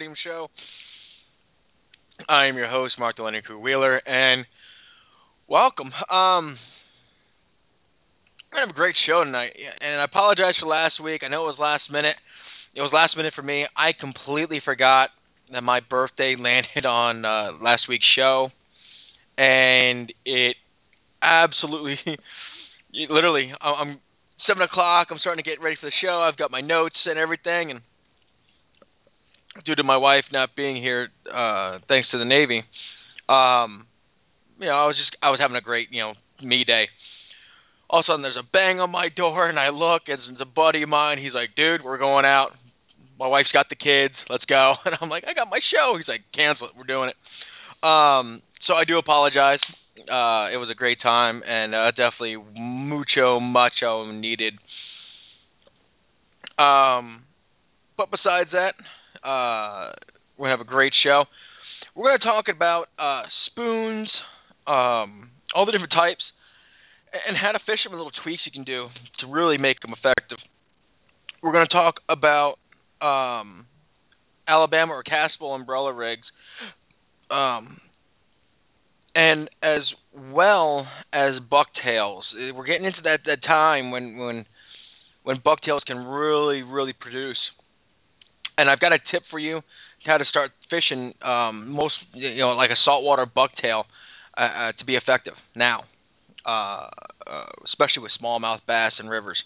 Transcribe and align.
Low 0.00 0.06
Sodium 0.06 0.14
Show. 0.24 0.48
I 2.28 2.46
am 2.46 2.56
your 2.56 2.68
host, 2.68 2.94
Mark 2.98 3.16
Delaney 3.16 3.42
Crew 3.42 3.58
Wheeler, 3.60 3.96
and 3.96 4.46
welcome. 5.46 5.88
Um, 5.88 6.56
gonna 8.50 8.66
have 8.66 8.70
a 8.70 8.72
great 8.72 8.94
show 9.06 9.24
tonight, 9.24 9.52
and 9.80 10.00
I 10.00 10.04
apologize 10.04 10.54
for 10.58 10.66
last 10.66 11.02
week. 11.02 11.22
I 11.22 11.28
know 11.28 11.44
it 11.44 11.48
was 11.48 11.58
last 11.58 11.82
minute. 11.92 12.16
It 12.74 12.80
was 12.80 12.90
last 12.94 13.16
minute 13.16 13.34
for 13.34 13.42
me. 13.42 13.66
I 13.76 13.90
completely 13.98 14.62
forgot 14.64 15.10
that 15.52 15.62
my 15.62 15.80
birthday 15.80 16.34
landed 16.38 16.86
on 16.86 17.24
uh, 17.24 17.52
last 17.62 17.82
week's 17.88 18.08
show, 18.16 18.48
and 19.36 20.12
it 20.24 20.56
absolutely, 21.22 21.98
literally, 23.10 23.52
I'm 23.60 24.00
seven 24.46 24.62
o'clock. 24.62 25.08
I'm 25.10 25.18
starting 25.18 25.44
to 25.44 25.50
get 25.50 25.60
ready 25.60 25.76
for 25.78 25.86
the 25.86 25.92
show. 26.02 26.20
I've 26.20 26.38
got 26.38 26.50
my 26.50 26.62
notes 26.62 26.96
and 27.04 27.18
everything, 27.18 27.70
and 27.70 27.80
due 29.64 29.74
to 29.74 29.82
my 29.82 29.96
wife 29.96 30.24
not 30.32 30.56
being 30.56 30.76
here, 30.76 31.08
uh, 31.32 31.78
thanks 31.88 32.08
to 32.10 32.18
the 32.18 32.24
Navy, 32.24 32.64
um, 33.28 33.86
you 34.58 34.66
know, 34.66 34.74
I 34.74 34.86
was 34.86 34.96
just 34.96 35.16
I 35.22 35.30
was 35.30 35.40
having 35.40 35.56
a 35.56 35.60
great 35.60 35.88
you 35.90 36.02
know 36.02 36.14
me 36.42 36.64
day. 36.64 36.88
All 37.88 38.00
of 38.00 38.04
a 38.04 38.12
sudden, 38.12 38.22
there's 38.22 38.36
a 38.36 38.46
bang 38.52 38.78
on 38.78 38.90
my 38.90 39.08
door, 39.08 39.48
and 39.48 39.58
I 39.58 39.70
look, 39.70 40.02
and 40.06 40.20
it's 40.30 40.40
a 40.40 40.44
buddy 40.44 40.82
of 40.82 40.88
mine. 40.88 41.18
He's 41.18 41.34
like, 41.34 41.56
"Dude, 41.56 41.82
we're 41.82 41.98
going 41.98 42.24
out. 42.24 42.50
My 43.18 43.26
wife's 43.26 43.50
got 43.52 43.68
the 43.68 43.76
kids. 43.76 44.14
Let's 44.28 44.44
go." 44.44 44.74
And 44.84 44.94
I'm 45.00 45.08
like, 45.08 45.24
"I 45.26 45.34
got 45.34 45.50
my 45.50 45.60
show." 45.72 45.96
He's 45.96 46.08
like, 46.08 46.22
"Cancel 46.34 46.68
it. 46.68 46.72
We're 46.76 46.84
doing 46.84 47.10
it." 47.10 47.16
Um, 47.82 48.42
so 48.66 48.74
I 48.74 48.84
do 48.84 48.98
apologize 48.98 49.60
uh, 50.08 50.48
it 50.52 50.56
was 50.56 50.68
a 50.70 50.74
great 50.74 51.00
time 51.02 51.42
and 51.46 51.74
uh, 51.74 51.90
definitely 51.90 52.36
mucho 52.36 53.40
mucho 53.40 54.10
needed. 54.12 54.54
Um, 56.58 57.24
but 57.96 58.10
besides 58.10 58.50
that, 58.52 58.74
uh, 59.24 59.92
gonna 60.38 60.50
have 60.50 60.60
a 60.60 60.64
great 60.64 60.92
show. 61.02 61.24
We're 61.94 62.10
gonna 62.10 62.18
talk 62.24 62.46
about 62.54 62.86
uh, 62.98 63.22
spoons, 63.46 64.08
um, 64.66 65.30
all 65.54 65.66
the 65.66 65.72
different 65.72 65.92
types, 65.92 66.22
and 67.26 67.36
how 67.36 67.52
to 67.52 67.58
fish 67.60 67.80
them. 67.84 67.92
And 67.92 68.00
little 68.00 68.12
tweaks 68.22 68.42
you 68.46 68.52
can 68.52 68.64
do 68.64 68.88
to 69.20 69.26
really 69.26 69.58
make 69.58 69.80
them 69.80 69.92
effective. 69.92 70.38
We're 71.42 71.52
gonna 71.52 71.66
talk 71.66 71.96
about 72.08 72.56
um, 73.00 73.66
Alabama 74.46 74.94
or 74.94 75.04
Castable 75.04 75.54
umbrella 75.54 75.92
rigs. 75.92 76.26
Um, 77.30 77.80
and 79.14 79.48
as 79.62 79.82
well 80.32 80.86
as 81.12 81.34
bucktails. 81.50 82.24
We're 82.34 82.66
getting 82.66 82.84
into 82.84 83.02
that 83.04 83.20
that 83.26 83.42
time 83.42 83.90
when 83.90 84.16
when 84.18 84.46
when 85.22 85.40
bucktails 85.44 85.82
can 85.86 85.98
really 85.98 86.62
really 86.62 86.92
produce. 86.92 87.38
And 88.60 88.68
I've 88.68 88.80
got 88.80 88.92
a 88.92 88.98
tip 89.10 89.22
for 89.30 89.38
you 89.38 89.60
how 90.04 90.16
to 90.16 90.24
start 90.24 90.50
fishing 90.70 91.14
um, 91.22 91.70
most 91.70 91.94
you 92.14 92.38
know 92.38 92.50
like 92.50 92.70
a 92.70 92.80
saltwater 92.84 93.26
bucktail 93.26 93.84
uh, 94.36 94.40
uh, 94.40 94.72
to 94.78 94.84
be 94.84 94.96
effective 94.96 95.34
now, 95.54 95.84
uh, 96.46 96.88
uh, 97.26 97.44
especially 97.66 98.02
with 98.02 98.12
smallmouth 98.22 98.60
bass 98.66 98.92
and 98.98 99.10
rivers. 99.10 99.38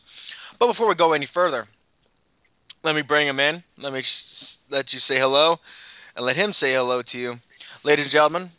But 0.59 0.69
before 0.69 0.89
we 0.89 0.95
go 0.95 1.13
any 1.13 1.29
further, 1.33 1.67
let 2.85 2.95
me 2.95 3.03
bring 3.03 3.29
him 3.29 3.41
in. 3.41 3.63
Let 3.79 3.93
me 3.93 4.03
let 4.71 4.87
you 4.93 5.01
say 5.09 5.17
hello, 5.19 5.57
and 6.17 6.25
let 6.25 6.37
him 6.37 6.55
say 6.61 6.73
hello 6.73 7.03
to 7.13 7.19
you, 7.19 7.35
ladies 7.85 8.07
and 8.07 8.13
gentlemen 8.13 8.51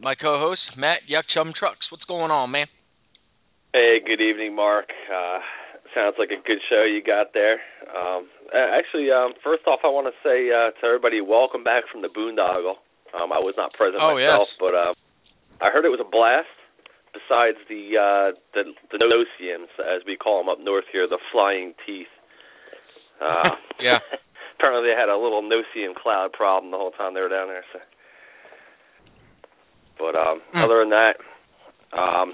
my 0.00 0.14
co-host 0.14 0.60
Matt 0.76 1.00
Yuck 1.10 1.24
Chum 1.34 1.52
Trucks. 1.58 1.90
What's 1.90 2.04
going 2.04 2.30
on, 2.30 2.50
man? 2.50 2.66
Hey, 3.72 3.98
good 4.04 4.20
evening, 4.20 4.54
Mark. 4.54 4.86
Sounds 5.94 6.14
like 6.18 6.30
a 6.30 6.40
good 6.46 6.62
show 6.70 6.86
you 6.86 7.02
got 7.02 7.34
there. 7.34 7.58
Um, 7.90 8.30
actually, 8.54 9.10
um, 9.10 9.34
first 9.42 9.66
off, 9.66 9.80
I 9.82 9.90
want 9.90 10.06
to 10.06 10.16
say 10.22 10.50
uh, 10.50 10.70
to 10.70 10.82
everybody, 10.86 11.20
welcome 11.20 11.64
back 11.64 11.84
from 11.90 12.02
the 12.02 12.08
boondoggle. 12.08 12.78
Um, 13.10 13.34
I 13.34 13.42
was 13.42 13.54
not 13.58 13.74
present 13.74 13.98
oh, 13.98 14.14
myself, 14.14 14.46
yes. 14.54 14.60
but 14.62 14.74
uh, 14.74 14.92
I 15.58 15.74
heard 15.74 15.84
it 15.84 15.90
was 15.90 16.02
a 16.02 16.08
blast. 16.08 16.50
Besides 17.10 17.58
the 17.66 17.98
uh, 17.98 18.38
the 18.54 18.70
the 18.94 19.02
no-see-ums, 19.02 19.74
as 19.82 20.06
we 20.06 20.14
call 20.14 20.38
them 20.38 20.46
up 20.46 20.62
north 20.62 20.86
here, 20.94 21.10
the 21.10 21.18
flying 21.34 21.74
teeth. 21.82 22.06
Uh, 23.18 23.58
yeah. 23.82 23.98
apparently, 24.54 24.86
they 24.86 24.94
had 24.94 25.10
a 25.10 25.18
little 25.18 25.42
no-see-um 25.42 25.98
cloud 25.98 26.30
problem 26.30 26.70
the 26.70 26.78
whole 26.78 26.94
time 26.94 27.14
they 27.14 27.20
were 27.20 27.28
down 27.28 27.50
there. 27.50 27.66
So 27.74 27.82
but 30.00 30.16
um, 30.16 30.40
mm. 30.56 30.64
other 30.64 30.80
than 30.80 30.90
that, 30.96 31.20
um, 31.92 32.32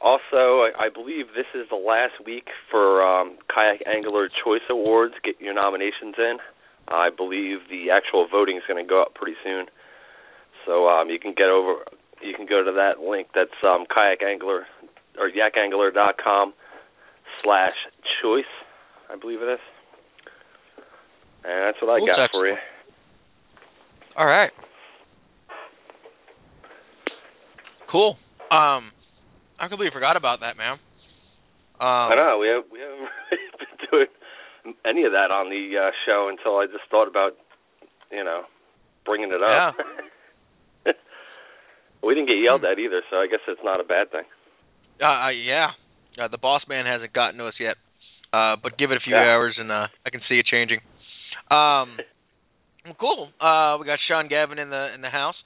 also 0.00 0.66
I, 0.66 0.70
I 0.78 0.88
believe 0.92 1.26
this 1.36 1.48
is 1.54 1.68
the 1.70 1.76
last 1.76 2.24
week 2.24 2.48
for 2.70 3.02
um, 3.02 3.36
Kayak 3.52 3.82
Angler 3.86 4.28
Choice 4.44 4.64
Awards. 4.70 5.14
Get 5.24 5.40
your 5.40 5.54
nominations 5.54 6.14
in. 6.18 6.38
I 6.88 7.08
believe 7.14 7.68
the 7.70 7.90
actual 7.90 8.26
voting 8.30 8.56
is 8.56 8.62
going 8.66 8.82
to 8.82 8.88
go 8.88 9.02
up 9.02 9.14
pretty 9.14 9.36
soon, 9.44 9.66
so 10.66 10.88
um, 10.88 11.08
you 11.08 11.18
can 11.18 11.34
get 11.36 11.48
over. 11.48 11.84
You 12.20 12.34
can 12.34 12.46
go 12.46 12.64
to 12.64 12.72
that 12.72 13.00
link. 13.00 13.28
That's 13.34 13.56
um, 13.62 13.84
Kayak 13.92 14.22
Angler 14.22 14.66
or 15.18 15.30
yakangler.com 15.30 16.52
slash 17.42 17.74
choice. 18.22 18.44
I 19.10 19.16
believe 19.16 19.40
it 19.42 19.52
is. 19.52 19.60
And 21.44 21.64
that's 21.64 21.78
what 21.80 21.90
I 21.90 22.06
got 22.06 22.30
for 22.30 22.46
you. 22.46 22.56
All 24.16 24.26
right. 24.26 24.50
Cool. 27.90 28.16
Um, 28.50 28.92
I 29.60 29.68
completely 29.68 29.92
forgot 29.92 30.16
about 30.16 30.40
that, 30.40 30.56
man. 30.56 30.80
Um, 31.80 32.08
I 32.08 32.14
know 32.16 32.38
we 32.40 32.48
have 32.48 32.64
we 32.72 32.80
haven't 32.80 33.08
really 33.30 33.52
been 33.60 33.76
doing 33.92 34.12
any 34.84 35.04
of 35.04 35.12
that 35.12 35.30
on 35.30 35.52
the 35.52 35.76
uh, 35.76 35.90
show 36.04 36.28
until 36.32 36.56
I 36.56 36.66
just 36.66 36.88
thought 36.90 37.08
about, 37.08 37.36
you 38.10 38.24
know, 38.24 38.44
bringing 39.04 39.28
it 39.28 39.42
up. 39.42 39.76
Yeah. 40.84 40.92
we 42.04 42.14
didn't 42.14 42.28
get 42.28 42.40
yelled 42.40 42.64
at 42.64 42.78
either, 42.78 43.02
so 43.10 43.16
I 43.16 43.28
guess 43.28 43.40
it's 43.48 43.60
not 43.64 43.80
a 43.80 43.84
bad 43.84 44.10
thing. 44.10 44.24
Uh, 45.00 45.28
yeah. 45.28 45.76
Uh, 46.20 46.28
the 46.28 46.38
boss 46.38 46.62
man 46.68 46.86
hasn't 46.86 47.12
gotten 47.12 47.38
to 47.38 47.46
us 47.46 47.54
yet, 47.60 47.76
uh, 48.32 48.56
but 48.62 48.76
give 48.76 48.90
it 48.90 48.96
a 48.96 49.04
few 49.04 49.14
yeah. 49.14 49.32
hours 49.32 49.56
and 49.58 49.70
uh, 49.70 49.86
I 50.04 50.10
can 50.10 50.20
see 50.28 50.36
it 50.36 50.46
changing. 50.46 50.80
Um, 51.50 51.96
well, 52.84 52.96
cool. 52.98 53.28
Uh, 53.40 53.76
we 53.78 53.86
got 53.86 53.98
Sean 54.08 54.28
Gavin 54.28 54.58
in 54.58 54.70
the 54.70 54.94
in 54.94 55.00
the 55.00 55.10
house, 55.10 55.36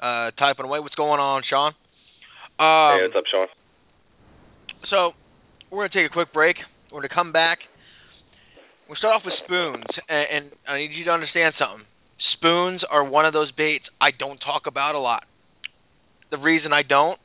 uh, 0.00 0.30
typing 0.38 0.64
away. 0.64 0.80
What's 0.80 0.94
going 0.94 1.20
on, 1.20 1.42
Sean? 1.48 1.72
Um, 2.58 2.98
hey, 2.98 3.06
what's 3.06 3.16
up, 3.16 3.24
Sean? 3.30 3.48
So, 4.90 5.12
we're 5.70 5.80
going 5.80 5.90
to 5.90 6.02
take 6.02 6.10
a 6.10 6.12
quick 6.12 6.32
break. 6.32 6.56
We're 6.90 7.02
to 7.02 7.08
come 7.08 7.32
back. 7.32 7.58
We'll 8.88 8.96
start 8.96 9.16
off 9.16 9.22
with 9.24 9.34
spoons, 9.44 9.84
and, 10.08 10.26
and 10.32 10.52
I 10.66 10.78
need 10.78 10.92
you 10.92 11.04
to 11.04 11.10
understand 11.10 11.54
something. 11.58 11.84
Spoons 12.32 12.82
are 12.88 13.04
one 13.04 13.26
of 13.26 13.34
those 13.34 13.52
baits 13.52 13.84
I 14.00 14.10
don't 14.18 14.38
talk 14.38 14.62
about 14.66 14.94
a 14.94 14.98
lot. 14.98 15.24
The 16.30 16.38
reason 16.38 16.72
I 16.72 16.82
don't 16.82 17.18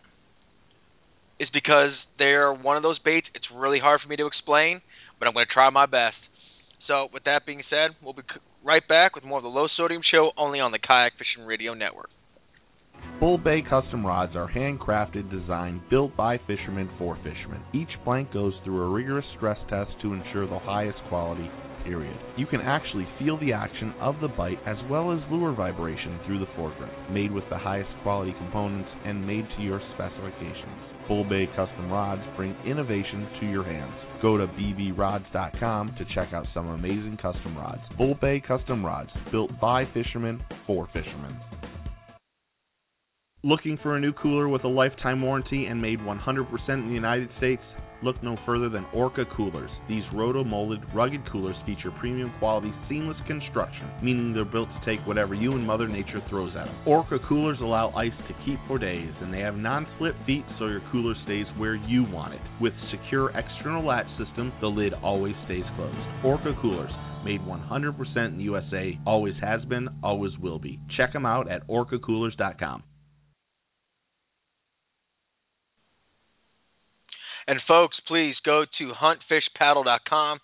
is 1.40 1.48
because 1.54 1.92
they're 2.20 2.54
one 2.54 2.76
of 2.76 2.84
those 2.84 3.00
baits. 3.00 3.28
It's 3.34 3.46
really 3.56 3.80
hard 3.80 4.02
for 4.02 4.10
me 4.10 4.18
to 4.18 4.28
explain, 4.28 4.82
but 5.20 5.28
I'm 5.28 5.34
going 5.34 5.46
to 5.48 5.54
try 5.54 5.70
my 5.70 5.86
best. 5.86 6.20
So, 6.88 7.08
with 7.14 7.24
that 7.24 7.46
being 7.46 7.64
said, 7.70 7.96
we'll 8.04 8.14
be 8.14 8.24
right 8.64 8.86
back 8.86 9.16
with 9.16 9.24
more 9.24 9.38
of 9.38 9.44
the 9.44 9.50
Low 9.50 9.68
Sodium 9.78 10.02
Show 10.10 10.32
only 10.38 10.60
on 10.60 10.72
the 10.72 10.80
Kayak 10.80 11.14
Fishing 11.14 11.48
Radio 11.48 11.74
Network. 11.74 12.10
Bull 13.24 13.38
Bay 13.38 13.62
custom 13.62 14.06
rods 14.06 14.36
are 14.36 14.52
handcrafted, 14.52 15.32
designed, 15.32 15.80
built 15.90 16.14
by 16.18 16.38
fishermen 16.40 16.90
for 16.98 17.16
fishermen. 17.24 17.64
Each 17.74 17.88
blank 18.04 18.34
goes 18.34 18.52
through 18.66 18.82
a 18.84 18.90
rigorous 18.90 19.24
stress 19.38 19.58
test 19.70 19.92
to 20.02 20.12
ensure 20.12 20.46
the 20.46 20.60
highest 20.60 20.98
quality, 21.08 21.50
period. 21.86 22.20
You 22.36 22.46
can 22.46 22.60
actually 22.60 23.08
feel 23.18 23.40
the 23.40 23.54
action 23.54 23.94
of 24.02 24.16
the 24.20 24.28
bite 24.28 24.60
as 24.68 24.76
well 24.90 25.14
as 25.14 25.22
lure 25.32 25.54
vibration 25.54 26.20
through 26.26 26.40
the 26.40 26.52
foregrip. 26.58 26.92
Made 27.14 27.32
with 27.32 27.46
the 27.50 27.58
highest 27.58 27.90
quality 28.04 28.34
components 28.38 28.90
and 29.06 29.26
made 29.26 29.48
to 29.56 29.64
your 29.64 29.80
specifications. 29.96 30.84
Bull 31.08 31.24
Bay 31.24 31.48
custom 31.56 31.90
rods 31.90 32.24
bring 32.36 32.54
innovation 32.68 33.26
to 33.40 33.50
your 33.50 33.64
hands. 33.64 33.94
Go 34.22 34.36
to 34.36 34.48
bbrods.com 34.48 35.96
to 35.98 36.06
check 36.14 36.34
out 36.34 36.46
some 36.54 36.68
amazing 36.68 37.18
custom 37.22 37.58
rods. 37.58 37.84
Bull 37.98 38.16
Bay 38.20 38.44
custom 38.46 38.86
rods, 38.86 39.12
built 39.32 39.52
by 39.62 39.86
fishermen 39.94 40.44
for 40.68 40.90
fishermen. 40.92 41.40
Looking 43.46 43.78
for 43.84 43.98
a 43.98 44.00
new 44.00 44.14
cooler 44.14 44.48
with 44.48 44.64
a 44.64 44.70
lifetime 44.70 45.22
warranty 45.22 45.66
and 45.66 45.82
made 45.82 46.00
100% 46.00 46.70
in 46.70 46.88
the 46.88 46.94
United 46.94 47.28
States? 47.40 47.62
Look 48.02 48.24
no 48.24 48.38
further 48.46 48.70
than 48.70 48.86
Orca 48.94 49.26
coolers. 49.36 49.70
These 49.90 50.06
roto-molded, 50.14 50.80
rugged 50.96 51.30
coolers 51.30 51.58
feature 51.66 51.92
premium 52.00 52.32
quality, 52.40 52.74
seamless 52.88 53.18
construction, 53.28 53.92
meaning 54.02 54.32
they're 54.32 54.46
built 54.46 54.70
to 54.70 54.86
take 54.86 55.06
whatever 55.06 55.36
you 55.36 55.52
and 55.56 55.68
Mother 55.68 55.90
Nature 55.90 56.24
throws 56.30 56.56
at 56.56 56.68
them. 56.68 56.88
Orca 56.88 57.20
coolers 57.28 57.58
allow 57.60 57.90
ice 57.90 58.16
to 58.30 58.46
keep 58.46 58.60
for 58.66 58.80
days, 58.80 59.12
and 59.20 59.34
they 59.34 59.40
have 59.40 59.56
non-slip 59.56 60.16
feet 60.26 60.46
so 60.58 60.68
your 60.68 60.82
cooler 60.94 61.14
stays 61.26 61.48
where 61.58 61.76
you 61.76 62.06
want 62.06 62.34
it. 62.34 62.42
With 62.62 62.72
secure 62.92 63.30
external 63.38 63.86
latch 63.86 64.08
system, 64.18 64.54
the 64.62 64.68
lid 64.68 64.94
always 64.94 65.36
stays 65.44 65.66
closed. 65.76 65.98
Orca 66.24 66.56
coolers, 66.62 66.94
made 67.26 67.42
100% 67.42 68.26
in 68.26 68.38
the 68.38 68.44
USA, 68.44 68.98
always 69.06 69.36
has 69.42 69.60
been, 69.66 69.90
always 70.02 70.32
will 70.40 70.60
be. 70.60 70.80
Check 70.96 71.12
them 71.12 71.26
out 71.26 71.52
at 71.52 71.68
orcacoolers.com. 71.68 72.84
And 77.48 77.60
folks, 77.68 77.96
please 78.08 78.36
go 78.46 78.66
to 78.80 78.94
huntfishpaddle.com. 78.94 80.40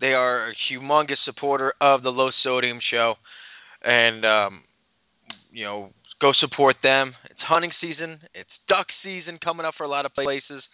They 0.00 0.14
are 0.14 0.50
a 0.50 0.54
humongous 0.70 1.18
supporter 1.24 1.72
of 1.80 2.02
the 2.02 2.10
Low 2.10 2.30
Sodium 2.42 2.80
Show, 2.90 3.14
and 3.82 4.24
um, 4.24 4.62
you 5.52 5.64
know, 5.64 5.90
go 6.20 6.32
support 6.40 6.76
them. 6.82 7.14
It's 7.30 7.38
hunting 7.40 7.70
season. 7.80 8.18
It's 8.34 8.50
duck 8.68 8.88
season 9.04 9.38
coming 9.42 9.64
up 9.64 9.74
for 9.76 9.84
a 9.84 9.88
lot 9.88 10.06
of 10.06 10.12
places, 10.12 10.64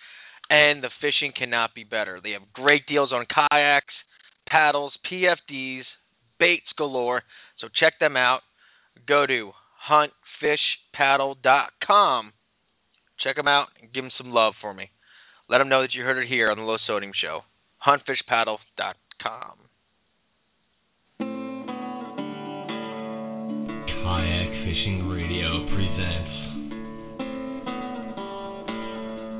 and 0.49 0.83
the 0.83 0.89
fishing 1.01 1.33
cannot 1.37 1.75
be 1.75 1.85
better. 1.85 2.21
They 2.23 2.31
have 2.31 2.51
great 2.55 2.87
deals 2.89 3.13
on 3.13 3.27
kayaks, 3.27 3.93
paddles, 4.49 4.95
PFDs, 5.11 5.83
baits 6.39 6.73
galore. 6.77 7.23
So 7.61 7.69
check 7.79 7.99
them 8.01 8.17
out. 8.17 8.41
Go 9.07 9.27
to 9.27 9.53
huntfishpaddle.com. 9.91 12.33
Check 13.23 13.37
them 13.37 13.49
out 13.49 13.67
and 13.81 13.93
give 13.93 14.05
them 14.05 14.13
some 14.17 14.31
love 14.31 14.55
for 14.61 14.73
me. 14.73 14.91
Let 15.50 15.59
them 15.59 15.71
know 15.71 15.81
that 15.81 15.95
you 15.95 16.05
heard 16.05 16.23
it 16.23 16.29
here 16.29 16.50
on 16.50 16.59
the 16.59 16.62
Low 16.62 16.77
Sodium 16.87 17.12
Show. 17.19 17.41
Huntfishpaddle.com. 17.87 19.56
Kayak 23.89 24.50
Fishing 24.65 25.09
Radio 25.09 25.65
presents 25.73 26.35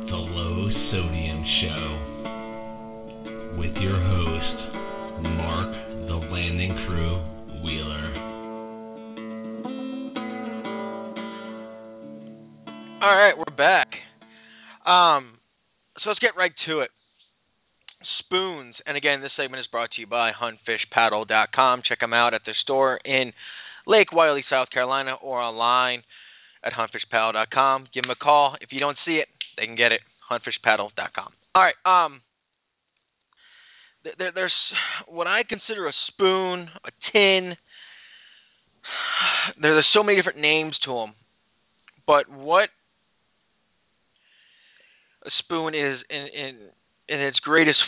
The 0.09 0.17
Low 0.17 0.71
Sodium 0.93 1.45
Show 1.61 1.85
with 3.59 3.77
your 3.77 4.01
host, 4.01 4.59
Mark 5.37 5.69
the 6.09 6.17
Landing 6.33 6.73
Crew 6.87 7.21
Wheeler. 7.63 8.09
All 13.03 13.15
right, 13.15 13.35
we're 13.37 13.55
back. 13.55 13.89
Um, 14.87 15.38
so 16.09 16.13
let's 16.13 16.21
get 16.21 16.39
right 16.39 16.53
to 16.67 16.81
it. 16.81 16.91
Spoons, 18.21 18.75
and 18.87 18.97
again, 18.97 19.21
this 19.21 19.31
segment 19.37 19.61
is 19.61 19.67
brought 19.71 19.91
to 19.93 20.01
you 20.01 20.07
by 20.07 20.31
HuntFishPaddle.com. 20.33 21.83
Check 21.87 22.01
them 22.01 22.15
out 22.15 22.33
at 22.33 22.41
their 22.47 22.57
store 22.63 22.99
in 23.05 23.33
Lake 23.87 24.11
Wylie, 24.11 24.45
South 24.49 24.69
Carolina, 24.73 25.17
or 25.23 25.39
online 25.39 26.03
at 26.65 26.73
HuntFishPaddle.com. 26.73 27.89
Give 27.93 28.05
them 28.05 28.11
a 28.11 28.17
call. 28.17 28.57
If 28.63 28.71
you 28.73 28.81
don't 28.81 28.97
see 29.05 29.17
it, 29.17 29.29
they 29.59 29.67
can 29.67 29.77
get 29.77 29.93
it. 29.93 30.01
HuntFishPaddle.com. 30.31 31.33
All 31.55 31.63
right. 31.63 31.75
Um, 31.85 32.23
there, 34.19 34.33
there's 34.35 34.53
what 35.09 35.27
I 35.27 35.43
consider 35.47 35.89
a 35.89 35.93
spoon, 36.07 36.69
a 36.85 36.91
tin. 37.13 37.55
There, 39.61 39.75
there's 39.75 39.87
so 39.93 40.03
many 40.03 40.17
different 40.17 40.39
names 40.39 40.75
to 40.87 40.93
them, 40.93 41.15
but 42.07 42.31
what 42.31 42.71
a 45.25 45.31
spoon 45.41 45.75
is 45.75 45.99
in 46.11 46.27
in 46.35 46.59
in 47.09 47.21
its 47.21 47.39
greatest, 47.41 47.79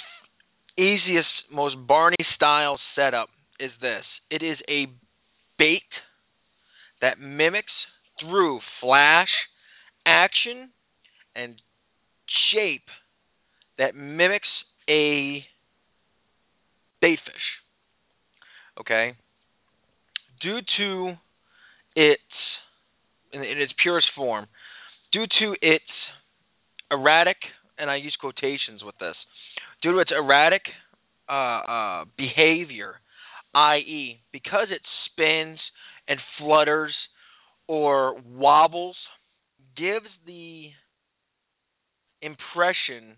easiest, 0.78 1.28
most 1.52 1.76
Barney 1.86 2.16
style 2.34 2.78
setup 2.94 3.28
is 3.58 3.70
this. 3.80 4.04
It 4.30 4.42
is 4.42 4.56
a 4.68 4.86
bait 5.58 5.82
that 7.00 7.20
mimics 7.20 7.72
through 8.20 8.60
flash, 8.80 9.28
action, 10.06 10.70
and 11.36 11.60
shape 12.52 12.82
that 13.78 13.94
mimics 13.94 14.48
a 14.88 15.44
bait 17.00 17.18
fish. 17.24 17.46
Okay? 18.80 19.14
Due 20.42 20.60
to 20.78 21.12
its 21.94 22.22
in, 23.32 23.44
in 23.44 23.60
its 23.60 23.72
purest 23.82 24.06
form, 24.16 24.46
due 25.12 25.26
to 25.40 25.54
its 25.60 25.84
erratic, 26.90 27.36
and 27.78 27.90
I 27.90 27.96
use 27.96 28.16
quotations 28.20 28.82
with 28.84 28.96
this, 28.98 29.16
due 29.82 29.92
to 29.92 29.98
its 29.98 30.10
erratic 30.10 30.62
uh, 31.28 31.32
uh, 31.32 32.04
behavior, 32.16 32.94
i.e., 33.54 34.20
because 34.32 34.68
it 34.70 34.82
spins 35.06 35.58
and 36.08 36.18
flutters 36.38 36.94
or 37.66 38.16
wobbles, 38.36 38.96
gives 39.76 40.06
the 40.26 40.68
impression 42.20 43.16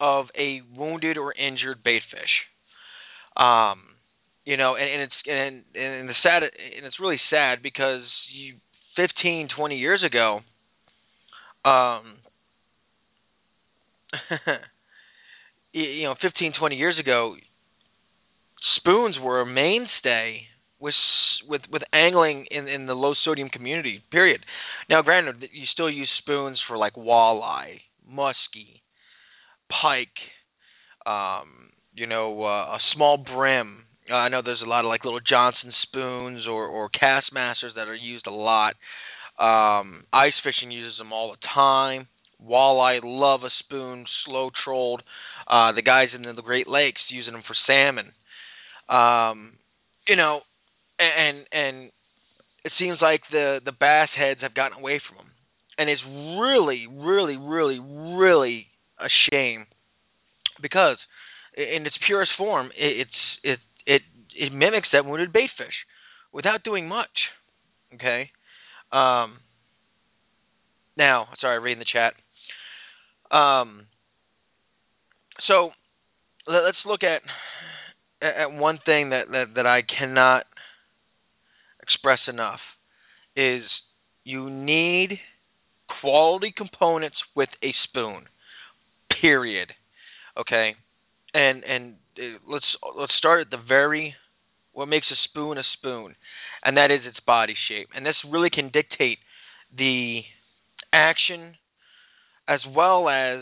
of 0.00 0.26
a 0.36 0.60
wounded 0.76 1.16
or 1.16 1.32
injured 1.32 1.82
bait 1.82 2.02
fish. 2.10 3.40
Um, 3.42 3.82
you 4.44 4.56
know, 4.56 4.74
and, 4.74 4.88
and 4.88 5.02
it's 5.02 5.14
and 5.26 5.62
and 5.74 6.08
the 6.08 6.14
sad 6.22 6.42
and 6.42 6.84
it's 6.84 6.98
really 7.00 7.20
sad 7.30 7.62
because 7.62 8.02
you 8.34 8.56
15, 8.96 9.48
20 9.56 9.78
years 9.78 10.02
ago, 10.04 10.40
um, 11.64 12.16
you 15.72 16.04
know, 16.04 16.14
15, 16.20 16.52
20 16.58 16.76
years 16.76 16.98
ago, 16.98 17.36
spoons 18.76 19.16
were 19.20 19.40
a 19.40 19.46
mainstay 19.46 20.42
with 20.80 20.94
with 21.48 21.62
with 21.70 21.82
angling 21.92 22.46
in 22.50 22.68
in 22.68 22.86
the 22.86 22.94
low 22.94 23.14
sodium 23.24 23.48
community. 23.48 24.02
Period. 24.10 24.44
Now, 24.88 25.02
granted, 25.02 25.48
you 25.52 25.64
still 25.72 25.90
use 25.90 26.08
spoons 26.18 26.60
for 26.68 26.76
like 26.76 26.94
walleye, 26.94 27.80
muskie, 28.10 28.80
pike, 29.68 30.08
um, 31.06 31.70
you 31.94 32.06
know, 32.06 32.44
uh, 32.44 32.76
a 32.76 32.78
small 32.94 33.16
brim. 33.18 33.84
Uh, 34.10 34.14
I 34.14 34.28
know 34.28 34.42
there's 34.42 34.62
a 34.64 34.68
lot 34.68 34.84
of 34.84 34.88
like 34.88 35.04
little 35.04 35.20
Johnson 35.20 35.72
spoons 35.84 36.46
or 36.46 36.66
or 36.66 36.90
Kastmasters 36.90 37.74
that 37.76 37.88
are 37.88 37.94
used 37.94 38.26
a 38.26 38.32
lot. 38.32 38.74
Um, 39.38 40.04
ice 40.12 40.34
fishing 40.44 40.70
uses 40.70 40.98
them 40.98 41.12
all 41.12 41.30
the 41.30 41.46
time. 41.54 42.06
Walleye 42.46 43.00
love 43.02 43.42
a 43.42 43.50
spoon, 43.60 44.04
slow 44.26 44.50
trolled. 44.64 45.02
Uh, 45.48 45.72
the 45.72 45.82
guys 45.82 46.08
in 46.14 46.22
the 46.22 46.42
Great 46.42 46.68
Lakes 46.68 47.00
using 47.10 47.32
them 47.32 47.42
for 47.46 47.56
salmon. 47.66 48.12
Um, 48.88 49.58
you 50.06 50.16
know, 50.16 50.40
and 50.98 51.46
and 51.52 51.90
it 52.64 52.72
seems 52.78 52.98
like 53.00 53.20
the 53.30 53.60
the 53.64 53.72
bass 53.72 54.08
heads 54.16 54.40
have 54.42 54.54
gotten 54.54 54.78
away 54.78 55.00
from 55.06 55.18
them, 55.18 55.32
and 55.78 55.88
it's 55.88 56.02
really, 56.06 56.86
really, 56.86 57.36
really, 57.36 57.80
really 57.80 58.66
a 58.98 59.08
shame 59.30 59.66
because 60.60 60.96
in 61.56 61.86
its 61.86 61.96
purest 62.06 62.32
form, 62.38 62.70
it, 62.76 63.06
it's 63.06 63.10
it 63.42 63.58
it 63.86 64.02
it 64.38 64.52
mimics 64.52 64.88
that 64.92 65.04
wounded 65.04 65.32
bait 65.32 65.50
fish 65.56 65.74
without 66.32 66.64
doing 66.64 66.88
much. 66.88 67.10
Okay. 67.94 68.30
Um, 68.92 69.38
now, 70.96 71.28
sorry, 71.40 71.58
reading 71.58 71.78
the 71.78 71.86
chat. 71.90 72.14
Um, 73.32 73.86
so 75.48 75.70
let, 76.46 76.64
us 76.64 76.74
look 76.86 77.00
at 77.02 77.22
at 78.20 78.52
one 78.52 78.78
thing 78.84 79.10
that, 79.10 79.28
that 79.30 79.46
that 79.56 79.66
I 79.66 79.82
cannot 79.82 80.44
express 81.82 82.20
enough 82.28 82.60
is 83.34 83.62
you 84.24 84.50
need 84.50 85.18
quality 86.00 86.52
components 86.56 87.16
with 87.34 87.48
a 87.62 87.72
spoon. 87.88 88.24
Period. 89.20 89.70
Okay, 90.38 90.74
and 91.34 91.64
and 91.64 91.94
uh, 92.18 92.38
let's 92.48 92.64
let's 92.98 93.12
start 93.18 93.40
at 93.40 93.50
the 93.50 93.62
very 93.66 94.14
what 94.72 94.86
makes 94.86 95.06
a 95.10 95.16
spoon 95.28 95.58
a 95.58 95.62
spoon, 95.78 96.14
and 96.64 96.76
that 96.76 96.90
is 96.90 97.00
its 97.04 97.18
body 97.26 97.54
shape, 97.68 97.88
and 97.94 98.04
this 98.04 98.16
really 98.30 98.50
can 98.50 98.70
dictate 98.70 99.18
the 99.76 100.20
action 100.92 101.54
as 102.48 102.60
well 102.68 103.08
as 103.08 103.40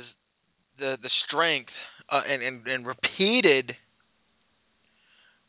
the 0.78 0.96
the 1.02 1.10
strength 1.26 1.72
uh, 2.10 2.20
and, 2.28 2.42
and 2.42 2.66
and 2.66 2.86
repeated 2.86 3.72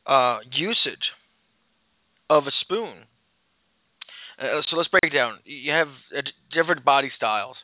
uh, 0.05 0.39
usage 0.51 1.11
of 2.29 2.43
a 2.43 2.51
spoon. 2.61 3.05
Uh, 4.39 4.61
so 4.69 4.77
let's 4.77 4.89
break 4.89 5.03
it 5.03 5.15
down. 5.15 5.39
You 5.45 5.71
have 5.71 5.87
uh, 6.15 6.21
different 6.53 6.83
body 6.83 7.11
styles. 7.15 7.55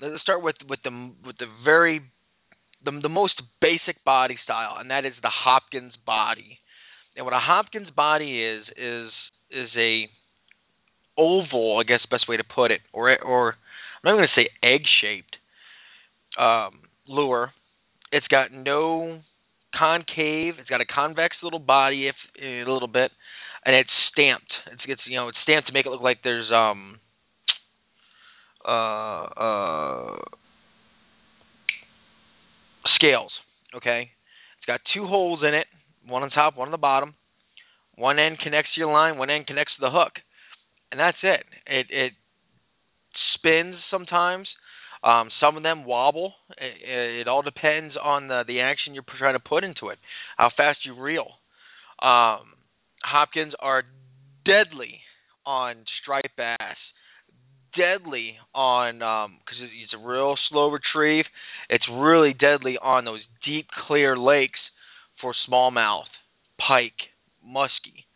Let's 0.00 0.22
start 0.22 0.42
with 0.42 0.56
with 0.68 0.80
the 0.84 1.12
with 1.24 1.38
the 1.38 1.46
very 1.64 2.02
the 2.84 2.92
the 3.02 3.08
most 3.08 3.40
basic 3.60 4.04
body 4.04 4.38
style, 4.44 4.76
and 4.78 4.90
that 4.90 5.04
is 5.04 5.14
the 5.22 5.30
Hopkins 5.30 5.94
body. 6.04 6.58
And 7.16 7.24
what 7.24 7.34
a 7.34 7.40
Hopkins 7.40 7.90
body 7.90 8.42
is 8.42 8.64
is 8.76 9.10
is 9.50 9.68
a 9.76 10.08
oval, 11.16 11.78
I 11.78 11.84
guess 11.84 12.00
best 12.10 12.28
way 12.28 12.36
to 12.36 12.44
put 12.44 12.70
it, 12.70 12.80
or 12.92 13.16
or 13.22 13.56
I'm 14.04 14.16
going 14.16 14.28
to 14.28 14.40
say 14.40 14.48
egg 14.62 14.82
shaped 15.00 15.36
um, 16.38 16.80
lure. 17.06 17.52
It's 18.10 18.26
got 18.26 18.52
no 18.52 19.20
concave. 19.76 20.54
It's 20.58 20.68
got 20.68 20.80
a 20.80 20.84
convex 20.84 21.36
little 21.42 21.58
body, 21.58 22.08
if 22.08 22.14
a 22.40 22.70
little 22.70 22.88
bit, 22.88 23.10
and 23.64 23.74
it's 23.74 23.90
stamped. 24.12 24.52
It's, 24.72 24.82
it's 24.86 25.00
you 25.06 25.16
know 25.16 25.28
it's 25.28 25.38
stamped 25.42 25.68
to 25.68 25.72
make 25.72 25.86
it 25.86 25.90
look 25.90 26.02
like 26.02 26.18
there's 26.22 26.50
um 26.52 26.98
uh 28.66 29.22
uh 29.24 30.16
scales. 32.96 33.32
Okay, 33.74 34.10
it's 34.58 34.66
got 34.66 34.80
two 34.94 35.06
holes 35.06 35.40
in 35.46 35.54
it, 35.54 35.66
one 36.06 36.22
on 36.22 36.30
top, 36.30 36.56
one 36.56 36.68
on 36.68 36.72
the 36.72 36.78
bottom. 36.78 37.14
One 37.94 38.18
end 38.18 38.38
connects 38.42 38.70
to 38.74 38.80
your 38.80 38.92
line, 38.92 39.18
one 39.18 39.30
end 39.30 39.46
connects 39.46 39.74
to 39.76 39.80
the 39.80 39.90
hook, 39.90 40.12
and 40.90 40.98
that's 40.98 41.18
it. 41.22 41.44
It 41.66 41.86
it 41.90 42.12
spins 43.42 43.76
sometimes. 43.90 44.48
Um, 45.04 45.30
some 45.40 45.56
of 45.56 45.64
them 45.64 45.84
wobble. 45.84 46.32
It, 46.58 47.22
it 47.22 47.28
all 47.28 47.42
depends 47.42 47.94
on 48.00 48.28
the 48.28 48.44
the 48.46 48.60
action 48.60 48.94
you're 48.94 49.04
trying 49.18 49.34
to 49.34 49.40
put 49.40 49.64
into 49.64 49.88
it, 49.88 49.98
how 50.36 50.50
fast 50.56 50.78
you 50.84 50.94
reel. 50.94 51.26
Um, 52.00 52.54
Hopkins 53.02 53.52
are 53.58 53.82
deadly 54.44 55.00
on 55.44 55.84
striped 56.00 56.36
bass, 56.36 56.76
deadly 57.76 58.36
on 58.54 58.98
because 58.98 59.60
um, 59.60 59.68
it's 59.82 59.92
a 59.92 60.06
real 60.06 60.36
slow 60.50 60.70
retrieve. 60.70 61.24
It's 61.68 61.84
really 61.92 62.32
deadly 62.32 62.78
on 62.80 63.04
those 63.04 63.20
deep, 63.44 63.66
clear 63.88 64.16
lakes 64.16 64.60
for 65.20 65.34
smallmouth, 65.48 66.10
pike, 66.58 66.92
muskie, 67.44 68.06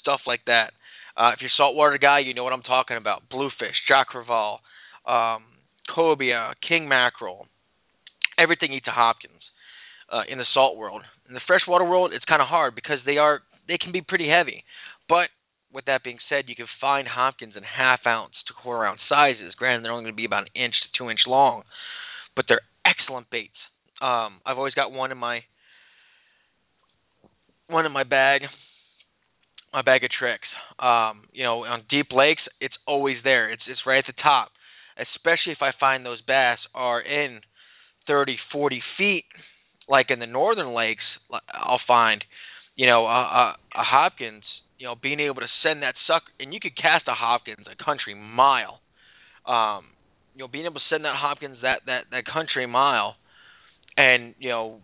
stuff 0.00 0.20
like 0.26 0.40
that. 0.46 0.72
Uh, 1.16 1.30
if 1.32 1.40
you're 1.40 1.48
a 1.48 1.56
saltwater 1.56 1.98
guy, 1.98 2.20
you 2.20 2.34
know 2.34 2.44
what 2.44 2.52
I'm 2.52 2.62
talking 2.62 2.96
about. 2.96 3.28
Bluefish, 3.30 3.76
jack 3.88 4.08
crevalle, 4.14 4.58
um, 5.06 5.44
cobia, 5.94 6.52
king 6.66 6.88
mackerel. 6.88 7.46
Everything 8.38 8.72
eats 8.72 8.86
a 8.86 8.92
Hopkins 8.92 9.40
uh, 10.12 10.22
in 10.28 10.38
the 10.38 10.44
salt 10.52 10.76
world. 10.76 11.02
In 11.28 11.34
the 11.34 11.40
freshwater 11.46 11.84
world, 11.84 12.12
it's 12.12 12.24
kind 12.26 12.42
of 12.42 12.48
hard 12.48 12.74
because 12.74 12.98
they 13.06 13.16
are 13.16 13.40
they 13.66 13.78
can 13.78 13.92
be 13.92 14.02
pretty 14.02 14.28
heavy. 14.28 14.62
But 15.08 15.28
with 15.72 15.86
that 15.86 16.04
being 16.04 16.18
said, 16.28 16.44
you 16.48 16.54
can 16.54 16.66
find 16.80 17.08
Hopkins 17.08 17.54
in 17.56 17.62
half 17.62 18.00
ounce 18.06 18.34
to 18.48 18.54
quarter 18.54 18.84
ounce 18.84 19.00
sizes. 19.08 19.54
Granted, 19.56 19.84
they're 19.84 19.92
only 19.92 20.04
going 20.04 20.14
to 20.14 20.16
be 20.16 20.26
about 20.26 20.42
an 20.42 20.62
inch 20.62 20.74
to 20.82 20.98
two 20.98 21.10
inch 21.10 21.20
long, 21.26 21.62
but 22.34 22.44
they're 22.46 22.60
excellent 22.84 23.30
baits. 23.30 23.56
Um, 24.02 24.40
I've 24.44 24.58
always 24.58 24.74
got 24.74 24.92
one 24.92 25.12
in 25.12 25.18
my 25.18 25.40
one 27.68 27.86
in 27.86 27.92
my 27.92 28.04
bag 28.04 28.42
my 29.76 29.82
bag 29.82 30.02
of 30.02 30.10
tricks. 30.10 30.48
Um, 30.78 31.28
you 31.32 31.44
know, 31.44 31.64
on 31.64 31.84
deep 31.90 32.06
lakes, 32.10 32.40
it's 32.60 32.74
always 32.86 33.18
there. 33.22 33.52
It's 33.52 33.62
it's 33.68 33.80
right 33.86 33.98
at 33.98 34.06
the 34.06 34.20
top. 34.20 34.48
Especially 34.98 35.52
if 35.52 35.60
I 35.60 35.72
find 35.78 36.04
those 36.04 36.22
bass 36.22 36.58
are 36.74 37.00
in 37.02 37.40
30, 38.06 38.38
40 38.50 38.82
feet, 38.96 39.24
like 39.86 40.06
in 40.08 40.18
the 40.18 40.26
northern 40.26 40.72
lakes, 40.72 41.02
I'll 41.52 41.80
find, 41.86 42.24
you 42.76 42.86
know, 42.86 43.04
a, 43.04 43.10
a, 43.10 43.56
a 43.74 43.84
Hopkins. 43.84 44.44
You 44.78 44.86
know, 44.86 44.94
being 44.94 45.20
able 45.20 45.36
to 45.40 45.48
send 45.62 45.82
that 45.82 45.94
sucker, 46.06 46.26
and 46.40 46.52
you 46.52 46.60
could 46.60 46.76
cast 46.76 47.04
a 47.08 47.14
Hopkins 47.14 47.66
a 47.70 47.82
country 47.82 48.14
mile. 48.14 48.80
Um, 49.46 49.84
you 50.34 50.40
know, 50.40 50.48
being 50.48 50.64
able 50.64 50.74
to 50.74 50.86
send 50.90 51.04
that 51.04 51.16
Hopkins 51.16 51.58
that 51.62 51.80
that 51.86 52.04
that 52.10 52.24
country 52.26 52.66
mile, 52.66 53.16
and 53.96 54.34
you 54.38 54.48
know, 54.50 54.80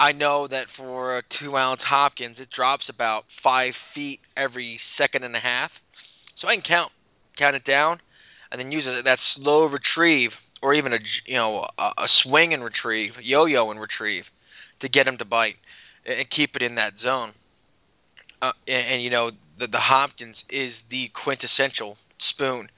I 0.00 0.12
know 0.12 0.48
that 0.48 0.64
for 0.78 1.18
a 1.18 1.22
two 1.38 1.54
ounce 1.58 1.82
Hopkins, 1.86 2.36
it 2.40 2.48
drops 2.56 2.84
about 2.88 3.24
five 3.44 3.74
feet 3.94 4.20
every 4.34 4.80
second 4.96 5.24
and 5.24 5.36
a 5.36 5.40
half. 5.40 5.70
So 6.40 6.48
I 6.48 6.54
can 6.54 6.64
count, 6.66 6.90
count 7.38 7.54
it 7.54 7.66
down, 7.66 8.00
and 8.50 8.58
then 8.58 8.72
use 8.72 8.84
that 8.86 9.18
slow 9.36 9.66
retrieve, 9.66 10.30
or 10.62 10.72
even 10.72 10.94
a 10.94 10.98
you 11.26 11.36
know 11.36 11.66
a, 11.78 11.82
a 11.82 12.06
swing 12.24 12.54
and 12.54 12.64
retrieve, 12.64 13.12
yo-yo 13.22 13.70
and 13.70 13.78
retrieve, 13.78 14.24
to 14.80 14.88
get 14.88 15.06
him 15.06 15.18
to 15.18 15.26
bite 15.26 15.56
and 16.06 16.26
keep 16.34 16.56
it 16.56 16.62
in 16.62 16.76
that 16.76 16.92
zone. 17.04 17.32
Uh, 18.40 18.52
and, 18.66 18.94
and 18.94 19.04
you 19.04 19.10
know 19.10 19.30
the 19.58 19.66
the 19.66 19.78
Hopkins 19.78 20.36
is 20.48 20.72
the 20.90 21.10
quintessential 21.22 21.98
spoon, 22.32 22.68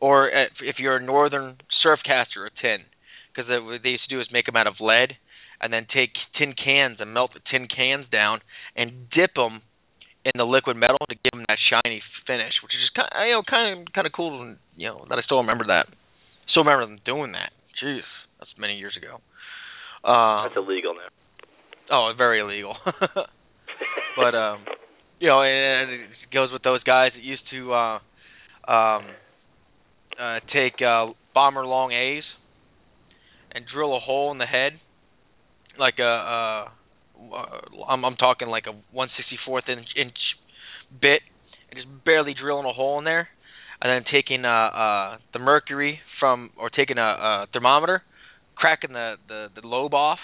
or 0.00 0.28
if 0.60 0.80
you're 0.80 0.96
a 0.96 1.02
northern 1.02 1.58
surf 1.80 2.00
caster, 2.04 2.44
a 2.44 2.50
tin, 2.60 2.84
because 3.32 3.48
what 3.48 3.84
they 3.84 3.90
used 3.90 4.08
to 4.08 4.16
do 4.16 4.20
is 4.20 4.26
make 4.32 4.46
them 4.46 4.56
out 4.56 4.66
of 4.66 4.74
lead 4.80 5.14
and 5.62 5.72
then 5.72 5.86
take 5.94 6.10
tin 6.36 6.52
cans 6.52 6.98
and 6.98 7.14
melt 7.14 7.30
the 7.34 7.40
tin 7.50 7.68
cans 7.68 8.06
down 8.10 8.40
and 8.76 9.08
dip 9.14 9.34
them 9.34 9.62
in 10.24 10.32
the 10.34 10.44
liquid 10.44 10.76
metal 10.76 10.98
to 11.08 11.14
give 11.14 11.32
them 11.32 11.44
that 11.48 11.58
shiny 11.70 12.02
finish, 12.26 12.52
which 12.62 12.74
is 12.74 12.82
just 12.82 12.94
kind 12.94 13.08
of, 13.10 13.26
you 13.26 13.32
know 13.32 13.42
kind 13.48 13.80
of 13.80 13.92
kind 13.94 14.06
of 14.06 14.12
cool. 14.12 14.42
And, 14.42 14.56
you 14.76 14.88
know 14.88 15.06
that 15.08 15.18
I 15.18 15.22
still 15.22 15.38
remember 15.38 15.66
that. 15.68 15.86
Still 16.50 16.64
remember 16.64 16.86
them 16.86 17.00
doing 17.06 17.32
that. 17.32 17.50
Jeez, 17.82 18.06
that's 18.38 18.50
many 18.58 18.76
years 18.76 18.98
ago. 18.98 19.22
Uh, 20.04 20.48
that's 20.48 20.56
illegal 20.56 20.94
now. 20.94 21.10
Oh, 21.90 22.12
very 22.16 22.40
illegal. 22.40 22.76
but 24.16 24.34
um, 24.34 24.64
you 25.20 25.28
know, 25.28 25.42
and 25.42 25.90
it 25.90 26.00
goes 26.32 26.50
with 26.52 26.62
those 26.62 26.82
guys 26.82 27.12
that 27.14 27.22
used 27.22 27.42
to 27.50 27.72
uh, 27.72 27.98
um, 28.66 29.04
uh, 30.20 30.40
take 30.52 30.82
uh, 30.82 31.06
bomber 31.34 31.64
long 31.64 31.92
A's 31.92 32.24
and 33.52 33.64
drill 33.72 33.96
a 33.96 34.00
hole 34.00 34.32
in 34.32 34.38
the 34.38 34.46
head 34.46 34.72
like 35.78 35.98
a 35.98 36.02
uh, 36.02 36.68
I'm 37.88 38.04
I'm 38.04 38.16
talking 38.16 38.48
like 38.48 38.64
a 38.66 38.96
164th 38.96 39.68
inch, 39.68 39.88
inch 39.96 40.16
bit 41.00 41.22
and 41.70 41.80
just 41.80 42.04
barely 42.04 42.34
drilling 42.34 42.66
a 42.66 42.72
hole 42.72 42.98
in 42.98 43.04
there, 43.04 43.28
and 43.80 43.90
then 43.90 44.04
taking 44.12 44.44
uh, 44.44 44.48
uh, 44.48 45.18
the 45.32 45.38
mercury 45.38 46.00
from 46.20 46.50
or 46.56 46.70
taking 46.70 46.98
a, 46.98 47.00
a 47.00 47.46
thermometer, 47.52 48.02
cracking 48.54 48.92
the, 48.92 49.14
the 49.28 49.48
the 49.60 49.66
lobe 49.66 49.94
off, 49.94 50.18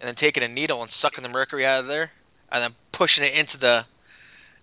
and 0.00 0.08
then 0.08 0.14
taking 0.20 0.42
a 0.42 0.48
needle 0.48 0.82
and 0.82 0.90
sucking 1.02 1.22
the 1.22 1.28
mercury 1.28 1.66
out 1.66 1.80
of 1.80 1.86
there, 1.86 2.10
and 2.50 2.62
then 2.62 2.76
pushing 2.96 3.24
it 3.24 3.36
into 3.36 3.58
the 3.60 3.80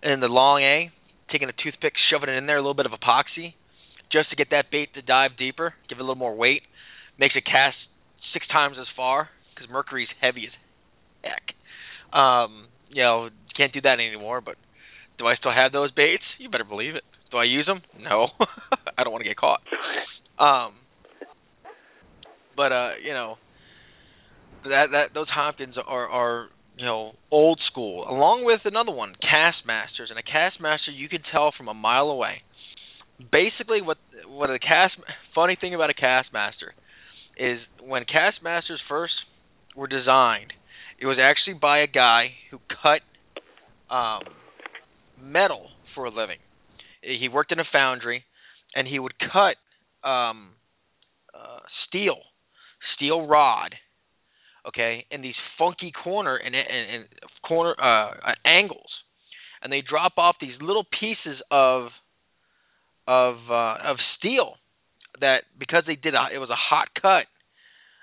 in 0.02 0.20
the 0.20 0.28
long 0.28 0.62
A, 0.62 0.90
taking 1.30 1.48
a 1.48 1.52
toothpick, 1.52 1.92
shoving 2.10 2.30
it 2.30 2.36
in 2.36 2.46
there, 2.46 2.56
a 2.56 2.62
little 2.62 2.74
bit 2.74 2.86
of 2.86 2.92
epoxy, 2.92 3.54
just 4.10 4.30
to 4.30 4.36
get 4.36 4.48
that 4.50 4.70
bait 4.70 4.94
to 4.94 5.02
dive 5.02 5.32
deeper, 5.38 5.74
give 5.88 5.98
it 5.98 6.00
a 6.00 6.04
little 6.04 6.14
more 6.14 6.34
weight, 6.34 6.62
makes 7.18 7.34
it 7.36 7.44
cast 7.44 7.76
six 8.32 8.46
times 8.48 8.76
as 8.80 8.86
far 8.96 9.28
because 9.60 9.72
mercury's 9.72 10.08
heavy 10.20 10.46
as 10.46 10.52
heck. 11.22 12.18
Um, 12.18 12.66
you 12.88 13.02
know, 13.02 13.28
can't 13.56 13.72
do 13.72 13.80
that 13.82 13.94
anymore. 14.00 14.40
But 14.40 14.56
do 15.18 15.26
I 15.26 15.36
still 15.36 15.52
have 15.52 15.72
those 15.72 15.90
baits? 15.92 16.22
You 16.38 16.48
better 16.50 16.64
believe 16.64 16.94
it. 16.94 17.04
Do 17.30 17.36
I 17.36 17.44
use 17.44 17.66
them? 17.66 17.82
No, 18.00 18.28
I 18.98 19.04
don't 19.04 19.12
want 19.12 19.22
to 19.22 19.28
get 19.28 19.36
caught. 19.36 19.60
Um, 20.38 20.74
but 22.56 22.72
uh, 22.72 22.90
you 23.04 23.12
know, 23.12 23.36
that 24.64 24.86
that 24.92 25.14
those 25.14 25.28
Hopkins 25.28 25.76
are 25.86 26.08
are 26.08 26.48
you 26.76 26.84
know 26.84 27.12
old 27.30 27.60
school. 27.70 28.08
Along 28.08 28.44
with 28.44 28.60
another 28.64 28.92
one, 28.92 29.14
Kastmasters, 29.22 30.10
and 30.10 30.18
a 30.18 30.22
Kastmaster 30.22 30.94
you 30.94 31.08
can 31.08 31.20
tell 31.30 31.52
from 31.56 31.68
a 31.68 31.74
mile 31.74 32.08
away. 32.08 32.42
Basically, 33.30 33.82
what 33.82 33.98
what 34.26 34.50
a 34.50 34.58
cast 34.58 34.94
funny 35.34 35.56
thing 35.60 35.74
about 35.74 35.90
a 35.90 35.94
Kastmaster 35.94 36.72
is 37.36 37.58
when 37.82 38.04
Kastmasters 38.04 38.78
first 38.88 39.14
were 39.80 39.88
designed. 39.88 40.52
It 41.00 41.06
was 41.06 41.16
actually 41.20 41.54
by 41.54 41.80
a 41.80 41.86
guy 41.86 42.32
who 42.50 42.58
cut 42.82 43.00
um, 43.92 44.22
metal 45.20 45.68
for 45.94 46.04
a 46.04 46.10
living. 46.10 46.36
He 47.00 47.28
worked 47.32 47.50
in 47.50 47.58
a 47.58 47.64
foundry, 47.72 48.24
and 48.74 48.86
he 48.86 48.98
would 48.98 49.14
cut 49.18 49.56
um, 50.06 50.50
uh, 51.34 51.60
steel, 51.88 52.18
steel 52.94 53.26
rod, 53.26 53.74
okay, 54.68 55.06
in 55.10 55.22
these 55.22 55.34
funky 55.58 55.92
corner 56.04 56.36
and, 56.36 56.54
and, 56.54 56.94
and 56.94 57.04
corner 57.48 57.74
uh, 57.82 58.34
angles, 58.44 58.90
and 59.62 59.72
they 59.72 59.80
drop 59.80 60.12
off 60.18 60.36
these 60.40 60.60
little 60.60 60.84
pieces 61.00 61.40
of 61.50 61.88
of 63.08 63.36
uh, 63.50 63.76
of 63.82 63.96
steel 64.18 64.54
that 65.20 65.44
because 65.58 65.84
they 65.86 65.96
did 65.96 66.14
a, 66.14 66.26
it 66.32 66.38
was 66.38 66.50
a 66.50 66.54
hot 66.54 66.88
cut 67.00 67.24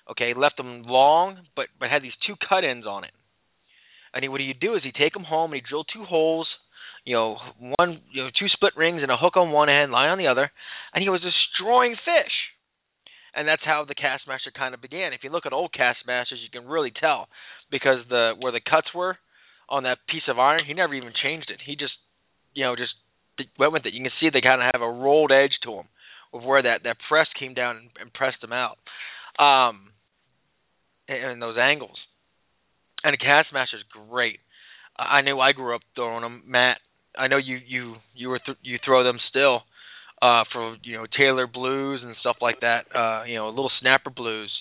Okay, 0.09 0.33
left 0.33 0.57
them 0.57 0.83
long, 0.83 1.45
but 1.55 1.67
but 1.79 1.89
had 1.89 2.01
these 2.01 2.15
two 2.25 2.35
cut 2.47 2.63
ends 2.63 2.87
on 2.87 3.03
it. 3.03 3.11
And 4.13 4.23
he, 4.23 4.29
what 4.29 4.41
he'd 4.41 4.59
do 4.59 4.75
is 4.75 4.81
he'd 4.83 4.95
take 4.95 5.13
them 5.13 5.25
home 5.25 5.51
and 5.51 5.61
he'd 5.61 5.67
drill 5.69 5.83
two 5.83 6.05
holes, 6.05 6.47
you 7.03 7.13
know, 7.13 7.37
one, 7.77 8.01
you 8.11 8.23
know, 8.23 8.29
two 8.39 8.47
split 8.47 8.73
rings 8.77 9.01
and 9.01 9.11
a 9.11 9.17
hook 9.17 9.35
on 9.35 9.51
one 9.51 9.69
end, 9.69 9.91
line 9.91 10.09
on 10.09 10.17
the 10.17 10.27
other, 10.27 10.49
and 10.93 11.03
he 11.03 11.09
was 11.09 11.21
destroying 11.21 11.95
fish. 11.95 12.33
And 13.35 13.47
that's 13.47 13.61
how 13.63 13.85
the 13.85 13.93
Kastmaster 13.93 14.51
kind 14.57 14.73
of 14.73 14.81
began. 14.81 15.13
If 15.13 15.23
you 15.23 15.29
look 15.29 15.45
at 15.45 15.53
old 15.53 15.71
Kastmasters, 15.71 16.41
you 16.41 16.49
can 16.51 16.67
really 16.67 16.91
tell 16.91 17.27
because 17.69 17.99
the 18.09 18.31
where 18.39 18.51
the 18.51 18.61
cuts 18.61 18.87
were 18.95 19.17
on 19.69 19.83
that 19.83 19.99
piece 20.09 20.23
of 20.27 20.39
iron, 20.39 20.63
he 20.65 20.73
never 20.73 20.95
even 20.95 21.11
changed 21.21 21.51
it. 21.51 21.59
He 21.63 21.75
just, 21.75 21.93
you 22.53 22.63
know, 22.63 22.75
just 22.75 22.93
went 23.59 23.73
with 23.73 23.85
it. 23.85 23.93
You 23.93 24.01
can 24.01 24.11
see 24.19 24.29
they 24.31 24.41
kind 24.41 24.61
of 24.61 24.71
have 24.73 24.81
a 24.81 24.91
rolled 24.91 25.31
edge 25.31 25.53
to 25.63 25.71
them, 25.71 25.87
of 26.33 26.43
where 26.43 26.63
that 26.63 26.83
that 26.85 26.97
press 27.07 27.27
came 27.37 27.53
down 27.53 27.77
and, 27.77 27.89
and 28.01 28.13
pressed 28.13 28.41
them 28.41 28.53
out. 28.53 28.77
Um, 29.37 29.91
in 31.07 31.39
those 31.39 31.57
angles. 31.57 31.97
And 33.03 33.13
a 33.13 33.17
Kastmaster 33.17 33.75
is 33.75 33.83
great. 34.09 34.39
I 34.97 35.21
know 35.21 35.39
I 35.39 35.51
grew 35.51 35.75
up 35.75 35.81
throwing 35.95 36.23
them. 36.23 36.43
Matt, 36.47 36.77
I 37.17 37.27
know 37.27 37.37
you 37.37 37.59
you 37.65 37.95
you 38.15 38.29
were 38.29 38.39
th- 38.39 38.57
you 38.63 38.79
throw 38.83 39.03
them 39.03 39.19
still 39.29 39.61
uh 40.21 40.43
for 40.51 40.77
you 40.83 40.97
know 40.97 41.05
tailor 41.17 41.47
blues 41.47 42.01
and 42.03 42.15
stuff 42.19 42.37
like 42.41 42.61
that. 42.61 42.85
Uh 42.95 43.23
you 43.25 43.35
know 43.35 43.49
little 43.49 43.71
snapper 43.81 44.09
blues. 44.09 44.51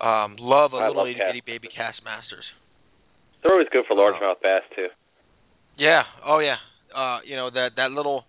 Um 0.00 0.36
love 0.38 0.72
a 0.72 0.76
I 0.76 0.88
little 0.88 1.04
love 1.04 1.08
itty 1.08 1.20
bitty 1.20 1.42
baby 1.46 1.68
Kastmasters. 1.68 2.46
They're 3.42 3.52
always 3.52 3.68
good 3.72 3.84
for 3.86 3.96
largemouth 3.96 4.40
bass 4.42 4.62
too. 4.74 4.88
Yeah. 5.76 6.02
Oh 6.26 6.40
yeah. 6.40 6.56
Uh 6.94 7.20
you 7.24 7.36
know 7.36 7.50
that 7.50 7.70
that 7.76 7.92
little 7.92 8.24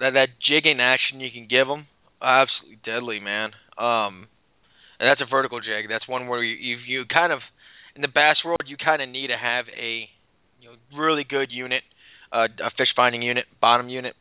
that 0.00 0.10
that 0.14 0.28
jigging 0.48 0.80
action 0.80 1.20
you 1.20 1.30
can 1.30 1.46
give 1.48 1.68
them 1.68 1.86
absolutely 2.20 2.80
deadly, 2.84 3.20
man. 3.20 3.50
Um 3.78 4.26
and 5.00 5.08
that's 5.08 5.20
a 5.20 5.28
vertical 5.28 5.60
jig. 5.60 5.88
That's 5.88 6.06
one 6.06 6.28
where 6.28 6.44
you 6.44 6.54
you, 6.54 6.76
you 6.86 7.04
kind 7.06 7.32
of 7.32 7.40
in 7.96 8.02
the 8.02 8.08
bass 8.08 8.36
world 8.44 8.60
you 8.66 8.76
kind 8.76 9.00
of 9.02 9.08
need 9.08 9.28
to 9.28 9.36
have 9.36 9.64
a 9.74 10.06
you 10.60 10.68
know 10.68 10.76
really 10.96 11.24
good 11.24 11.48
unit, 11.50 11.82
uh, 12.30 12.46
a 12.62 12.70
fish 12.76 12.92
finding 12.94 13.22
unit, 13.22 13.46
bottom 13.60 13.88
unit. 13.88 14.14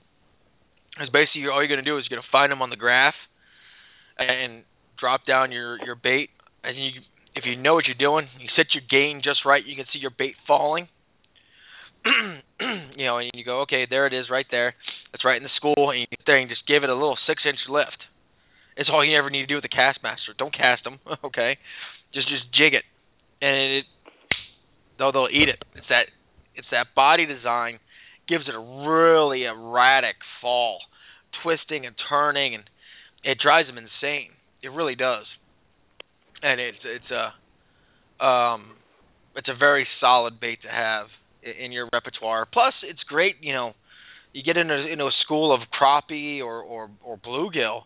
Because 0.95 1.12
basically 1.12 1.48
all 1.51 1.63
you're 1.63 1.75
to 1.75 1.83
do 1.83 1.98
is 1.98 2.05
you're 2.09 2.19
to 2.19 2.27
find 2.31 2.51
them 2.51 2.62
on 2.62 2.69
the 2.69 2.75
graph 2.75 3.13
and 4.17 4.63
drop 4.98 5.25
down 5.27 5.51
your 5.51 5.77
your 5.86 5.95
bait, 5.95 6.29
and 6.63 6.77
you 6.77 7.01
if 7.36 7.43
you 7.45 7.55
know 7.55 7.75
what 7.75 7.86
you're 7.86 8.00
doing, 8.00 8.27
you 8.39 8.48
set 8.55 8.67
your 8.74 8.83
gain 8.89 9.21
just 9.24 9.45
right, 9.45 9.63
you 9.65 9.75
can 9.75 9.86
see 9.93 10.00
your 10.00 10.12
bait 10.17 10.36
falling. 10.48 10.88
you 12.95 13.05
know, 13.05 13.17
and 13.17 13.29
you 13.33 13.43
go, 13.43 13.62
okay, 13.62 13.86
there 13.89 14.07
it 14.07 14.13
is, 14.13 14.29
right 14.31 14.45
there. 14.50 14.74
It's 15.13 15.25
right 15.25 15.38
in 15.38 15.43
the 15.43 15.50
school, 15.57 15.91
and 15.91 16.00
you 16.00 16.07
get 16.07 16.19
there 16.25 16.38
and 16.38 16.50
just 16.50 16.65
give 16.65 16.83
it 16.83 16.89
a 16.89 16.93
little 16.93 17.17
six-inch 17.27 17.59
lift. 17.69 17.98
It's 18.79 18.89
all 18.89 19.05
you 19.05 19.17
ever 19.17 19.29
need 19.29 19.41
to 19.41 19.48
do 19.48 19.55
with 19.55 19.63
the 19.63 19.69
Kastmaster. 19.69 20.38
Don't 20.38 20.55
cast 20.55 20.86
them, 20.86 21.00
okay? 21.25 21.57
Just 22.13 22.29
just 22.29 22.45
jig 22.53 22.74
it, 22.74 22.83
and 23.41 23.74
it 23.79 23.86
they'll 24.98 25.12
they'll 25.12 25.27
eat 25.29 25.50
it. 25.50 25.62
It's 25.75 25.88
that 25.89 26.07
it's 26.55 26.67
that 26.71 26.88
body 26.95 27.25
design 27.25 27.79
gives 28.29 28.45
it 28.48 28.55
a 28.55 28.59
really 28.59 29.43
erratic 29.43 30.15
fall, 30.41 30.79
twisting 31.43 31.86
and 31.86 31.95
turning, 32.09 32.55
and 32.55 32.63
it 33.25 33.38
drives 33.43 33.67
them 33.67 33.77
insane. 33.77 34.29
It 34.63 34.69
really 34.69 34.95
does, 34.95 35.25
and 36.41 36.62
it's 36.62 36.77
it's 36.86 37.12
a 37.12 38.25
um 38.25 38.71
it's 39.36 39.50
a 39.50 39.57
very 39.59 39.88
solid 40.00 40.39
bait 40.39 40.62
to 40.62 40.69
have 40.69 41.07
in 41.43 41.74
your 41.74 41.89
repertoire. 41.91 42.45
Plus, 42.45 42.74
it's 42.83 43.03
great, 43.03 43.36
you 43.41 43.53
know, 43.53 43.74
you 44.31 44.41
get 44.41 44.55
into 44.55 44.88
into 44.88 45.03
a 45.03 45.12
school 45.25 45.53
of 45.53 45.62
crappie 45.69 46.39
or 46.39 46.62
or 46.62 46.89
or 47.03 47.17
bluegill, 47.17 47.83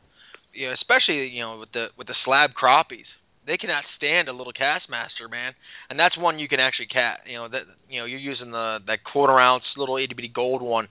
you 0.53 0.67
know, 0.67 0.73
especially 0.73 1.27
you 1.27 1.41
know 1.41 1.59
with 1.59 1.71
the 1.71 1.87
with 1.97 2.07
the 2.07 2.15
slab 2.23 2.51
crappies 2.51 3.09
they 3.45 3.57
cannot 3.57 3.83
stand 3.97 4.27
a 4.27 4.33
little 4.33 4.53
Kastmaster, 4.53 5.29
man. 5.29 5.53
And 5.89 5.99
that's 5.99 6.17
one 6.17 6.39
you 6.39 6.47
can 6.47 6.59
actually 6.59 6.87
cat. 6.87 7.21
You 7.27 7.37
know 7.37 7.49
that 7.49 7.63
you 7.89 7.99
know 7.99 8.05
you're 8.05 8.19
using 8.19 8.51
the 8.51 8.79
that 8.87 9.03
quarter 9.03 9.39
ounce 9.39 9.63
little 9.77 9.97
itty 9.97 10.13
bitty 10.13 10.31
gold 10.33 10.61
one. 10.61 10.87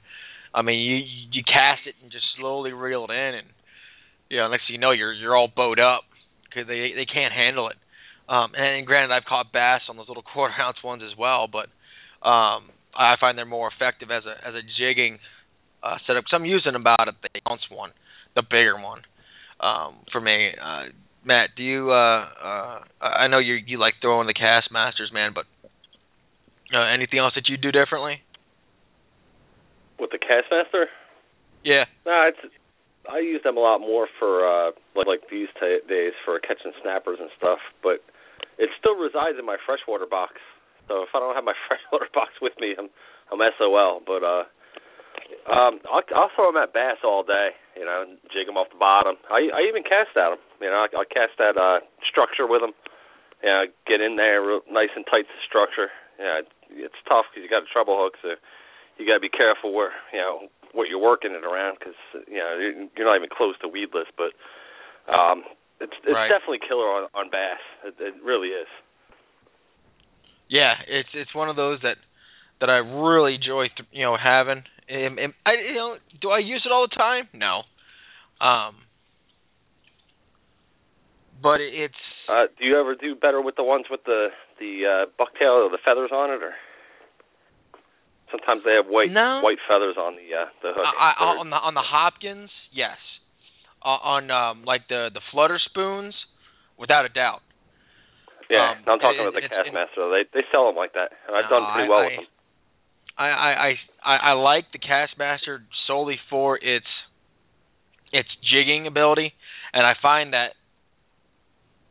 I 0.55 0.63
mean 0.63 0.81
you 0.81 0.97
you 1.33 1.43
cast 1.45 1.87
it 1.87 1.95
and 2.03 2.13
just 2.13 2.25
slowly 2.39 2.73
reel 2.73 3.07
it 3.09 3.11
in, 3.11 3.35
and 3.35 3.47
you 4.29 4.39
know 4.39 4.49
next 4.49 4.67
thing 4.67 4.75
you 4.75 4.81
know 4.81 4.91
you're 4.91 5.13
you're 5.13 5.37
all 5.37 5.49
bowed 5.49 5.81
up 5.81 6.03
because 6.45 6.67
they 6.67 6.93
they 6.95 7.07
can't 7.07 7.33
handle 7.33 7.69
it. 7.69 7.77
Um, 8.29 8.53
and, 8.55 8.79
and 8.79 8.87
granted, 8.87 9.15
I've 9.15 9.25
caught 9.25 9.53
bass 9.53 9.83
on 9.89 9.97
those 9.97 10.09
little 10.09 10.23
quarter 10.35 10.55
ounce 10.61 10.83
ones 10.85 11.03
as 11.03 11.17
well, 11.17 11.49
but 11.51 11.67
um, 12.27 12.71
I 12.95 13.17
find 13.19 13.37
they're 13.37 13.45
more 13.45 13.71
effective 13.75 14.11
as 14.11 14.25
a 14.25 14.49
as 14.49 14.55
a 14.55 14.63
jigging 14.79 15.19
uh, 15.83 15.97
setup. 16.07 16.25
So 16.31 16.37
I'm 16.37 16.45
using 16.45 16.75
about 16.75 17.09
a 17.09 17.15
ounce 17.51 17.63
one, 17.71 17.91
the 18.37 18.43
bigger 18.43 18.79
one, 18.79 19.01
um, 19.63 19.97
for 20.11 20.21
me. 20.21 20.51
Uh, 20.61 20.85
Matt, 21.25 21.51
do 21.57 21.63
you? 21.63 21.91
Uh, 21.91 22.27
uh, 22.43 22.81
I 23.01 23.29
know 23.29 23.39
you 23.39 23.55
you 23.55 23.79
like 23.79 23.95
throwing 24.01 24.27
the 24.27 24.35
Kastmasters, 24.35 25.13
man, 25.13 25.33
but 25.35 25.47
uh, 26.75 26.83
anything 26.93 27.19
else 27.19 27.35
that 27.37 27.49
you 27.49 27.57
do 27.57 27.71
differently? 27.71 28.23
With 30.01 30.11
the 30.11 30.19
Kastmaster? 30.19 30.87
Yeah. 31.65 31.85
Nah, 32.05 32.29
it's 32.29 32.43
I 33.09 33.19
use 33.19 33.43
them 33.43 33.57
a 33.57 33.61
lot 33.61 33.79
more 33.79 34.09
for 34.19 34.47
uh 34.47 34.71
like, 34.95 35.07
like 35.07 35.23
these 35.31 35.49
t- 35.59 35.83
days 35.89 36.13
for 36.25 36.39
catching 36.41 36.73
snappers 36.83 37.19
and 37.21 37.31
stuff, 37.39 37.59
but 37.83 38.03
it 38.59 38.71
still 38.79 38.95
resides 38.95 39.39
in 39.39 39.47
my 39.47 39.57
freshwater 39.65 40.07
box. 40.07 40.35
So 40.89 41.03
if 41.03 41.11
I 41.15 41.21
don't 41.21 41.35
have 41.35 41.45
my 41.45 41.55
freshwater 41.69 42.11
box 42.15 42.33
with 42.43 42.55
me, 42.59 42.75
I'm 42.79 42.91
I'm 43.31 43.39
SOL. 43.59 44.03
But 44.07 44.23
uh 44.23 44.45
um, 45.51 45.81
I'll, 45.91 46.03
I'll 46.15 46.31
throw 46.35 46.53
them 46.53 46.63
at 46.63 46.73
bass 46.73 47.03
all 47.05 47.23
day. 47.23 47.51
You 47.83 47.91
know, 47.91 48.07
jig 48.31 48.47
them 48.47 48.55
off 48.55 48.71
the 48.71 48.79
bottom. 48.79 49.19
I 49.27 49.51
I 49.51 49.67
even 49.67 49.83
cast 49.83 50.15
at 50.15 50.31
them. 50.31 50.39
You 50.63 50.71
know, 50.71 50.87
I, 50.87 51.03
I 51.03 51.05
cast 51.11 51.35
that 51.43 51.59
uh, 51.59 51.83
structure 52.07 52.47
with 52.47 52.63
them. 52.63 52.79
You 53.43 53.51
know, 53.51 53.63
get 53.91 53.99
in 53.99 54.15
there 54.15 54.39
real 54.39 54.63
nice 54.71 54.95
and 54.95 55.03
tight 55.03 55.27
to 55.27 55.37
structure. 55.43 55.91
Yeah, 56.15 56.47
it's 56.71 57.01
tough 57.11 57.27
because 57.27 57.43
you 57.43 57.51
got 57.51 57.67
a 57.67 57.71
treble 57.75 57.99
hook, 57.99 58.15
so 58.23 58.39
you 58.95 59.03
got 59.03 59.19
to 59.19 59.25
be 59.27 59.33
careful 59.35 59.75
where 59.75 59.91
you 60.15 60.23
know 60.23 60.47
what 60.71 60.87
you're 60.87 61.03
working 61.03 61.35
it 61.35 61.43
around 61.43 61.83
because 61.83 61.99
you 62.31 62.39
know 62.39 62.55
you're 62.95 63.09
not 63.11 63.19
even 63.19 63.35
close 63.35 63.59
to 63.67 63.69
weedless. 63.69 64.07
But 64.15 64.31
um, 65.11 65.43
it's 65.83 65.99
it's 66.07 66.15
right. 66.15 66.31
definitely 66.31 66.63
killer 66.63 66.87
on 66.87 67.11
on 67.19 67.35
bass. 67.35 67.59
It, 67.83 67.99
it 67.99 68.15
really 68.23 68.55
is. 68.55 68.71
Yeah, 70.47 70.79
it's 70.87 71.11
it's 71.19 71.35
one 71.35 71.51
of 71.51 71.59
those 71.59 71.83
that 71.83 71.99
that 72.63 72.71
I 72.71 72.79
really 72.79 73.35
enjoy, 73.35 73.75
you 73.91 74.07
know, 74.07 74.15
having. 74.15 74.63
And 74.89 75.35
I, 75.45 75.53
you 75.67 75.75
know, 75.75 75.97
do 76.21 76.31
I 76.31 76.39
use 76.39 76.63
it 76.65 76.71
all 76.71 76.87
the 76.89 76.95
time? 76.95 77.27
No. 77.35 77.63
Um, 78.43 78.75
but 81.43 81.61
it's. 81.61 81.95
Uh, 82.29 82.51
do 82.59 82.67
you 82.67 82.79
ever 82.79 82.95
do 82.95 83.15
better 83.15 83.41
with 83.41 83.55
the 83.57 83.63
ones 83.63 83.87
with 83.91 84.01
the 84.05 84.29
the 84.59 84.83
uh, 84.83 85.07
bucktail 85.19 85.67
or 85.67 85.71
the 85.71 85.79
feathers 85.85 86.11
on 86.13 86.31
it, 86.31 86.43
or 86.43 86.55
sometimes 88.31 88.63
they 88.65 88.75
have 88.75 88.87
white 88.87 89.11
no. 89.11 89.41
white 89.43 89.63
feathers 89.69 89.95
on 89.97 90.15
the 90.15 90.27
uh, 90.35 90.47
the 90.63 90.75
hook? 90.75 90.87
I, 90.87 91.15
I, 91.19 91.25
on 91.39 91.51
the 91.51 91.57
on 91.57 91.75
the 91.75 91.87
Hopkins, 91.87 92.51
yes. 92.73 92.99
Uh, 93.85 93.99
on 93.99 94.31
um, 94.31 94.65
like 94.65 94.89
the 94.89 95.11
the 95.15 95.21
flutter 95.31 95.59
spoons, 95.71 96.15
without 96.79 97.05
a 97.05 97.09
doubt. 97.09 97.43
Yeah, 98.51 98.75
um, 98.75 98.85
no, 98.87 98.93
I'm 98.95 98.99
talking 98.99 99.23
it, 99.23 99.27
about 99.27 99.39
the 99.39 99.47
it, 99.47 99.51
Kastmaster. 99.51 100.11
They 100.11 100.27
they 100.35 100.45
sell 100.51 100.67
them 100.67 100.77
like 100.77 100.95
that, 100.95 101.11
and 101.27 101.37
I've 101.37 101.51
no, 101.51 101.59
done 101.59 101.75
pretty 101.75 101.87
I, 101.87 101.91
well 101.91 102.05
with 102.07 102.19
them. 102.19 102.31
I, 103.19 103.27
I 103.27 103.75
I 104.03 104.15
I 104.17 104.33
like 104.33 104.71
the 104.73 104.79
Kastmaster 104.79 105.63
solely 105.87 106.19
for 106.31 106.59
its 106.59 106.87
its 108.13 108.29
jigging 108.43 108.87
ability, 108.87 109.33
and 109.73 109.87
I 109.87 109.95
find 110.01 110.33
that 110.33 110.51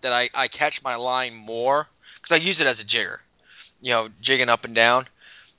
that 0.03 0.12
I 0.12 0.29
I 0.34 0.47
catch 0.47 0.73
my 0.84 0.95
line 0.95 1.36
more 1.36 1.88
because 2.21 2.39
I 2.41 2.45
use 2.45 2.57
it 2.60 2.67
as 2.67 2.77
a 2.79 2.84
jigger, 2.84 3.19
you 3.81 3.93
know, 3.93 4.07
jigging 4.23 4.49
up 4.49 4.63
and 4.63 4.75
down. 4.75 5.05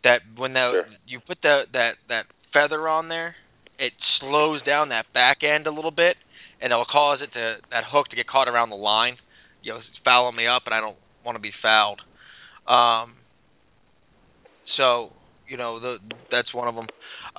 That 0.05 0.21
when 0.37 0.53
the 0.53 0.71
Sure. 0.73 0.87
you 1.07 1.21
put 1.21 1.39
the 1.43 1.63
that 1.73 1.93
that 2.09 2.27
feather 2.53 2.89
on 2.89 3.09
there, 3.09 3.37
it 3.79 3.93
slows 4.21 4.63
down 4.65 4.89
that 4.91 5.13
back 5.13 5.39
end 5.43 5.67
a 5.67 5.71
little 5.71 5.91
bit, 5.91 6.17
and 6.61 6.73
it'll 6.73 6.85
cause 6.85 7.21
it 7.23 7.33
to 7.33 7.57
that 7.71 7.85
hook 7.87 8.09
to 8.09 8.17
get 8.17 8.27
caught 8.27 8.49
around 8.49 8.71
the 8.71 8.77
line. 8.77 9.17
You 9.63 9.75
know, 9.75 9.81
fouling 10.05 10.37
me 10.37 10.47
up, 10.47 10.63
and 10.67 10.75
I 10.75 10.81
don't 10.81 10.97
want 11.25 11.37
to 11.37 11.41
be 11.43 11.53
fouled. 11.63 12.01
Um, 12.67 13.15
so 14.77 15.13
you 15.49 15.57
know 15.57 15.79
the 15.81 15.99
that's 16.31 16.53
one 16.55 16.69
of 16.69 16.75
them. 16.75 16.87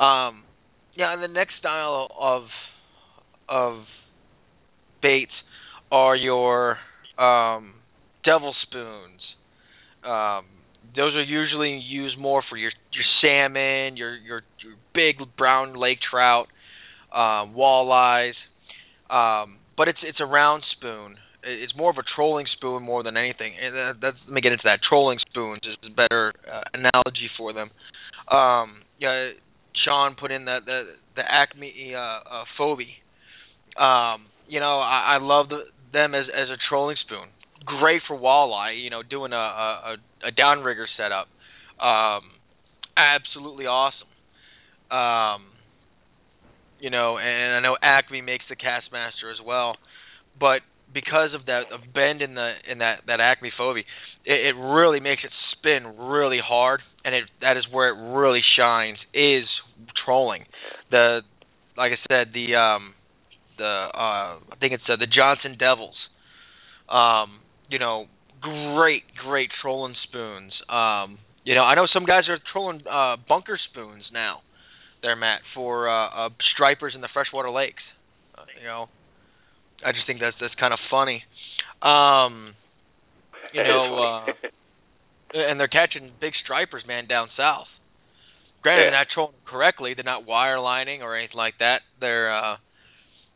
Um, 0.01 0.43
yeah, 0.95 1.12
and 1.13 1.21
the 1.21 1.27
next 1.27 1.55
style 1.59 2.07
of 2.19 2.43
of 3.49 3.84
baits 5.01 5.32
are 5.91 6.15
your 6.15 6.77
um, 7.17 7.73
devil 8.25 8.56
spoons. 8.63 9.21
Um, 10.03 10.45
those 10.95 11.15
are 11.15 11.23
usually 11.23 11.77
used 11.77 12.17
more 12.17 12.43
for 12.49 12.58
your 12.58 12.71
your 12.91 13.03
salmon, 13.21 13.97
your 13.97 14.15
your, 14.15 14.41
your 14.63 14.75
big 14.93 15.15
brown 15.38 15.75
lake 15.75 15.99
trout, 16.10 16.47
um, 17.12 17.56
walleyes. 17.56 18.34
Um, 19.10 19.58
but 19.77 19.88
it's 19.88 19.99
it's 20.03 20.19
a 20.19 20.25
round 20.25 20.63
spoon. 20.77 21.17
It's 21.43 21.75
more 21.75 21.89
of 21.89 21.97
a 21.97 22.03
trolling 22.15 22.45
spoon 22.56 22.84
more 22.84 23.03
than 23.03 23.17
anything. 23.17 23.53
And 23.62 24.01
that's 24.01 24.17
let 24.25 24.34
me 24.34 24.41
get 24.41 24.51
into 24.51 24.63
that. 24.65 24.79
Trolling 24.88 25.19
spoons 25.29 25.62
is 25.63 25.77
a 25.86 25.93
better 25.93 26.34
uh, 26.51 26.62
analogy 26.73 27.29
for 27.38 27.53
them. 27.53 27.69
Um, 28.32 28.82
yeah, 28.99 29.32
Sean 29.84 30.15
put 30.19 30.32
in 30.32 30.45
the 30.45 30.60
the, 30.65 30.84
the 31.15 31.21
Acme 31.21 31.93
uh, 31.95 31.99
uh. 31.99 32.43
Um, 33.77 34.25
you 34.47 34.59
know, 34.59 34.79
I, 34.79 35.15
I 35.15 35.17
love 35.21 35.49
the, 35.49 35.63
them 35.91 36.13
as 36.13 36.25
as 36.29 36.49
a 36.49 36.57
trolling 36.69 36.97
spoon. 37.05 37.27
Great 37.65 38.01
for 38.07 38.17
walleye. 38.17 38.83
You 38.83 38.89
know, 38.89 39.03
doing 39.03 39.33
a 39.33 39.36
a, 39.36 39.95
a 40.27 40.31
downrigger 40.31 40.86
setup. 40.97 41.27
Um, 41.83 42.23
absolutely 42.97 43.65
awesome. 43.65 44.07
Um, 44.91 45.47
you 46.79 46.89
know, 46.89 47.17
and 47.17 47.53
I 47.55 47.59
know 47.62 47.77
Acme 47.81 48.21
makes 48.21 48.43
the 48.49 48.55
Kastmaster 48.55 49.31
as 49.31 49.43
well, 49.45 49.77
but 50.39 50.59
because 50.93 51.33
of 51.33 51.45
that 51.47 51.71
of 51.71 51.93
bend 51.93 52.21
in 52.21 52.36
the 52.36 52.53
in 52.69 52.79
that 52.79 53.01
that 53.07 53.19
Acme 53.19 53.51
Phoebe, 53.57 53.86
it, 54.25 54.55
it 54.55 54.55
really 54.59 54.99
makes 54.99 55.23
it 55.23 55.31
spin 55.53 55.97
really 55.97 56.39
hard, 56.43 56.81
and 57.03 57.15
it 57.15 57.23
that 57.41 57.57
is 57.57 57.65
where 57.71 57.89
it 57.89 58.13
really 58.15 58.41
shines 58.57 58.97
is 59.13 59.45
trolling. 60.05 60.45
The 60.91 61.21
like 61.77 61.93
I 61.93 61.97
said, 62.07 62.33
the 62.33 62.55
um 62.55 62.93
the 63.58 63.63
uh 63.63 64.39
I 64.52 64.56
think 64.60 64.74
it's 64.74 64.84
uh, 64.89 64.96
the 64.96 65.08
Johnson 65.08 65.58
Devils. 65.58 65.96
Um, 66.89 67.39
you 67.70 67.80
know, 67.80 68.06
great 68.42 69.04
great 69.24 69.50
trolling 69.62 69.96
spoons. 70.04 70.54
Um, 70.70 71.18
you 71.44 71.56
know, 71.56 71.63
I 71.63 71.76
know 71.76 71.88
some 71.94 72.06
guys 72.06 72.24
are 72.30 72.38
trolling 72.52 72.82
uh 72.88 73.18
bunker 73.28 73.60
spoons 73.72 74.04
now. 74.13 74.42
There, 75.02 75.16
Matt, 75.16 75.42
for 75.54 75.89
uh, 75.89 76.28
uh 76.28 76.30
stripers 76.54 76.94
in 76.96 77.02
the 77.02 77.10
freshwater 77.13 77.50
lakes. 77.50 77.84
Uh, 78.38 78.44
you 78.60 78.66
know, 78.68 78.88
I 79.86 79.92
just 79.92 80.08
think 80.08 80.20
that's 80.20 80.36
that's 80.39 80.56
kind 80.56 80.74
of 80.74 80.80
funny. 80.89 81.24
Um, 81.82 82.54
you 83.54 83.62
know, 83.63 84.02
uh, 84.04 84.26
and 85.34 85.60
they're 85.60 85.68
catching 85.68 86.12
big 86.22 86.34
stripers, 86.44 86.84
man, 86.88 87.08
down 87.08 87.28
south. 87.36 87.68
Granted, 88.62 88.84
Yeah. 88.86 88.89
they're 88.92 89.00
not 89.00 89.08
trolling 89.13 89.36
correctly. 89.46 89.94
They're 89.94 90.06
not 90.06 90.26
wire 90.26 90.60
lining 90.60 91.02
or 91.02 91.18
anything 91.18 91.36
like 91.38 91.56
that. 91.60 91.82
They're 92.00 92.34
uh, 92.34 92.56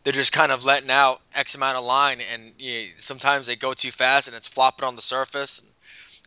they're 0.08 0.16
just 0.16 0.32
kind 0.32 0.54
of 0.56 0.64
letting 0.64 0.90
out 0.90 1.20
X 1.36 1.50
amount 1.54 1.78
of 1.78 1.84
line, 1.84 2.20
and 2.24 2.54
you 2.56 2.96
sometimes 3.10 3.46
they 3.46 3.60
go 3.60 3.74
too 3.74 3.92
fast 3.98 4.26
and 4.26 4.34
it's 4.34 4.46
flopping 4.56 4.88
on 4.88 4.96
the 4.96 5.04
surface. 5.10 5.52
And 5.60 5.68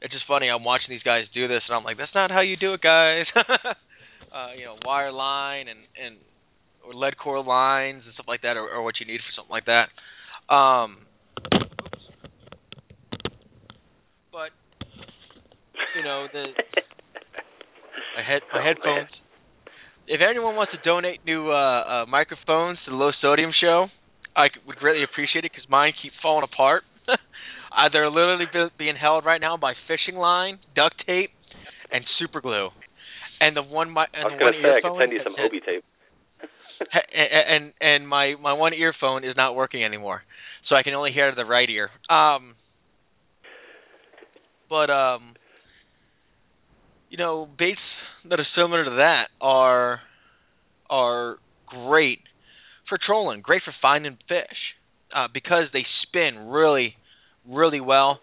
it's 0.03 0.13
just 0.13 0.29
funny. 0.29 0.53
I'm 0.53 0.65
watching 0.65 0.93
these 0.93 1.03
guys 1.03 1.25
do 1.33 1.49
this, 1.49 1.63
and 1.67 1.75
I'm 1.75 1.83
like, 1.83 1.97
that's 1.97 2.13
not 2.15 2.31
how 2.31 2.43
you 2.43 2.59
do 2.61 2.75
it, 2.75 2.83
guys. 2.83 3.25
uh, 4.37 4.53
you 4.53 4.69
know, 4.69 4.77
wire 4.85 5.13
line 5.13 5.69
and 5.69 5.81
and 5.97 6.21
or 6.85 6.93
lead 6.93 7.17
core 7.17 7.43
lines 7.43 8.03
and 8.05 8.13
stuff 8.13 8.29
like 8.29 8.43
that, 8.43 8.59
or, 8.59 8.69
or 8.69 8.83
what 8.83 9.01
you 9.01 9.07
need 9.07 9.25
for 9.25 9.33
something 9.33 9.49
like 9.49 9.65
that. 9.65 9.89
Um, 10.53 11.09
But 14.31 14.51
you 15.97 16.05
know 16.05 16.27
the 16.33 16.45
my 18.17 18.23
head 18.23 18.43
my 18.53 18.63
headphones. 18.63 19.09
If 20.11 20.21
anyone 20.29 20.57
wants 20.57 20.73
to 20.73 20.79
donate 20.83 21.25
new 21.25 21.53
uh, 21.53 22.03
uh, 22.03 22.07
microphones 22.11 22.79
to 22.85 22.91
the 22.91 22.97
Low 22.97 23.13
Sodium 23.23 23.53
Show, 23.55 23.87
I 24.35 24.49
would 24.67 24.75
greatly 24.75 25.05
appreciate 25.05 25.45
it 25.45 25.53
because 25.55 25.71
mine 25.71 25.93
keep 26.03 26.11
falling 26.21 26.43
apart. 26.43 26.83
uh, 27.09 27.15
they're 27.93 28.11
literally 28.11 28.47
be- 28.53 28.75
being 28.77 28.97
held 28.97 29.25
right 29.25 29.41
now 29.41 29.57
by 29.57 29.75
fishing 29.87 30.19
line, 30.19 30.59
duct 30.75 30.97
tape, 31.07 31.31
and 31.93 32.03
super 32.19 32.41
glue. 32.41 32.71
And 33.41 33.57
the 33.57 33.63
one 33.63 33.89
my 33.89 34.07
and 34.13 34.27
I 34.27 34.27
was 34.27 34.39
gonna 34.41 34.59
say 34.61 34.71
I 34.75 34.81
could 34.83 34.99
send 34.99 35.13
you 35.13 35.21
some. 35.23 35.35
Obi 35.39 35.61
tape. 35.61 35.85
and 37.55 37.73
and 37.81 38.09
my 38.09 38.35
my 38.35 38.53
one 38.53 38.75
earphone 38.75 39.23
is 39.23 39.37
not 39.37 39.55
working 39.55 39.85
anymore, 39.85 40.23
so 40.69 40.75
I 40.75 40.83
can 40.83 40.93
only 40.95 41.13
hear 41.13 41.33
the 41.33 41.45
right 41.45 41.71
ear. 41.71 41.89
Um, 42.11 42.57
but 44.69 44.91
um, 44.91 45.35
you 47.11 47.17
know, 47.17 47.49
baits 47.57 47.79
that 48.29 48.41
are 48.41 48.47
similar 48.55 48.85
to 48.85 48.91
that 48.91 49.29
are 49.41 50.01
are 50.89 51.39
great 51.67 52.21
for 52.89 52.99
trolling, 53.05 53.41
great 53.41 53.63
for 53.65 53.75
finding 53.81 54.19
fish, 54.29 54.59
uh, 55.15 55.29
because 55.33 55.65
they 55.73 55.87
spin 56.03 56.49
really, 56.49 56.95
really 57.49 57.81
well. 57.81 58.21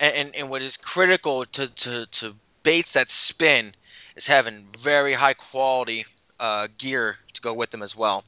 And, 0.00 0.16
and 0.16 0.34
and 0.34 0.50
what 0.50 0.62
is 0.62 0.72
critical 0.94 1.44
to 1.44 1.66
to 1.66 2.04
to 2.20 2.32
baits 2.64 2.88
that 2.94 3.06
spin 3.30 3.72
is 4.16 4.24
having 4.26 4.66
very 4.84 5.14
high 5.14 5.34
quality 5.50 6.04
uh, 6.38 6.66
gear 6.80 7.16
to 7.34 7.40
go 7.42 7.54
with 7.54 7.70
them 7.70 7.82
as 7.82 7.90
well. 7.96 8.24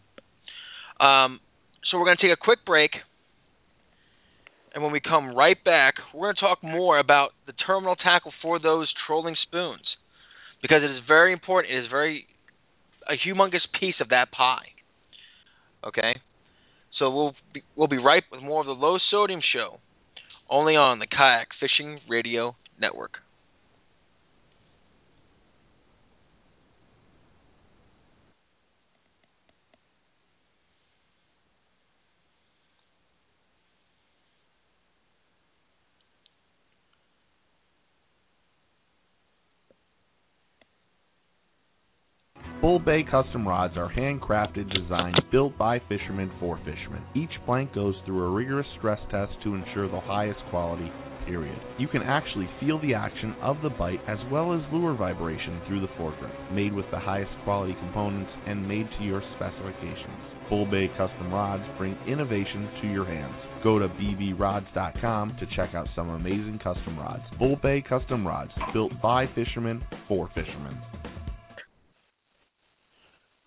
Um, 0.98 1.40
so 1.90 1.98
we're 1.98 2.04
going 2.04 2.16
to 2.16 2.22
take 2.22 2.33
a 2.33 2.40
quick 2.40 2.64
break, 2.64 2.92
and 4.74 4.83
when 4.83 4.92
we 4.92 5.00
come 5.00 5.35
right 5.35 5.62
back, 5.64 5.94
we're 6.14 6.28
going 6.28 6.37
to 6.37 6.40
talk 6.40 6.62
more 6.62 6.98
about 6.98 7.30
the 7.46 7.52
terminal 7.52 7.96
tackle 7.96 8.33
for 8.42 8.59
those 8.59 8.92
trolling 9.06 9.37
spoons, 9.46 9.83
because 10.62 10.82
it 10.82 10.90
is 10.90 11.02
very 11.06 11.32
important. 11.32 11.74
It 11.74 11.84
is 11.84 11.90
very 11.90 12.26
a 13.08 13.14
humongous 13.26 13.66
piece 13.78 13.96
of 14.00 14.10
that 14.10 14.30
pie. 14.30 14.66
Okay, 15.86 16.20
so 16.98 17.10
we'll 17.10 17.34
be, 17.54 17.62
we'll 17.74 17.88
be 17.88 17.98
right 17.98 18.22
with 18.30 18.42
more 18.42 18.60
of 18.60 18.66
the 18.66 18.72
low 18.72 18.98
sodium 19.10 19.40
show, 19.54 19.78
only 20.48 20.76
on 20.76 20.98
the 20.98 21.06
Kayak 21.06 21.48
Fishing 21.58 22.00
Radio 22.08 22.54
Network. 22.78 23.12
Bull 42.60 42.78
Bay 42.78 43.02
custom 43.10 43.48
rods 43.48 43.78
are 43.78 43.90
handcrafted, 43.90 44.70
designed, 44.70 45.18
built 45.32 45.56
by 45.56 45.80
fishermen 45.88 46.30
for 46.38 46.58
fishermen. 46.58 47.02
Each 47.14 47.30
blank 47.46 47.74
goes 47.74 47.94
through 48.04 48.22
a 48.22 48.30
rigorous 48.30 48.66
stress 48.76 49.00
test 49.10 49.32
to 49.44 49.54
ensure 49.54 49.88
the 49.88 50.00
highest 50.00 50.40
quality, 50.50 50.92
period. 51.24 51.58
You 51.78 51.88
can 51.88 52.02
actually 52.02 52.50
feel 52.60 52.78
the 52.82 52.92
action 52.92 53.34
of 53.40 53.56
the 53.62 53.70
bite 53.70 54.00
as 54.06 54.18
well 54.30 54.52
as 54.52 54.60
lure 54.74 54.94
vibration 54.94 55.62
through 55.66 55.80
the 55.80 55.92
foregrip. 55.98 56.52
Made 56.52 56.74
with 56.74 56.84
the 56.90 56.98
highest 56.98 57.30
quality 57.44 57.74
components 57.80 58.30
and 58.46 58.68
made 58.68 58.88
to 58.98 59.04
your 59.04 59.22
specifications. 59.36 60.20
Bull 60.50 60.66
Bay 60.66 60.88
custom 60.98 61.32
rods 61.32 61.64
bring 61.78 61.96
innovation 62.06 62.68
to 62.82 62.92
your 62.92 63.06
hands. 63.06 63.36
Go 63.64 63.78
to 63.78 63.88
bbrods.com 63.88 65.36
to 65.40 65.46
check 65.56 65.74
out 65.74 65.88
some 65.96 66.10
amazing 66.10 66.60
custom 66.62 66.98
rods. 66.98 67.22
Bull 67.38 67.56
Bay 67.62 67.82
custom 67.88 68.26
rods, 68.26 68.50
built 68.74 68.92
by 69.00 69.24
fishermen 69.34 69.82
for 70.06 70.28
fishermen. 70.34 70.76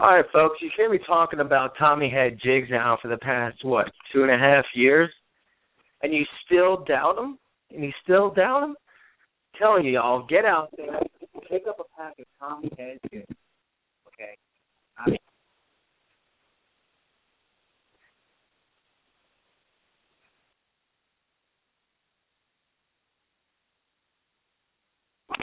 All 0.03 0.15
right, 0.15 0.25
folks, 0.33 0.57
you 0.59 0.69
hear 0.75 0.89
me 0.91 0.99
talking 1.07 1.39
about 1.39 1.77
Tommy 1.79 2.09
head 2.09 2.37
jigs 2.43 2.67
now 2.69 2.97
for 3.01 3.07
the 3.07 3.15
past 3.15 3.63
what 3.63 3.89
two 4.11 4.23
and 4.23 4.31
a 4.31 4.37
half 4.37 4.65
years, 4.75 5.09
and 6.01 6.13
you 6.13 6.25
still 6.45 6.83
doubt 6.83 7.17
him, 7.17 7.39
and 7.71 7.85
you 7.85 7.91
still 8.03 8.29
doubt 8.33 8.63
him. 8.63 8.75
telling 9.57 9.85
you, 9.85 9.93
y'all, 9.93 10.27
get 10.27 10.43
out 10.43 10.67
there, 10.75 10.99
pick 11.49 11.63
up 11.69 11.77
a 11.79 11.85
pack 11.97 12.19
of 12.19 12.25
Tommy 12.37 12.69
head 12.77 12.99
jigs. 13.13 13.25
Okay, 14.07 14.35
I 14.97 15.09
mean, 15.09 15.19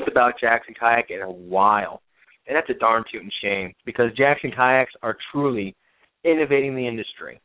about 0.07 0.35
Jackson 0.39 0.75
Kayak 0.79 1.09
in 1.09 1.23
a 1.23 1.31
while. 1.31 2.03
And 2.51 2.57
that's 2.57 2.69
a 2.69 2.81
darn 2.81 3.05
tootin' 3.13 3.31
shame 3.41 3.73
because 3.87 4.11
Jackson 4.17 4.51
kayaks 4.51 4.93
are 5.05 5.17
truly 5.31 5.77
innovating 6.25 6.75
the 6.75 6.85
industry. 6.85 7.41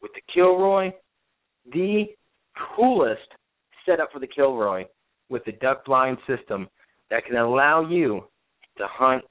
With 0.00 0.12
the 0.14 0.20
Kilroy, 0.32 0.92
the 1.72 2.04
coolest 2.76 3.26
setup 3.84 4.12
for 4.12 4.20
the 4.20 4.26
Kilroy 4.28 4.84
with 5.30 5.44
the 5.46 5.52
duck 5.60 5.84
blind 5.84 6.18
system 6.28 6.68
that 7.10 7.24
can 7.24 7.34
allow 7.34 7.88
you 7.90 8.22
to 8.78 8.84
hunt 8.88 9.24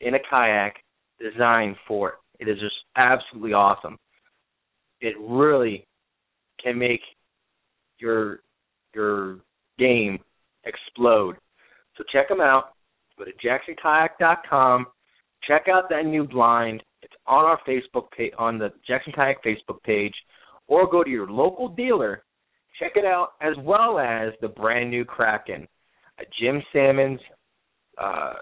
in 0.00 0.14
a 0.14 0.18
kayak 0.28 0.74
designed 1.20 1.76
for 1.86 2.08
it. 2.08 2.14
It 2.40 2.48
is 2.50 2.58
just 2.58 2.74
absolutely 2.96 3.52
awesome. 3.52 3.96
It 5.00 5.14
really 5.20 5.86
can 6.60 6.76
make 6.76 7.02
your 8.00 8.40
your 8.96 9.36
game 9.78 10.18
explode. 10.64 11.36
So 11.96 12.02
check 12.12 12.28
them 12.28 12.40
out. 12.40 12.75
Go 13.18 13.24
to 13.24 13.32
jacksonkayak.com. 13.32 14.86
Check 15.46 15.66
out 15.72 15.88
that 15.90 16.06
new 16.06 16.26
blind. 16.26 16.82
It's 17.02 17.14
on 17.26 17.44
our 17.44 17.58
Facebook 17.66 18.10
page, 18.16 18.32
on 18.38 18.58
the 18.58 18.70
Jackson 18.86 19.12
Kayak 19.14 19.42
Facebook 19.44 19.82
page, 19.84 20.14
or 20.66 20.90
go 20.90 21.04
to 21.04 21.10
your 21.10 21.30
local 21.30 21.68
dealer. 21.68 22.24
Check 22.78 22.92
it 22.96 23.04
out, 23.04 23.30
as 23.40 23.54
well 23.60 23.98
as 23.98 24.32
the 24.40 24.48
brand 24.48 24.90
new 24.90 25.04
Kraken, 25.04 25.66
a 26.18 26.24
Jim 26.40 26.62
Sammons' 26.72 27.20
uh, 27.96 28.34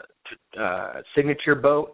uh, 0.59 0.93
signature 1.15 1.55
boat. 1.55 1.93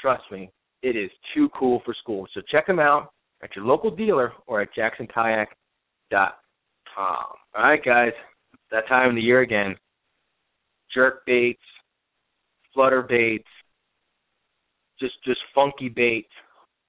Trust 0.00 0.24
me, 0.32 0.50
it 0.82 0.96
is 0.96 1.10
too 1.34 1.48
cool 1.56 1.80
for 1.84 1.94
school. 1.94 2.26
So 2.34 2.40
check 2.50 2.66
them 2.66 2.80
out 2.80 3.12
at 3.42 3.54
your 3.54 3.64
local 3.64 3.90
dealer 3.90 4.32
or 4.46 4.62
at 4.62 4.68
jacksonkayak.com. 4.76 6.32
All 6.96 7.36
right, 7.56 7.84
guys, 7.84 8.12
that 8.70 8.88
time 8.88 9.10
of 9.10 9.16
the 9.16 9.22
year 9.22 9.42
again 9.42 9.76
jerk 10.94 11.26
baits, 11.26 11.60
flutter 12.74 13.02
baits, 13.02 13.48
just 15.00 15.14
just 15.24 15.40
funky 15.54 15.88
baits 15.88 16.28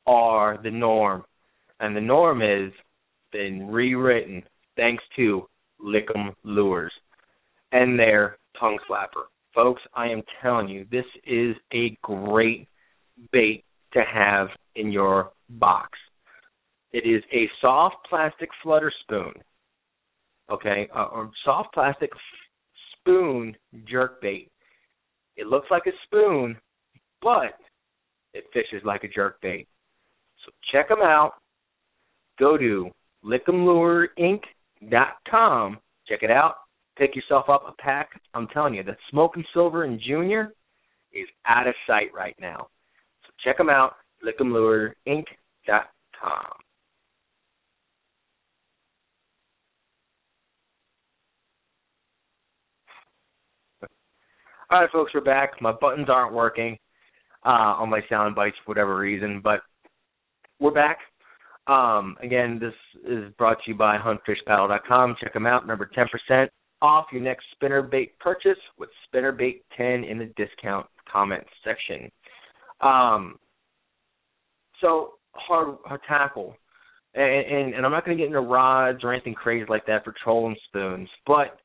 are 0.05 0.59
the 0.61 0.71
norm, 0.71 1.23
and 1.79 1.95
the 1.95 2.01
norm 2.01 2.41
is 2.41 2.71
been 3.31 3.67
rewritten 3.67 4.43
thanks 4.75 5.03
to 5.15 5.47
Lickum 5.83 6.33
Lures 6.43 6.93
and 7.71 7.99
their 7.99 8.37
tongue 8.59 8.79
slapper. 8.89 9.25
Folks, 9.53 9.81
I 9.93 10.07
am 10.07 10.21
telling 10.41 10.69
you, 10.69 10.85
this 10.91 11.05
is 11.25 11.55
a 11.73 11.97
great 12.01 12.67
bait 13.31 13.63
to 13.93 14.01
have 14.01 14.47
in 14.75 14.91
your 14.91 15.31
box. 15.49 15.89
It 16.91 17.05
is 17.05 17.23
a 17.33 17.49
soft 17.61 17.95
plastic 18.09 18.49
flutter 18.63 18.91
spoon, 19.01 19.33
okay, 20.51 20.87
uh, 20.95 21.05
or 21.05 21.31
soft 21.43 21.73
plastic 21.73 22.09
spoon 22.93 23.55
jerk 23.85 24.21
bait. 24.21 24.49
It 25.37 25.47
looks 25.47 25.69
like 25.69 25.85
a 25.87 25.91
spoon, 26.05 26.57
but 27.21 27.57
it 28.33 28.45
fishes 28.53 28.81
like 28.85 29.03
a 29.03 29.07
jerk 29.07 29.39
bait. 29.41 29.67
So 30.45 30.51
check 30.71 30.87
them 30.89 31.01
out. 31.01 31.33
Go 32.39 32.57
to 32.57 32.89
lickumlureinc.com. 33.23 35.79
Check 36.07 36.23
it 36.23 36.31
out. 36.31 36.55
Pick 36.97 37.15
yourself 37.15 37.49
up 37.49 37.63
a 37.67 37.73
pack. 37.81 38.21
I'm 38.33 38.47
telling 38.47 38.73
you, 38.75 38.83
that 38.83 38.97
Smoking 39.09 39.43
Silver 39.53 39.83
and 39.83 39.99
Junior 39.99 40.53
is 41.13 41.27
out 41.45 41.67
of 41.67 41.75
sight 41.87 42.13
right 42.13 42.35
now. 42.39 42.69
So 43.25 43.31
check 43.43 43.57
them 43.57 43.69
out. 43.69 43.95
lickumlureinc.com. 44.25 46.64
All 54.71 54.81
right, 54.81 54.89
folks, 54.91 55.11
we're 55.13 55.21
back. 55.21 55.61
My 55.61 55.71
buttons 55.71 56.07
aren't 56.09 56.33
working 56.33 56.77
uh, 57.45 57.77
on 57.77 57.87
my 57.87 58.01
sound 58.09 58.33
bites 58.33 58.55
for 58.65 58.71
whatever 58.71 58.97
reason, 58.97 59.39
but 59.43 59.61
we're 60.59 60.71
back. 60.71 60.97
Um, 61.67 62.15
again, 62.21 62.59
this 62.59 62.73
is 63.07 63.31
brought 63.37 63.57
to 63.63 63.71
you 63.71 63.75
by 63.75 63.97
huntfishpaddle.com. 63.97 65.17
Check 65.21 65.33
them 65.33 65.45
out. 65.45 65.61
Remember, 65.61 65.87
10% 65.95 66.47
off 66.81 67.05
your 67.11 67.21
next 67.21 67.45
spinnerbait 67.61 68.11
purchase 68.19 68.57
with 68.79 68.89
spinnerbait10 69.13 70.09
in 70.09 70.17
the 70.17 70.33
discount 70.35 70.87
comment 71.11 71.43
section. 71.63 72.11
Um, 72.81 73.37
so, 74.81 75.13
hard, 75.33 75.77
hard 75.85 76.01
tackle. 76.07 76.55
and, 77.13 77.45
and, 77.45 77.73
and 77.75 77.85
I'm 77.85 77.91
not 77.91 78.03
going 78.03 78.17
to 78.17 78.21
get 78.21 78.27
into 78.27 78.41
rods 78.41 79.03
or 79.03 79.13
anything 79.13 79.35
crazy 79.35 79.65
like 79.69 79.85
that 79.85 80.03
for 80.03 80.15
trolling 80.23 80.55
spoons, 80.67 81.09
but 81.27 81.59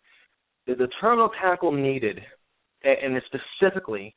the, 0.66 0.74
the 0.74 0.88
terminal 1.00 1.30
tackle 1.40 1.72
needed, 1.72 2.20
and, 2.84 3.20
specifically 3.26 4.14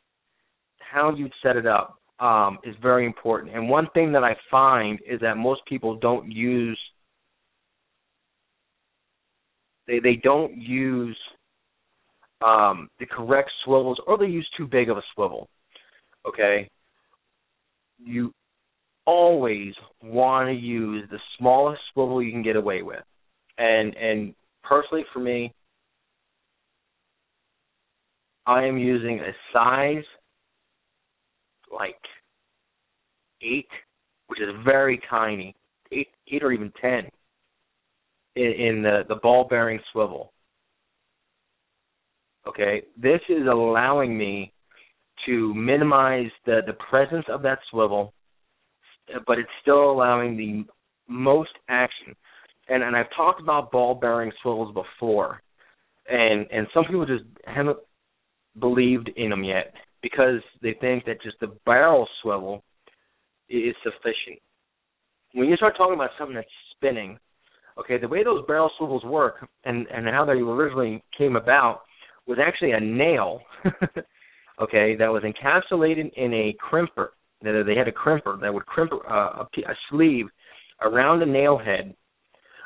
how 0.80 1.13
you'd 1.15 1.34
set 1.41 1.56
it 1.56 1.65
up, 1.65 1.97
um, 2.19 2.60
is 2.63 2.76
very 2.82 3.06
important. 3.06 3.56
And 3.56 3.67
one 3.69 3.88
thing 3.93 4.12
that 4.13 4.23
I 4.23 4.36
find 4.49 4.99
is 5.08 5.19
that 5.21 5.36
most 5.38 5.62
people 5.65 5.95
don't 5.95 6.32
use 6.32 6.80
they 9.88 9.99
they 9.99 10.15
don't 10.15 10.56
use 10.56 11.17
um, 12.45 12.89
the 12.99 13.06
correct 13.06 13.52
swivels, 13.63 13.99
or 14.08 14.17
they 14.17 14.26
use 14.26 14.47
too 14.58 14.67
big 14.67 14.89
of 14.89 14.97
a 14.97 15.04
swivel. 15.13 15.49
Okay, 16.28 16.69
you 17.97 18.34
always 19.06 19.73
want 20.02 20.47
to 20.47 20.54
use 20.54 21.08
the 21.12 21.19
smallest 21.38 21.82
swivel 21.93 22.21
you 22.21 22.32
can 22.32 22.43
get 22.43 22.56
away 22.56 22.82
with. 22.82 23.04
And 23.58 23.95
and 23.95 24.34
personally 24.63 25.06
for 25.13 25.19
me, 25.19 25.54
I 28.45 28.65
am 28.65 28.77
using 28.77 29.19
a 29.19 29.32
size 29.53 30.03
like 31.71 31.99
eight, 33.41 33.67
which 34.27 34.39
is 34.41 34.49
very 34.63 35.01
tiny, 35.10 35.56
eight 35.91 36.08
eight 36.32 36.43
or 36.43 36.51
even 36.51 36.71
ten 36.82 37.10
in, 38.36 38.51
in 38.51 38.82
the, 38.84 39.03
the 39.08 39.15
ball 39.15 39.47
bearing 39.49 39.79
swivel. 39.91 40.32
Okay, 42.47 42.84
this 43.01 43.21
is 43.29 43.47
allowing 43.49 44.17
me 44.17 44.51
to 45.25 45.53
minimize 45.53 46.29
the, 46.45 46.62
the 46.67 46.73
presence 46.73 47.25
of 47.29 47.41
that 47.43 47.60
swivel 47.71 48.13
but 49.25 49.39
it's 49.39 49.49
still 49.62 49.91
allowing 49.91 50.38
the 50.38 50.65
most 51.08 51.51
action. 51.69 52.15
And 52.69 52.84
and 52.84 52.95
I've 52.95 53.13
talked 53.15 53.41
about 53.41 53.71
ball 53.71 53.95
bearing 53.95 54.32
swivels 54.41 54.73
before, 54.73 55.41
and 56.10 56.47
and 56.51 56.67
some 56.73 56.86
people 56.86 57.06
just 57.06 57.25
believed 58.60 59.10
in 59.16 59.30
them 59.30 59.44
yet 59.44 59.74
because 60.02 60.42
they 60.62 60.76
think 60.80 61.06
that 61.06 61.22
just 61.22 61.39
the 61.39 61.56
barrel 61.66 62.08
swivel 62.22 62.63
is 63.50 63.76
sufficient. 63.84 64.39
When 65.34 65.48
you 65.48 65.56
start 65.56 65.76
talking 65.78 65.96
about 65.96 66.12
something 66.18 66.36
that's 66.36 66.48
spinning, 66.76 67.18
okay, 67.80 67.98
the 67.98 68.08
way 68.08 68.24
those 68.24 68.46
barrel 68.46 68.72
swivels 68.78 69.04
work 69.04 69.48
and 69.66 69.88
and 69.88 70.08
how 70.08 70.26
they 70.26 70.34
originally 70.34 71.04
came 71.18 71.36
about 71.36 71.82
was 72.28 72.38
actually 72.46 72.72
a 72.72 72.80
nail, 72.80 73.42
okay, 74.62 74.96
that 74.96 75.12
was 75.12 75.24
encapsulated 75.24 76.12
in 76.16 76.34
a 76.34 76.56
crimper 76.63 77.10
they 77.44 77.76
had 77.76 77.88
a 77.88 77.92
crimper 77.92 78.39
that 78.39 78.54
would 78.54 78.66
crimp 78.66 78.92
uh, 78.94 79.13
a, 79.13 79.44
a 79.44 79.76
sleeve 79.89 80.28
around 80.82 81.20
the 81.20 81.26
nail 81.26 81.58
head, 81.58 81.94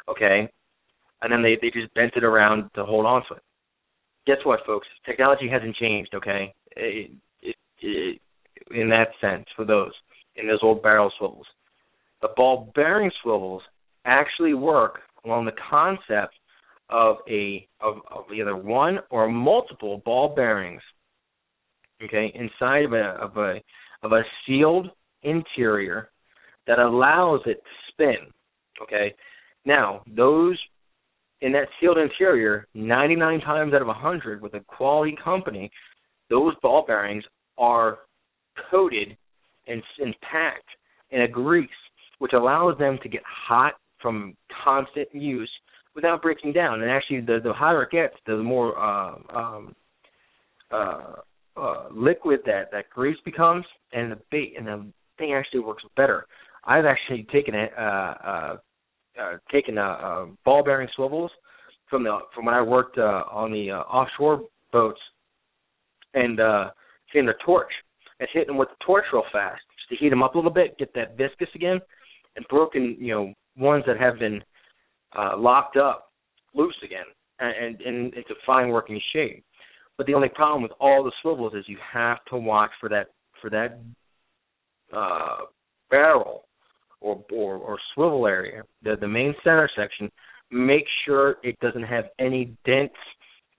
okay, 0.09 0.49
and 1.21 1.31
then 1.31 1.41
they 1.41 1.57
they 1.61 1.71
just 1.71 1.93
bent 1.93 2.13
it 2.15 2.23
around 2.23 2.69
to 2.75 2.85
hold 2.85 3.05
on 3.05 3.23
to 3.27 3.35
it. 3.35 3.41
Guess 4.27 4.37
what, 4.43 4.59
folks? 4.65 4.87
Technology 5.05 5.47
hasn't 5.49 5.77
changed, 5.77 6.13
okay? 6.13 6.53
It, 6.75 7.11
it, 7.41 7.55
it, 7.79 8.21
in 8.71 8.89
that 8.89 9.07
sense, 9.21 9.45
for 9.55 9.63
those 9.63 9.93
in 10.35 10.47
those 10.47 10.59
old 10.61 10.83
barrel 10.83 11.11
swivels, 11.17 11.47
the 12.21 12.27
ball 12.35 12.71
bearing 12.75 13.09
swivels 13.23 13.61
actually 14.05 14.53
work 14.53 14.99
along 15.25 15.45
the 15.45 15.53
concept 15.69 16.35
of 16.89 17.17
a 17.29 17.65
of, 17.79 17.95
of 18.11 18.25
either 18.35 18.55
one 18.55 18.99
or 19.09 19.29
multiple 19.29 20.01
ball 20.03 20.35
bearings, 20.35 20.81
okay, 22.03 22.31
inside 22.35 22.83
of 22.83 22.93
a 22.93 23.17
of 23.21 23.37
a 23.37 23.61
of 24.03 24.11
a 24.11 24.23
sealed 24.45 24.89
interior 25.23 26.09
that 26.67 26.79
allows 26.79 27.39
it 27.45 27.63
to 27.63 27.91
spin. 27.91 28.31
Okay. 28.83 29.15
Now, 29.65 30.01
those 30.05 30.59
in 31.41 31.51
that 31.51 31.67
sealed 31.79 31.97
interior, 31.97 32.67
99 32.73 33.41
times 33.41 33.73
out 33.73 33.81
of 33.81 33.87
100 33.87 34.41
with 34.41 34.53
a 34.55 34.59
quality 34.61 35.15
company, 35.23 35.71
those 36.29 36.53
ball 36.61 36.83
bearings 36.85 37.23
are 37.57 37.99
coated 38.69 39.15
and, 39.67 39.83
and 39.99 40.15
packed 40.21 40.69
in 41.11 41.21
a 41.21 41.27
grease, 41.27 41.69
which 42.19 42.33
allows 42.33 42.77
them 42.77 42.97
to 43.03 43.09
get 43.09 43.21
hot 43.25 43.73
from 44.01 44.35
constant 44.63 45.07
use 45.13 45.51
without 45.95 46.21
breaking 46.21 46.53
down. 46.53 46.81
And 46.81 46.91
actually, 46.91 47.21
the 47.21 47.39
the 47.43 47.53
hotter 47.53 47.83
it 47.83 47.91
gets, 47.91 48.15
the 48.25 48.37
more 48.37 48.77
uh, 48.77 49.15
um, 49.35 49.75
uh, 50.71 51.13
uh, 51.55 51.85
liquid 51.91 52.41
that 52.45 52.71
that 52.71 52.89
grease 52.89 53.17
becomes, 53.25 53.65
and 53.93 54.11
the 54.11 54.19
bait 54.31 54.53
and 54.57 54.67
the 54.67 54.85
thing 55.17 55.33
actually 55.33 55.61
works 55.61 55.83
better. 55.95 56.25
I've 56.65 56.85
actually 56.85 57.25
taken 57.31 57.55
a 57.55 57.67
uh, 57.77 58.27
uh, 58.29 58.57
uh, 59.19 59.37
taken 59.51 59.77
a, 59.77 59.81
a 59.81 60.27
ball 60.45 60.63
bearing 60.63 60.89
swivels 60.95 61.31
from 61.89 62.03
the 62.03 62.19
from 62.35 62.45
when 62.45 62.55
I 62.55 62.61
worked 62.61 62.97
uh, 62.97 63.23
on 63.31 63.51
the 63.51 63.71
uh, 63.71 63.79
offshore 63.81 64.43
boats, 64.71 64.99
and 66.13 66.39
uh, 66.39 66.69
taking 67.13 67.27
the 67.27 67.33
torch 67.45 67.71
and 68.19 68.27
hitting 68.33 68.47
them 68.47 68.57
with 68.57 68.69
the 68.69 68.85
torch 68.85 69.05
real 69.13 69.23
fast 69.31 69.61
just 69.77 69.89
to 69.89 70.03
heat 70.03 70.09
them 70.09 70.23
up 70.23 70.35
a 70.35 70.37
little 70.37 70.51
bit, 70.51 70.77
get 70.77 70.93
that 70.95 71.17
viscous 71.17 71.49
again, 71.55 71.79
and 72.35 72.45
broken 72.49 72.95
you 72.99 73.13
know 73.13 73.33
ones 73.57 73.83
that 73.87 73.99
have 73.99 74.19
been 74.19 74.41
uh, 75.17 75.37
locked 75.37 75.77
up 75.77 76.11
loose 76.53 76.75
again 76.83 77.05
and, 77.39 77.53
and, 77.55 77.81
and 77.81 78.13
into 78.13 78.33
fine 78.45 78.69
working 78.69 78.99
shape. 79.13 79.43
But 79.97 80.05
the 80.05 80.13
only 80.13 80.29
problem 80.29 80.61
with 80.61 80.71
all 80.79 81.03
the 81.03 81.11
swivels 81.21 81.53
is 81.53 81.65
you 81.67 81.77
have 81.93 82.23
to 82.29 82.37
watch 82.37 82.71
for 82.79 82.89
that 82.89 83.07
for 83.41 83.49
that 83.49 83.79
uh, 84.95 85.45
barrel 85.89 86.46
or, 87.01 87.23
or 87.31 87.55
or 87.55 87.77
swivel 87.93 88.27
area, 88.27 88.63
the 88.83 88.95
the 88.99 89.07
main 89.07 89.33
center 89.43 89.69
section. 89.75 90.11
Make 90.49 90.85
sure 91.05 91.37
it 91.43 91.59
doesn't 91.59 91.83
have 91.83 92.05
any 92.19 92.55
dents 92.65 92.95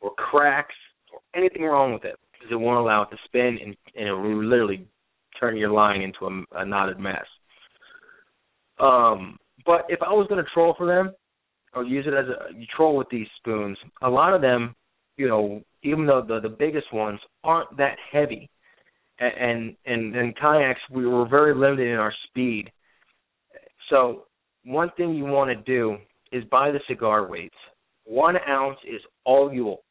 or 0.01 0.13
cracks 0.15 0.75
or 1.13 1.21
anything 1.35 1.63
wrong 1.63 1.93
with 1.93 2.05
it 2.05 2.17
because 2.33 2.51
it 2.51 2.57
won't 2.57 2.79
allow 2.79 3.03
it 3.03 3.11
to 3.11 3.17
spin 3.25 3.59
and, 3.63 3.77
and 3.95 4.09
it 4.09 4.13
will 4.13 4.43
literally 4.43 4.87
turn 5.39 5.57
your 5.57 5.71
line 5.71 6.01
into 6.01 6.27
a, 6.27 6.61
a 6.61 6.65
knotted 6.65 6.99
mess. 6.99 7.27
Um, 8.81 9.39
but 9.67 9.87
if 9.89 10.01
I 10.03 10.13
was 10.13 10.27
going 10.29 10.43
to 10.43 10.51
troll 10.53 10.75
for 10.77 10.87
them 10.87 11.13
or 11.75 11.85
use 11.85 12.07
it 12.07 12.15
as 12.15 12.27
a 12.27 12.55
you 12.59 12.67
troll 12.75 12.97
with 12.97 13.09
these 13.11 13.27
spoons, 13.39 13.77
a 14.03 14.09
lot 14.09 14.35
of 14.35 14.41
them, 14.41 14.75
you 15.17 15.29
know, 15.29 15.63
even 15.83 16.07
though 16.07 16.25
the 16.27 16.41
the 16.41 16.49
biggest 16.49 16.93
ones 16.93 17.21
aren't 17.45 17.77
that 17.77 17.97
heavy, 18.11 18.49
and 19.19 19.77
and 19.85 20.15
and 20.15 20.37
kayaks 20.37 20.81
we 20.91 21.07
were 21.07 21.29
very 21.29 21.55
limited 21.55 21.89
in 21.89 21.97
our 21.97 22.15
speed. 22.29 22.71
So 23.91 24.25
one 24.65 24.91
thing 24.97 25.15
you 25.15 25.25
want 25.25 25.51
to 25.51 25.57
do 25.57 25.97
is 26.33 26.45
buy 26.51 26.71
the 26.71 26.81
cigar 26.89 27.29
weights. 27.29 27.55
One 28.05 28.37
ounce 28.49 28.79
is 28.87 29.01
all 29.25 29.53
you 29.53 29.65
will 29.65 29.85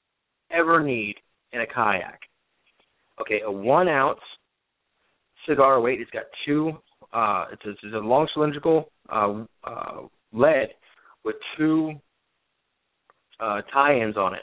ever 0.51 0.83
need 0.83 1.15
in 1.53 1.61
a 1.61 1.67
kayak. 1.67 2.19
Okay, 3.21 3.41
a 3.45 3.51
one 3.51 3.87
ounce 3.87 4.19
cigar 5.47 5.81
weight. 5.81 5.99
It's 5.99 6.11
got 6.11 6.23
two. 6.45 6.73
Uh, 7.13 7.45
it's 7.51 7.65
a, 7.65 7.69
it's 7.71 7.95
a 7.95 7.97
long 7.97 8.27
cylindrical 8.33 8.91
uh, 9.09 9.43
uh, 9.63 10.01
lead 10.33 10.69
with 11.23 11.35
two 11.57 11.93
uh, 13.39 13.61
tie-ins 13.73 14.17
on 14.17 14.33
it 14.33 14.41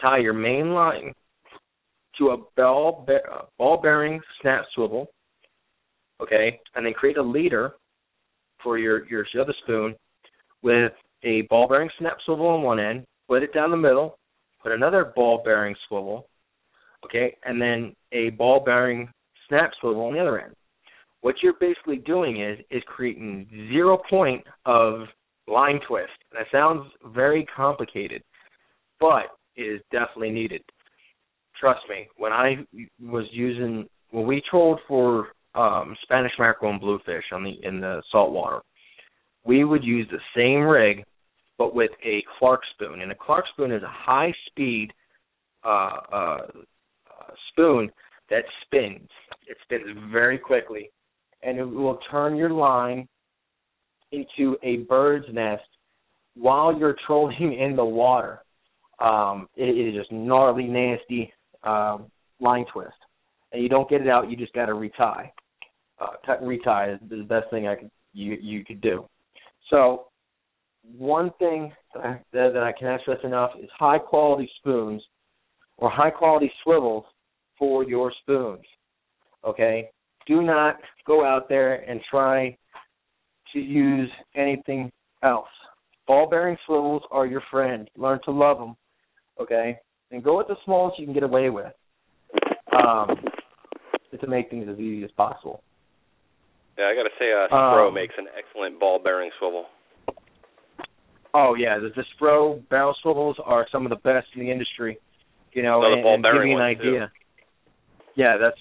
tie 0.00 0.18
your 0.18 0.32
main 0.32 0.72
line 0.72 1.12
to 2.18 2.30
a 2.30 2.36
ball 2.56 3.06
uh, 3.08 3.42
ball 3.58 3.80
bearing 3.80 4.20
snap 4.40 4.64
swivel, 4.74 5.08
okay, 6.20 6.60
and 6.74 6.84
then 6.84 6.92
create 6.92 7.16
a 7.16 7.22
leader 7.22 7.72
for 8.62 8.78
your 8.78 9.06
your 9.08 9.24
other 9.40 9.54
spoon 9.62 9.94
with 10.62 10.92
a 11.24 11.42
ball 11.42 11.68
bearing 11.68 11.90
snap 11.98 12.18
swivel 12.24 12.46
on 12.46 12.62
one 12.62 12.80
end, 12.80 13.04
put 13.28 13.42
it 13.42 13.52
down 13.52 13.70
the 13.70 13.76
middle, 13.76 14.18
put 14.62 14.72
another 14.72 15.12
ball 15.14 15.42
bearing 15.44 15.74
swivel, 15.86 16.28
okay, 17.04 17.36
and 17.44 17.60
then 17.60 17.94
a 18.12 18.30
ball 18.30 18.60
bearing 18.60 19.08
snap 19.48 19.70
swivel 19.80 20.02
on 20.02 20.14
the 20.14 20.20
other 20.20 20.40
end. 20.40 20.54
What 21.20 21.36
you're 21.42 21.54
basically 21.60 21.96
doing 21.96 22.42
is 22.42 22.58
is 22.70 22.82
creating 22.86 23.48
zero 23.72 23.98
point 24.08 24.44
of 24.66 25.06
line 25.48 25.80
twist. 25.88 26.12
And 26.30 26.40
that 26.40 26.46
sounds 26.52 26.90
very 27.14 27.46
complicated, 27.54 28.22
but 29.00 29.26
is 29.56 29.80
definitely 29.90 30.30
needed. 30.30 30.62
Trust 31.58 31.80
me, 31.88 32.06
when 32.16 32.32
I 32.32 32.64
was 33.02 33.24
using 33.32 33.88
when 34.10 34.26
we 34.26 34.42
trolled 34.48 34.80
for 34.86 35.28
um, 35.58 35.96
Spanish 36.02 36.32
mackerel 36.38 36.72
and 36.72 36.80
bluefish 36.80 37.24
on 37.32 37.42
the 37.42 37.54
in 37.62 37.80
the 37.80 38.02
saltwater, 38.12 38.60
we 39.44 39.64
would 39.64 39.84
use 39.84 40.06
the 40.10 40.20
same 40.36 40.62
rig 40.62 41.04
but 41.58 41.74
with 41.74 41.90
a 42.04 42.22
Clark 42.38 42.62
spoon. 42.74 43.02
And 43.02 43.10
a 43.10 43.14
Clark 43.14 43.44
spoon 43.52 43.72
is 43.72 43.82
a 43.82 43.90
high 43.90 44.32
speed 44.46 44.92
uh, 45.64 45.98
uh, 46.12 46.38
spoon 47.50 47.90
that 48.30 48.44
spins. 48.64 49.08
It 49.48 49.56
spins 49.64 49.98
very 50.12 50.38
quickly, 50.38 50.90
and 51.42 51.58
it 51.58 51.64
will 51.64 51.98
turn 52.10 52.36
your 52.36 52.50
line 52.50 53.08
into 54.12 54.56
a 54.62 54.78
bird's 54.88 55.26
nest 55.32 55.64
while 56.34 56.78
you're 56.78 56.96
trolling 57.06 57.58
in 57.60 57.74
the 57.74 57.84
water. 57.84 58.40
Um, 59.00 59.48
it, 59.56 59.76
it 59.76 59.88
is 59.88 59.94
just 59.94 60.12
gnarly, 60.12 60.64
nasty 60.64 61.32
uh, 61.64 61.98
line 62.40 62.64
twist, 62.72 62.92
and 63.52 63.62
you 63.62 63.68
don't 63.68 63.88
get 63.90 64.00
it 64.00 64.08
out. 64.08 64.30
You 64.30 64.36
just 64.36 64.52
got 64.52 64.66
to 64.66 64.74
retie. 64.74 65.32
Uh, 66.00 66.36
retie 66.42 66.92
is 66.92 67.00
the 67.08 67.24
best 67.28 67.50
thing 67.50 67.66
I 67.66 67.74
could 67.74 67.90
you 68.12 68.36
you 68.40 68.64
could 68.64 68.80
do. 68.80 69.04
So, 69.70 70.06
one 70.96 71.30
thing 71.38 71.72
that 71.94 72.04
I, 72.04 72.20
that, 72.32 72.56
I 72.56 72.72
cannot 72.78 73.00
stress 73.02 73.18
enough 73.24 73.50
is 73.62 73.68
high 73.78 73.98
quality 73.98 74.50
spoons 74.58 75.02
or 75.76 75.90
high 75.90 76.10
quality 76.10 76.50
swivels 76.62 77.04
for 77.58 77.84
your 77.84 78.12
spoons. 78.22 78.64
Okay? 79.44 79.90
Do 80.26 80.42
not 80.42 80.76
go 81.06 81.24
out 81.24 81.48
there 81.48 81.88
and 81.88 82.00
try 82.10 82.56
to 83.52 83.58
use 83.58 84.10
anything 84.34 84.90
else. 85.22 85.48
Ball 86.06 86.28
bearing 86.28 86.56
swivels 86.66 87.02
are 87.10 87.26
your 87.26 87.42
friend. 87.50 87.88
Learn 87.96 88.20
to 88.24 88.30
love 88.30 88.58
them. 88.58 88.76
Okay? 89.40 89.78
And 90.10 90.22
go 90.22 90.38
with 90.38 90.48
the 90.48 90.56
smallest 90.64 90.98
you 90.98 91.04
can 91.04 91.14
get 91.14 91.22
away 91.22 91.50
with. 91.50 91.72
Um, 92.72 93.16
to 94.20 94.26
make 94.26 94.50
things 94.50 94.66
as 94.68 94.78
easy 94.78 95.04
as 95.04 95.10
possible. 95.12 95.62
Yeah, 96.78 96.84
I 96.86 96.94
got 96.94 97.02
to 97.04 97.10
say, 97.18 97.32
uh, 97.32 97.48
Spro 97.52 97.88
Um, 97.88 97.94
makes 97.94 98.14
an 98.18 98.26
excellent 98.38 98.78
ball 98.78 99.00
bearing 99.02 99.30
swivel. 99.38 99.66
Oh 101.34 101.54
yeah, 101.54 101.78
the, 101.78 101.90
the 101.94 102.04
Spro 102.16 102.66
barrel 102.68 102.94
swivels 103.02 103.36
are 103.44 103.66
some 103.70 103.84
of 103.84 103.90
the 103.90 103.96
best 103.96 104.26
in 104.34 104.40
the 104.40 104.50
industry. 104.50 104.98
You 105.52 105.62
know, 105.62 105.82
Oh, 105.84 105.92
and, 105.92 106.02
ball 106.02 106.14
and 106.14 106.22
give 106.22 106.32
bearing 106.32 106.50
you 106.52 106.56
an 106.58 106.62
ones, 106.62 106.78
too. 106.80 106.88
idea. 106.88 107.12
Yeah, 108.14 108.36
that's 108.40 108.56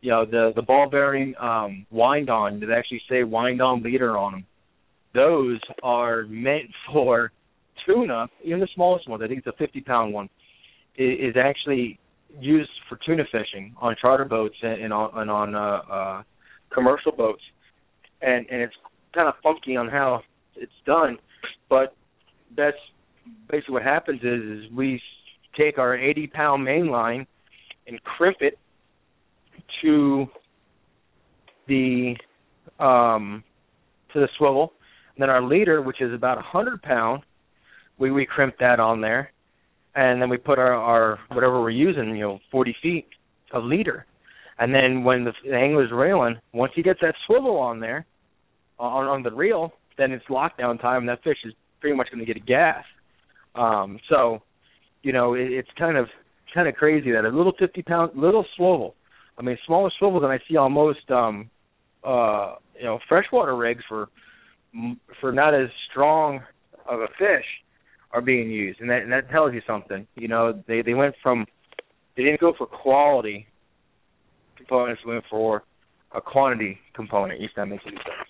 you 0.00 0.10
know 0.10 0.24
the 0.24 0.52
the 0.54 0.62
ball 0.62 0.88
bearing 0.90 1.34
um, 1.40 1.86
wind 1.90 2.30
on. 2.30 2.60
They 2.60 2.72
actually 2.72 3.02
say 3.08 3.24
wind 3.24 3.60
on 3.62 3.82
leader 3.82 4.16
on 4.16 4.32
them. 4.32 4.46
Those 5.14 5.58
are 5.82 6.24
meant 6.28 6.70
for 6.92 7.32
tuna. 7.86 8.28
Even 8.44 8.60
the 8.60 8.68
smallest 8.74 9.08
one, 9.08 9.22
I 9.22 9.26
think 9.26 9.38
it's 9.38 9.46
a 9.46 9.52
50 9.58 9.80
pound 9.80 10.12
one, 10.12 10.28
is 10.96 11.34
actually 11.42 11.98
used 12.38 12.70
for 12.88 12.98
tuna 13.06 13.24
fishing 13.32 13.74
on 13.80 13.96
charter 14.00 14.24
boats 14.26 14.56
and, 14.62 14.82
and 14.82 14.92
on 14.92 15.10
and 15.20 15.30
on 15.30 15.54
uh, 15.54 15.58
uh, 15.90 16.22
commercial 16.72 17.12
boats. 17.12 17.42
And 18.22 18.46
and 18.50 18.60
it's 18.62 18.74
kind 19.14 19.28
of 19.28 19.34
funky 19.42 19.76
on 19.76 19.88
how 19.88 20.22
it's 20.56 20.72
done, 20.84 21.18
but 21.68 21.94
that's 22.56 22.76
basically 23.50 23.74
what 23.74 23.82
happens 23.82 24.20
is, 24.22 24.42
is 24.42 24.72
we 24.72 25.00
take 25.56 25.78
our 25.78 25.96
80 25.96 26.26
pound 26.28 26.64
main 26.64 26.88
line 26.88 27.26
and 27.86 28.02
crimp 28.02 28.38
it 28.40 28.58
to 29.82 30.26
the 31.66 32.14
um 32.78 33.44
to 34.12 34.20
the 34.20 34.28
swivel. 34.36 34.72
And 35.14 35.22
then 35.22 35.30
our 35.30 35.42
leader, 35.42 35.82
which 35.82 36.00
is 36.00 36.12
about 36.12 36.38
a 36.38 36.42
hundred 36.42 36.82
pound, 36.82 37.22
we 37.98 38.10
we 38.10 38.24
crimp 38.26 38.54
that 38.60 38.80
on 38.80 39.00
there, 39.00 39.32
and 39.94 40.20
then 40.22 40.28
we 40.28 40.36
put 40.36 40.58
our 40.58 40.74
our 40.74 41.18
whatever 41.32 41.60
we're 41.60 41.70
using, 41.70 42.16
you 42.16 42.22
know, 42.22 42.38
40 42.50 42.76
feet 42.82 43.06
of 43.52 43.64
leader. 43.64 44.06
And 44.58 44.74
then 44.74 45.04
when 45.04 45.24
the, 45.24 45.32
the 45.44 45.54
angler's 45.54 45.92
reeling, 45.92 46.36
once 46.52 46.72
he 46.74 46.82
gets 46.82 47.00
that 47.00 47.14
swivel 47.26 47.56
on 47.58 47.80
there, 47.80 48.06
on 48.78 49.06
on 49.06 49.22
the 49.22 49.30
reel, 49.30 49.72
then 49.96 50.12
it's 50.12 50.24
lockdown 50.26 50.80
time, 50.80 51.00
and 51.02 51.08
that 51.08 51.22
fish 51.22 51.38
is 51.44 51.52
pretty 51.80 51.96
much 51.96 52.08
going 52.10 52.24
to 52.24 52.26
get 52.26 52.36
a 52.36 52.44
gas. 52.44 52.84
Um, 53.54 53.98
so, 54.08 54.42
you 55.02 55.12
know, 55.12 55.34
it, 55.34 55.50
it's 55.50 55.68
kind 55.78 55.96
of 55.96 56.06
kind 56.54 56.68
of 56.68 56.74
crazy 56.74 57.10
that 57.12 57.24
a 57.24 57.28
little 57.28 57.52
50 57.58 57.82
pound 57.82 58.12
little 58.16 58.44
swivel. 58.56 58.94
I 59.38 59.42
mean, 59.42 59.56
smaller 59.66 59.90
swivel 59.98 60.20
than 60.20 60.30
I 60.30 60.38
see 60.48 60.56
on 60.56 60.72
most 60.72 61.08
um, 61.10 61.50
uh, 62.04 62.54
you 62.76 62.84
know 62.84 62.98
freshwater 63.08 63.56
rigs 63.56 63.82
for 63.88 64.08
for 65.20 65.32
not 65.32 65.54
as 65.54 65.68
strong 65.90 66.40
of 66.88 67.00
a 67.00 67.08
fish 67.18 67.44
are 68.12 68.20
being 68.20 68.50
used, 68.50 68.80
and 68.80 68.90
that 68.90 69.02
and 69.02 69.12
that 69.12 69.30
tells 69.30 69.52
you 69.52 69.62
something. 69.66 70.06
You 70.16 70.28
know, 70.28 70.62
they 70.66 70.82
they 70.82 70.94
went 70.94 71.14
from 71.22 71.46
they 72.16 72.24
didn't 72.24 72.40
go 72.40 72.54
for 72.56 72.66
quality 72.66 73.46
components, 74.58 75.02
went 75.06 75.24
for 75.30 75.62
a 76.14 76.20
quantity 76.20 76.78
component. 76.94 77.42
If 77.42 77.50
that 77.56 77.66
makes 77.66 77.84
any 77.86 77.96
sense. 77.96 78.28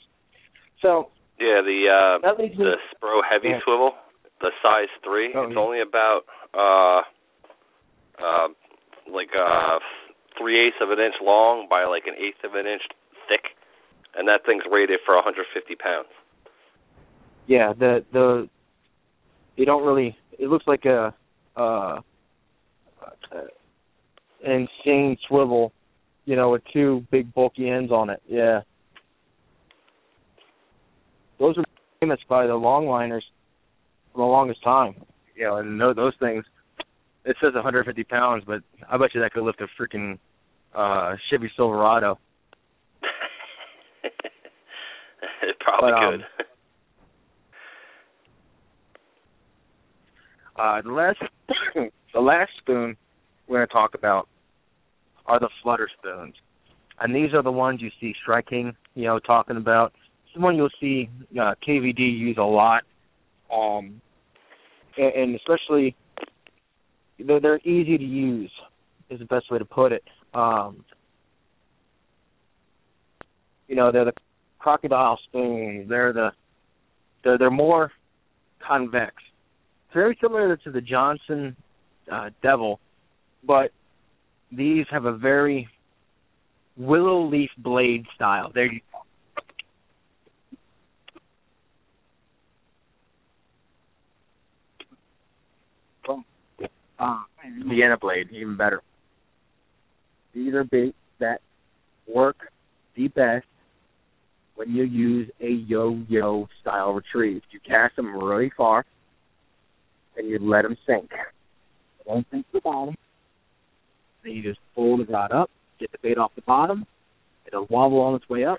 So 0.82 1.08
Yeah, 1.40 1.60
the 1.62 2.18
uh, 2.22 2.36
me. 2.38 2.54
the 2.56 2.76
Spro 2.94 3.20
heavy 3.28 3.48
Yeah. 3.50 3.60
swivel, 3.64 3.92
the 4.40 4.50
size 4.62 4.88
three. 5.04 5.32
Oh, 5.34 5.42
it's 5.44 5.52
yeah. 5.54 5.58
only 5.60 5.80
about 5.80 6.22
uh, 6.54 7.02
uh, 8.22 8.48
like 9.10 9.30
uh, 9.38 9.78
three 10.38 10.58
eighths 10.66 10.76
of 10.80 10.90
an 10.90 10.98
inch 10.98 11.14
long 11.22 11.66
by 11.68 11.84
like 11.84 12.06
an 12.06 12.14
eighth 12.18 12.42
of 12.44 12.54
an 12.54 12.66
inch 12.66 12.82
thick, 13.28 13.54
and 14.16 14.26
that 14.28 14.44
thing's 14.46 14.64
rated 14.70 15.00
for 15.06 15.14
150 15.14 15.74
pounds. 15.76 16.08
yeah, 17.46 17.72
the 17.72 18.04
the 18.12 18.48
they 19.56 19.64
don't 19.64 19.84
really. 19.84 20.16
It 20.38 20.48
looks 20.48 20.66
like 20.66 20.84
a 20.84 21.14
uh, 21.56 22.00
an 24.42 24.68
insane 24.84 25.16
swivel, 25.26 25.72
you 26.28 26.36
know, 26.36 26.50
with 26.50 26.60
two 26.74 27.06
big 27.10 27.32
bulky 27.32 27.70
ends 27.70 27.90
on 27.90 28.10
it. 28.10 28.22
Yeah, 28.28 28.60
those 31.40 31.56
are 31.56 31.64
famous 32.00 32.20
by 32.28 32.46
the 32.46 32.52
longliners 32.52 33.22
for 34.12 34.18
the 34.18 34.24
longest 34.24 34.62
time. 34.62 34.94
You 35.34 35.44
know, 35.44 35.56
and 35.56 35.80
tho- 35.80 35.94
those 35.94 36.12
things. 36.20 36.44
It 37.24 37.36
says 37.40 37.54
150 37.54 38.04
pounds, 38.04 38.44
but 38.46 38.60
I 38.90 38.98
bet 38.98 39.14
you 39.14 39.22
that 39.22 39.32
could 39.32 39.42
lift 39.42 39.62
a 39.62 39.68
freaking 39.80 40.18
uh 40.74 41.16
Chevy 41.30 41.50
Silverado. 41.56 42.18
it 44.04 45.56
probably 45.60 45.92
But, 45.92 46.04
um, 46.04 46.12
could. 46.12 46.24
Uh, 50.60 50.82
the 50.82 50.92
last 50.92 51.22
the 52.12 52.20
last 52.20 52.50
spoon 52.58 52.98
we're 53.46 53.56
going 53.58 53.66
to 53.66 53.72
talk 53.72 53.94
about 53.94 54.28
are 55.28 55.38
the 55.38 55.48
flutter 55.62 55.88
spoons, 55.98 56.34
and 57.00 57.14
these 57.14 57.32
are 57.34 57.42
the 57.42 57.52
ones 57.52 57.80
you 57.80 57.90
see 58.00 58.14
striking. 58.20 58.74
You 58.94 59.04
know, 59.04 59.18
talking 59.20 59.56
about. 59.56 59.92
It's 60.24 60.34
the 60.34 60.40
one 60.40 60.56
you'll 60.56 60.68
see 60.80 61.08
uh, 61.40 61.54
KVD 61.66 61.98
use 61.98 62.36
a 62.38 62.42
lot, 62.42 62.82
um, 63.54 64.00
and, 64.96 65.14
and 65.14 65.36
especially 65.36 65.94
they're, 67.24 67.40
they're 67.40 67.60
easy 67.60 67.96
to 67.96 68.04
use. 68.04 68.50
Is 69.10 69.20
the 69.20 69.24
best 69.24 69.50
way 69.50 69.58
to 69.58 69.64
put 69.64 69.92
it. 69.92 70.04
Um, 70.34 70.84
you 73.68 73.76
know, 73.76 73.92
they're 73.92 74.04
the 74.04 74.12
Krocodile 74.60 75.16
spoons. 75.28 75.88
They're 75.88 76.12
the 76.12 76.32
they're 77.22 77.38
they're 77.38 77.50
more 77.50 77.92
convex 78.66 79.14
very 79.92 80.18
similar 80.20 80.56
to 80.56 80.70
the 80.70 80.80
Johnson 80.80 81.56
uh, 82.12 82.30
Devil, 82.42 82.80
but 83.44 83.70
these 84.50 84.86
have 84.90 85.04
a 85.04 85.16
very 85.16 85.68
willow 86.76 87.28
leaf 87.28 87.50
blade 87.58 88.06
style. 88.14 88.50
They're 88.54 88.70
uh, 96.98 97.22
Vienna 97.68 97.96
blade, 97.96 98.28
even 98.32 98.56
better. 98.56 98.82
These 100.34 100.54
are 100.54 100.64
baits 100.64 100.96
that 101.20 101.40
work 102.12 102.36
the 102.96 103.08
best 103.08 103.46
when 104.56 104.70
you 104.70 104.82
use 104.82 105.30
a 105.40 105.48
yo-yo 105.48 106.48
style 106.60 106.92
retrieve. 106.92 107.42
You 107.50 107.60
cast 107.60 107.96
them 107.96 108.16
really 108.16 108.50
far, 108.56 108.84
and 110.16 110.28
you 110.28 110.38
let 110.40 110.62
them 110.62 110.76
sink. 110.86 111.10
They 111.10 112.12
don't 112.12 112.26
sink 112.30 112.46
to 112.46 112.52
the 112.54 112.60
bottom. 112.60 112.96
Then 114.22 114.32
you 114.32 114.42
just 114.42 114.60
pull 114.74 114.96
the 114.96 115.04
rod 115.04 115.32
up, 115.32 115.50
get 115.78 115.92
the 115.92 115.98
bait 116.02 116.18
off 116.18 116.32
the 116.34 116.42
bottom. 116.42 116.86
It'll 117.46 117.66
wobble 117.70 118.00
on 118.00 118.14
its 118.14 118.28
way 118.28 118.44
up. 118.44 118.58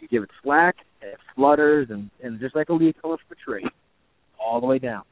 You 0.00 0.08
give 0.08 0.22
it 0.22 0.30
slack, 0.42 0.76
and 1.02 1.12
it 1.12 1.18
flutters, 1.34 1.88
and, 1.90 2.10
and 2.22 2.40
just 2.40 2.54
like 2.54 2.68
a 2.68 2.72
leaf 2.72 2.94
color 3.00 3.16
from 3.16 3.36
a 3.36 3.44
tree, 3.44 3.68
all 4.38 4.60
the 4.60 4.66
way 4.66 4.78
down. 4.78 5.02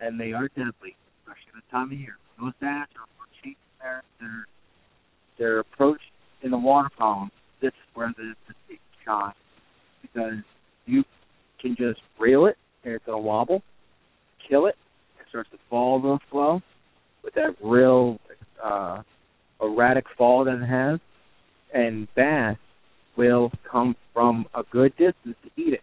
And 0.00 0.18
they 0.18 0.32
are 0.32 0.48
deadly, 0.48 0.96
especially 1.20 1.52
this 1.54 1.64
time 1.70 1.92
of 1.92 1.98
year. 1.98 2.16
Those 2.40 2.52
bass 2.60 2.86
are 2.96 3.26
changing 3.42 3.56
their 3.80 4.02
their 4.18 4.46
their 5.38 5.58
approach 5.60 6.00
in 6.42 6.50
the 6.50 6.58
water 6.58 6.88
column. 6.96 7.30
This 7.60 7.68
is 7.68 7.94
where 7.94 8.12
the 8.16 8.34
the 8.48 8.54
bait 8.68 8.80
shine 9.04 9.32
because 10.02 10.38
you 10.86 11.04
can 11.60 11.76
just 11.76 12.00
reel 12.18 12.46
it 12.46 12.56
and 12.84 12.94
it's 12.94 13.04
gonna 13.04 13.18
wobble, 13.18 13.62
kill 14.48 14.66
it, 14.66 14.76
it 15.20 15.26
starts 15.28 15.50
to 15.50 15.58
fall 15.68 16.00
real 16.00 16.18
slow 16.30 16.62
with 17.22 17.34
that 17.34 17.54
real 17.62 18.18
uh 18.62 19.02
erratic 19.60 20.04
fall 20.16 20.44
that 20.44 20.62
it 20.62 20.66
has. 20.66 21.00
And 21.72 22.08
bass 22.14 22.56
will 23.16 23.52
come 23.70 23.96
from 24.12 24.46
a 24.54 24.62
good 24.70 24.92
distance 24.96 25.36
to 25.44 25.50
eat 25.56 25.74
it. 25.74 25.82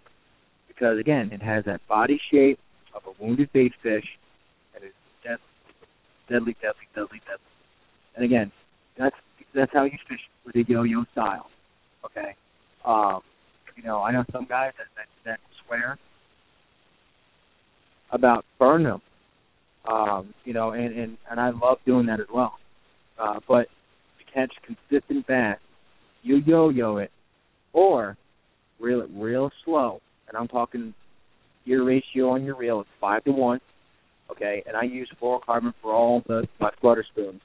Because 0.67 0.99
again, 0.99 1.29
it 1.31 1.41
has 1.41 1.65
that 1.65 1.81
body 1.87 2.19
shape 2.31 2.59
of 2.93 3.03
a 3.07 3.23
wounded 3.23 3.49
bait 3.53 3.71
fish 3.81 4.05
and 4.75 4.83
it's 4.83 4.93
deadly 5.23 5.41
deadly, 6.29 6.55
deadly, 6.61 6.87
deadly, 6.93 7.21
deadly. 7.25 7.51
And 8.15 8.25
again, 8.25 8.51
that's 8.97 9.15
that's 9.55 9.71
how 9.73 9.83
you 9.83 9.97
fish 10.09 10.19
with 10.45 10.55
a 10.55 10.63
yo 10.67 10.83
yo 10.83 11.05
style. 11.11 11.47
Okay. 12.05 12.35
Um 12.85 13.21
you 13.75 13.83
know, 13.83 14.01
I 14.01 14.11
know 14.11 14.25
some 14.31 14.45
guys 14.45 14.73
that 14.77 14.87
that, 14.95 15.07
that 15.25 15.39
swear 15.65 15.97
about 18.11 18.45
burn 18.59 18.83
them. 18.83 19.01
Um, 19.89 20.33
you 20.43 20.53
know, 20.53 20.71
and, 20.71 20.93
and, 20.97 21.17
and 21.29 21.39
I 21.39 21.49
love 21.49 21.77
doing 21.85 22.07
that 22.07 22.19
as 22.19 22.25
well. 22.33 22.53
Uh, 23.19 23.39
but 23.47 23.67
to 24.19 24.33
catch 24.33 24.53
consistent 24.65 25.25
bass, 25.27 25.57
you 26.23 26.37
yo-yo 26.45 26.97
it, 26.97 27.11
or 27.73 28.17
reel 28.79 29.01
it 29.01 29.09
real 29.13 29.49
slow. 29.65 29.99
And 30.27 30.37
I'm 30.37 30.47
talking 30.47 30.93
gear 31.65 31.83
ratio 31.83 32.29
on 32.29 32.43
your 32.43 32.55
reel 32.55 32.81
is 32.81 32.87
five 32.99 33.23
to 33.25 33.31
one. 33.31 33.59
Okay, 34.29 34.61
and 34.67 34.75
I 34.75 34.83
use 34.83 35.09
fluorocarbon 35.21 35.73
for 35.81 35.93
all 35.93 36.21
the 36.27 36.47
my 36.59 36.69
flutter 36.81 37.05
spoons. 37.11 37.41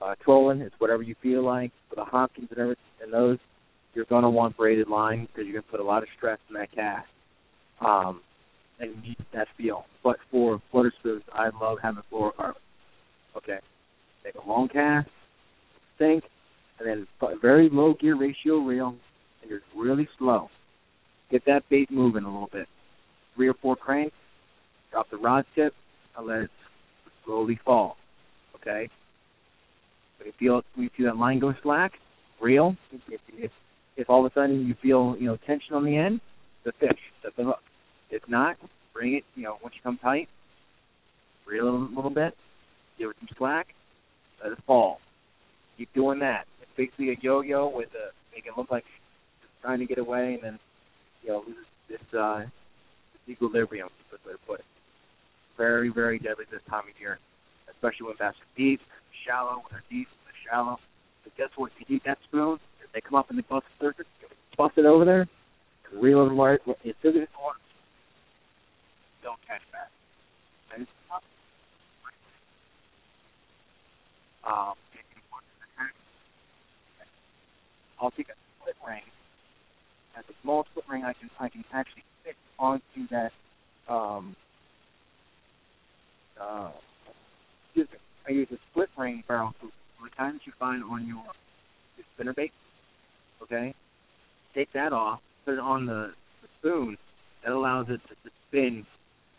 Uh, 0.00 0.14
trolling 0.22 0.60
is 0.60 0.72
whatever 0.78 1.02
you 1.02 1.14
feel 1.22 1.44
like. 1.44 1.72
For 1.88 1.96
the 1.96 2.04
Hopkins 2.04 2.48
and 2.50 2.58
everything, 2.58 2.84
and 3.02 3.12
those, 3.12 3.38
you're 3.94 4.04
to 4.04 4.30
want 4.30 4.56
braided 4.56 4.88
line 4.88 5.26
because 5.26 5.46
you're 5.46 5.62
to 5.62 5.68
put 5.68 5.80
a 5.80 5.84
lot 5.84 6.02
of 6.02 6.08
stress 6.16 6.38
in 6.48 6.54
that 6.54 6.70
cast. 6.72 7.08
Um, 7.80 8.20
and 8.78 8.90
you 8.90 9.02
need 9.02 9.16
that 9.32 9.48
feel. 9.56 9.86
But 10.04 10.16
for 10.30 10.60
flutter 10.70 10.92
spoons, 11.00 11.22
I 11.32 11.48
love 11.60 11.78
having 11.82 12.02
fluorocarbon. 12.12 12.54
Okay, 13.36 13.58
take 14.28 14.42
a 14.42 14.48
long 14.48 14.68
cast, 14.68 15.08
sink, 15.98 16.24
and 16.78 16.88
then 16.88 17.06
very 17.40 17.68
low 17.70 17.94
gear 17.94 18.16
ratio 18.16 18.58
reel, 18.58 18.94
and 19.42 19.50
you're 19.50 19.60
really 19.76 20.08
slow. 20.18 20.48
Get 21.30 21.44
that 21.46 21.62
bait 21.70 21.90
moving 21.90 22.24
a 22.24 22.28
little 22.32 22.48
bit. 22.52 22.66
Three 23.34 23.48
or 23.48 23.54
four 23.54 23.76
cranks, 23.76 24.16
drop 24.90 25.10
the 25.10 25.16
rod 25.16 25.44
tip, 25.54 25.72
and 26.16 26.26
let 26.26 26.42
it 26.42 26.50
slowly 27.24 27.58
fall. 27.64 27.96
Okay. 28.56 28.88
When 30.18 30.26
you 30.26 30.32
feel 30.38 30.62
when 30.74 30.84
you 30.84 30.90
feel 30.96 31.06
that 31.06 31.18
line 31.18 31.38
go 31.38 31.52
slack, 31.62 31.92
reel. 32.40 32.76
If, 33.08 33.20
if 33.34 33.50
if 33.96 34.10
all 34.10 34.24
of 34.24 34.32
a 34.32 34.34
sudden 34.34 34.66
you 34.66 34.74
feel 34.82 35.16
you 35.18 35.26
know 35.26 35.38
tension 35.46 35.74
on 35.74 35.84
the 35.84 35.96
end, 35.96 36.20
the 36.64 36.72
fish, 36.80 36.98
set 37.22 37.36
the 37.36 37.44
hook. 37.44 37.60
If 38.10 38.22
not, 38.28 38.56
bring 38.92 39.14
it. 39.14 39.24
You 39.36 39.44
know 39.44 39.58
once 39.62 39.74
you 39.76 39.80
come 39.82 39.98
tight, 39.98 40.28
reel 41.46 41.68
a 41.68 41.70
little 41.94 42.10
bit, 42.10 42.34
give 42.98 43.10
it 43.10 43.16
some 43.20 43.28
slack, 43.38 43.68
let 44.42 44.52
fall. 44.64 45.00
Keep 45.76 45.92
doing 45.94 46.18
that. 46.20 46.46
It's 46.62 46.70
basically 46.76 47.10
a 47.10 47.16
yo-yo 47.20 47.68
with 47.68 47.88
a 47.94 48.10
make 48.34 48.46
it 48.46 48.52
look 48.56 48.70
like 48.70 48.84
it's 49.42 49.52
trying 49.62 49.78
to 49.78 49.86
get 49.86 49.98
away, 49.98 50.34
and 50.34 50.42
then 50.42 50.58
you 51.22 51.30
know 51.30 51.44
loses 51.46 51.66
this 51.88 52.18
uh, 52.18 52.40
this 52.40 53.34
equilibrium. 53.34 53.88
That's 54.10 54.22
the 54.24 54.38
put 54.46 54.60
it. 54.60 54.66
Very 55.56 55.90
very 55.90 56.18
deadly 56.18 56.44
this 56.50 56.62
time 56.68 56.84
of 56.88 57.00
year, 57.00 57.18
especially 57.70 58.06
when 58.06 58.16
bass 58.18 58.34
are 58.34 58.52
deep, 58.56 58.80
shallow. 59.26 59.62
When 59.62 59.70
they're 59.70 59.84
deep, 59.90 60.08
they're 60.24 60.50
shallow. 60.50 60.78
But 61.24 61.36
guess 61.36 61.50
what? 61.56 61.72
If 61.78 61.88
you 61.88 61.96
eat 61.96 62.02
that 62.06 62.18
spoon, 62.24 62.58
if 62.84 62.92
they 62.92 63.00
come 63.00 63.18
up 63.18 63.30
in 63.30 63.36
the 63.36 63.42
bust 63.42 63.66
circuit, 63.80 64.06
bust 64.56 64.78
it 64.78 64.86
over 64.86 65.04
there, 65.04 65.28
reel 65.92 66.26
it 66.26 66.30
right. 66.30 66.60
As 66.68 66.94
soon 67.02 67.16
as 67.16 67.22
it's 67.22 67.32
don't 69.22 69.38
catch 69.46 69.60
that. 69.72 69.90
And 70.72 70.82
it's 70.82 70.90
tough. 71.10 71.22
Um, 74.48 74.74
I'll 78.00 78.10
take 78.12 78.28
a 78.28 78.34
split 78.60 78.76
ring. 78.86 79.02
As 80.16 80.24
a 80.28 80.32
small 80.42 80.64
split 80.70 80.84
ring, 80.88 81.04
I 81.04 81.12
can 81.12 81.30
I 81.38 81.48
can 81.48 81.64
actually 81.72 82.04
fit 82.24 82.36
onto 82.58 83.08
that. 83.10 83.32
Um, 83.88 84.36
uh, 86.40 86.70
excuse 87.66 87.88
me. 87.92 87.98
I 88.28 88.32
use 88.32 88.48
a 88.52 88.58
split 88.70 88.88
ring 88.96 89.24
barrel 89.26 89.52
for 89.60 89.66
the 89.66 90.10
that 90.18 90.40
you 90.44 90.52
find 90.58 90.82
on 90.84 91.06
your, 91.06 91.24
spinner 92.14 92.32
bait. 92.32 92.52
Okay, 93.42 93.74
take 94.54 94.72
that 94.72 94.92
off, 94.92 95.20
put 95.44 95.54
it 95.54 95.60
on 95.60 95.86
the, 95.86 96.12
the 96.42 96.48
spoon. 96.58 96.96
That 97.44 97.52
allows 97.52 97.86
it 97.88 98.00
to, 98.08 98.14
to 98.14 98.34
spin 98.48 98.84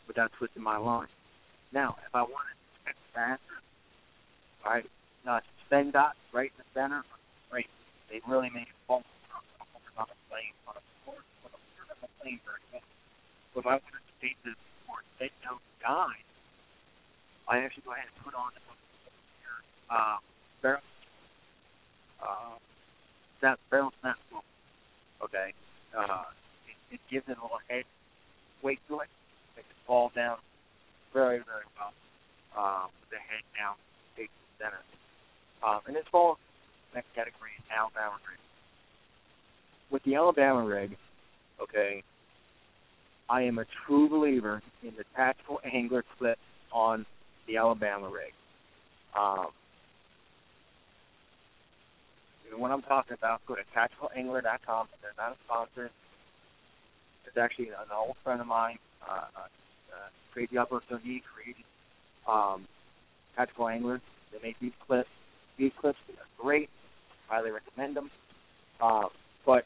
without 0.07 0.31
twisting 0.37 0.63
my 0.63 0.77
line. 0.77 1.07
Now, 1.73 1.97
if 2.07 2.15
I 2.15 2.21
want 2.21 2.45
it 2.85 2.89
to 2.89 2.95
faster, 3.13 3.41
right, 4.65 4.85
uh, 5.27 5.39
spin 5.65 5.91
dots 5.91 6.17
right 6.33 6.51
in 6.55 6.63
the 6.63 6.67
center, 6.79 7.03
great. 7.49 7.67
They 8.09 8.21
really 8.27 8.49
make 8.49 8.67
it 8.69 8.77
on 8.87 9.03
a 9.97 10.05
plane, 10.29 10.55
on 10.67 10.75
a 10.77 10.83
course, 11.05 11.25
on 11.43 11.51
a 11.51 12.09
plane 12.21 12.39
very 12.45 12.63
well. 12.71 12.81
But 13.53 13.59
if 13.61 13.65
I 13.65 13.75
wanted 13.83 14.05
to 14.05 14.15
bait 14.21 14.37
this 14.45 14.55
for 14.87 15.03
they 15.19 15.29
don't 15.43 15.61
die, 15.81 16.21
I 17.47 17.59
actually 17.59 17.83
go 17.83 17.93
ahead 17.93 18.05
and 18.07 18.23
put 18.23 18.33
on 18.33 18.51
the 18.55 18.61
uh, 19.93 20.17
barrel, 20.61 20.81
uh, 22.21 22.55
that 23.41 23.59
barrel 23.69 23.91
snap 24.01 24.17
tool. 24.29 24.43
Okay, 25.23 25.53
uh, 25.97 26.23
it, 26.69 26.95
it 26.95 27.01
gives 27.09 27.27
it 27.27 27.37
a 27.37 27.41
little 27.41 27.59
head 27.67 27.83
weight 28.61 28.79
to 28.87 28.99
it, 28.99 29.09
it 29.57 29.65
fall 29.85 30.11
down 30.15 30.37
very, 31.13 31.39
very 31.39 31.65
well. 31.77 31.93
Um, 32.57 32.89
with 33.01 33.09
the 33.09 33.17
head 33.17 33.43
down, 33.57 33.75
face 34.15 34.29
center. 34.57 34.81
Um, 35.65 35.79
and 35.87 35.95
this 35.95 36.05
falls 36.11 36.37
next 36.95 37.13
category 37.13 37.51
is 37.57 37.65
Alabama 37.75 38.15
rig. 38.29 38.39
With 39.91 40.03
the 40.03 40.15
Alabama 40.15 40.63
rig, 40.63 40.97
okay, 41.61 42.03
I 43.29 43.43
am 43.43 43.59
a 43.59 43.65
true 43.85 44.09
believer 44.09 44.61
in 44.83 44.93
the 44.97 45.03
tactical 45.15 45.59
angler 45.63 46.03
clip 46.17 46.37
on 46.71 47.05
the 47.47 47.57
Alabama 47.57 48.09
rig. 48.09 48.33
Um, 49.17 49.47
what 52.57 52.71
I'm 52.71 52.81
talking 52.81 53.13
about, 53.13 53.41
go 53.47 53.55
to 53.55 53.61
tacticalangler.com. 53.75 54.87
They're 55.01 55.11
not 55.17 55.33
a 55.33 55.35
sponsor. 55.45 55.91
It's 57.25 57.37
actually 57.37 57.69
an 57.69 57.75
old 57.95 58.15
friend 58.23 58.41
of 58.41 58.47
mine, 58.47 58.79
uh, 59.07 59.13
uh, 59.13 59.41
uh, 59.41 60.09
Crazy 60.33 60.57
Upper 60.57 60.81
Dundee, 60.89 61.21
created 61.33 61.63
um, 62.27 62.67
Tactical 63.35 63.67
Angler. 63.67 64.01
They 64.31 64.39
make 64.41 64.59
these 64.59 64.73
clips. 64.87 65.09
These 65.59 65.71
clips 65.79 65.97
are 66.09 66.43
great. 66.43 66.69
Highly 67.27 67.51
recommend 67.51 67.95
them. 67.95 68.09
Um, 68.81 69.09
but 69.45 69.65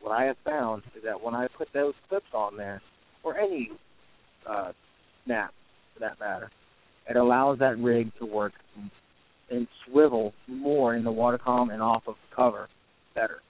what 0.00 0.12
I 0.12 0.24
have 0.24 0.36
found 0.44 0.82
is 0.96 1.02
that 1.04 1.22
when 1.22 1.34
I 1.34 1.46
put 1.56 1.68
those 1.74 1.94
clips 2.08 2.26
on 2.34 2.56
there, 2.56 2.80
or 3.22 3.36
any 3.36 3.70
uh, 4.48 4.72
snap 5.24 5.52
for 5.94 6.00
that 6.00 6.18
matter, 6.18 6.50
it 7.08 7.16
allows 7.16 7.58
that 7.58 7.78
rig 7.78 8.10
to 8.18 8.26
work 8.26 8.52
and 9.50 9.66
swivel 9.86 10.32
more 10.46 10.94
in 10.94 11.04
the 11.04 11.12
water 11.12 11.38
column 11.38 11.70
and 11.70 11.82
off 11.82 12.02
of 12.06 12.14
cover 12.34 12.68
better. 13.14 13.40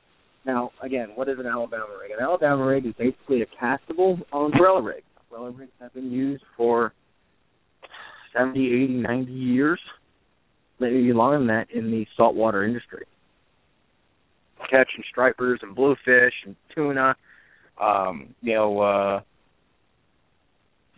Now, 0.46 0.70
again, 0.82 1.08
what 1.14 1.28
is 1.28 1.38
an 1.38 1.46
Alabama 1.46 1.86
rig? 2.00 2.10
An 2.10 2.22
Alabama 2.22 2.64
rig 2.64 2.86
is 2.86 2.94
basically 2.98 3.42
a 3.42 3.46
castable 3.46 4.20
umbrella 4.32 4.80
rig. 4.80 5.02
Umbrella 5.30 5.50
rigs 5.50 5.72
have 5.80 5.92
been 5.92 6.10
used 6.10 6.42
for 6.56 6.92
70, 8.36 8.66
80, 8.66 8.86
90 8.94 9.32
years, 9.32 9.80
maybe 10.80 11.12
longer 11.12 11.38
than 11.38 11.46
that 11.48 11.70
in 11.70 11.90
the 11.90 12.06
saltwater 12.16 12.64
industry. 12.64 13.04
Catching 14.70 15.04
stripers 15.10 15.60
and 15.62 15.74
bluefish 15.74 16.34
and 16.44 16.56
tuna, 16.74 17.14
um, 17.80 18.34
you 18.42 18.54
know, 18.54 18.80
uh, 18.80 19.20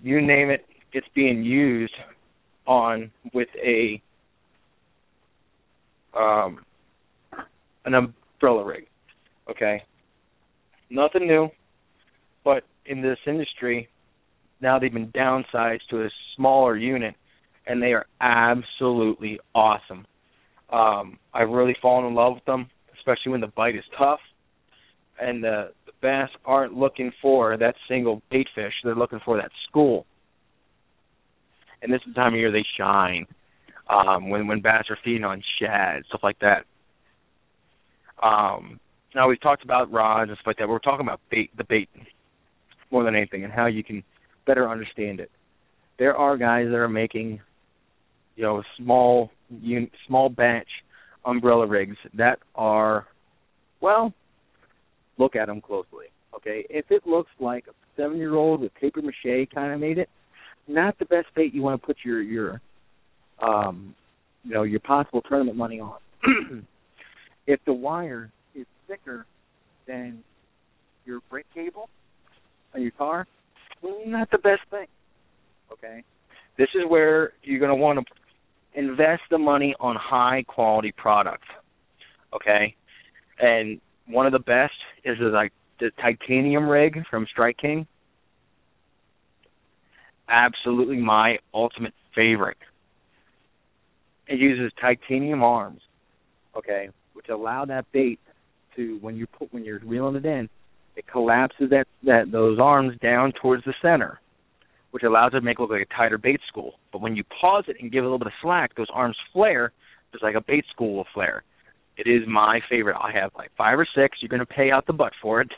you 0.03 0.21
name 0.21 0.51
it, 0.51 0.65
it's 0.93 1.07
being 1.15 1.45
used 1.45 1.95
on 2.67 3.11
with 3.33 3.49
a 3.63 4.01
um, 6.17 6.65
an 7.85 7.95
umbrella 7.95 8.65
rig. 8.65 8.87
Okay, 9.49 9.83
nothing 10.89 11.27
new, 11.27 11.49
but 12.45 12.65
in 12.87 13.03
this 13.03 13.19
industry, 13.27 13.89
now 14.61 14.79
they've 14.79 14.93
been 14.93 15.13
downsized 15.13 15.87
to 15.91 16.05
a 16.05 16.09
smaller 16.37 16.77
unit, 16.77 17.15
and 17.67 17.83
they 17.83 17.93
are 17.93 18.07
absolutely 18.21 19.39
awesome. 19.55 20.07
Um, 20.71 21.19
I've 21.35 21.51
really 21.51 21.77
fallen 21.81 22.07
in 22.07 22.15
love 22.15 22.35
with 22.35 22.45
them, 22.45 22.69
especially 22.99 23.33
when 23.33 23.41
the 23.41 23.49
bite 23.49 23.77
is 23.77 23.85
tough, 23.99 24.21
and 25.21 25.43
the, 25.43 25.71
the 25.87 25.93
bass 26.01 26.29
aren't 26.45 26.75
looking 26.75 27.13
for 27.21 27.57
that 27.57 27.75
single 27.89 28.23
bait 28.31 28.49
fish; 28.55 28.73
they're 28.85 28.95
looking 28.95 29.21
for 29.25 29.37
that 29.37 29.51
school. 29.69 30.07
And 31.83 31.93
this 31.93 32.01
is 32.07 32.15
the 32.15 32.21
time 32.21 32.35
of 32.35 32.39
year 32.39 32.53
they 32.53 32.65
shine 32.79 33.27
um, 33.89 34.31
when 34.31 34.47
when 34.47 34.61
bass 34.61 34.85
are 34.91 34.99
feeding 35.05 35.25
on 35.25 35.43
shad, 35.59 36.05
stuff 36.09 36.21
like 36.23 36.39
that. 36.41 36.65
Um, 38.23 38.79
now 39.15 39.29
we've 39.29 39.41
talked 39.41 39.65
about 39.65 39.91
rods 39.93 40.29
and 40.29 40.37
stuff 40.37 40.47
like 40.47 40.59
that. 40.59 40.69
We're 40.69 40.79
talking 40.79 41.07
about 41.07 41.21
bait, 41.31 41.51
the 41.57 41.65
bait, 41.65 41.89
more 42.91 43.03
than 43.05 43.17
anything, 43.17 43.45
and 43.45 43.53
how 43.53 43.67
you 43.67 43.83
can 43.83 44.05
better 44.47 44.69
understand 44.69 45.21
it. 45.21 45.31
There 45.99 46.17
are 46.17 46.37
guys 46.37 46.67
that 46.69 46.77
are 46.77 46.89
making, 46.89 47.41
you 48.41 48.47
know, 48.47 48.63
small, 48.79 49.31
un, 49.53 49.91
small 50.07 50.31
batch 50.31 50.67
umbrella 51.27 51.67
rigs 51.67 51.97
that 52.15 52.39
are, 52.55 53.07
well, 53.83 54.15
look 55.19 55.37
at 55.37 55.47
them 55.47 55.61
closely. 55.61 56.07
Okay, 56.35 56.65
if 56.71 56.87
it 56.89 57.07
looks 57.07 57.31
like 57.39 57.67
a 57.69 57.73
seven-year-old 58.01 58.63
with 58.63 58.75
paper 58.77 59.03
mache 59.03 59.47
kind 59.55 59.75
of 59.75 59.79
made 59.81 59.99
it, 59.99 60.09
not 60.67 60.99
the 60.99 61.05
best 61.05 61.27
bait 61.37 61.53
you 61.53 61.61
want 61.61 61.79
to 61.79 61.87
put 61.87 61.99
your 62.03 62.23
your 62.23 62.63
um, 63.43 63.95
you 64.43 64.55
know, 64.55 64.63
your 64.63 64.81
possible 64.81 65.21
tournament 65.29 65.59
money 65.59 65.79
on. 65.79 65.99
if 67.47 67.61
the 67.67 67.73
wire 67.75 68.31
is 68.55 68.65
thicker 68.89 69.27
than 69.87 70.21
your 71.05 71.21
brake 71.29 71.45
cable 71.53 71.91
on 72.75 72.81
your 72.81 72.93
car, 72.93 73.27
not 74.07 74.31
the 74.31 74.39
best 74.39 74.63
thing. 74.71 74.87
Okay, 75.71 76.05
this 76.57 76.69
is 76.75 76.83
where 76.89 77.33
you're 77.43 77.59
going 77.59 77.71
to 77.71 77.75
want 77.75 77.99
to 77.99 78.20
invest 78.75 79.23
the 79.31 79.39
money 79.39 79.75
on 79.81 79.97
high 79.97 80.45
quality 80.47 80.93
products. 80.97 81.49
Okay, 82.35 82.75
and 83.39 83.81
one 84.07 84.27
of 84.27 84.33
the 84.33 84.39
best 84.39 84.73
is 85.05 85.19
the, 85.19 85.51
the 85.81 85.91
titanium 86.01 86.69
rig 86.69 87.03
from 87.11 87.27
Strike 87.31 87.57
King. 87.59 87.87
absolutely 90.31 90.97
my 90.97 91.39
ultimate 91.53 91.93
favorite. 92.15 92.57
It 94.29 94.39
uses 94.39 94.73
titanium 94.81 95.43
arms, 95.43 95.81
okay, 96.57 96.89
which 97.15 97.29
allow 97.29 97.65
that 97.65 97.85
bait 97.93 98.21
to 98.77 98.99
when 99.01 99.17
you 99.17 99.27
put 99.27 99.53
when 99.53 99.65
you're 99.65 99.81
reeling 99.81 100.15
it 100.15 100.25
in, 100.25 100.49
it 100.97 101.07
collapses 101.07 101.71
that 101.71 101.87
that 102.05 102.31
those 102.31 102.59
arms 102.61 102.97
down 103.03 103.33
towards 103.43 103.65
the 103.65 103.75
center, 103.83 104.21
which 104.91 105.03
allows 105.03 105.33
it 105.33 105.41
to 105.41 105.41
make 105.43 105.59
it 105.59 105.63
look 105.63 105.71
like 105.71 105.89
a 105.91 105.95
tighter 105.95 106.19
bait 106.19 106.41
school. 106.49 106.75
But 106.93 107.01
when 107.01 107.17
you 107.17 107.25
pause 107.41 107.65
it 107.69 107.77
and 107.81 107.93
give 107.93 108.05
it 108.05 108.07
a 108.07 108.11
little 108.11 108.19
bit 108.19 108.29
of 108.29 108.33
slack, 108.43 108.75
those 108.77 108.89
arms 108.93 109.17
flare 109.33 109.73
just 110.13 110.25
like 110.25 110.35
a 110.35 110.41
bait 110.41 110.65
school 110.73 110.97
will 110.97 111.07
flare. 111.15 111.45
It 111.97 112.09
is 112.09 112.27
my 112.27 112.61
favorite. 112.69 112.97
I 113.01 113.13
have 113.13 113.31
like 113.37 113.51
five 113.57 113.79
or 113.79 113.87
six. 113.95 114.19
You're 114.21 114.29
going 114.29 114.41
to 114.41 114.47
pay 114.47 114.71
out 114.71 114.87
the 114.87 114.93
butt 114.93 115.13
for 115.21 115.41
it. 115.41 115.51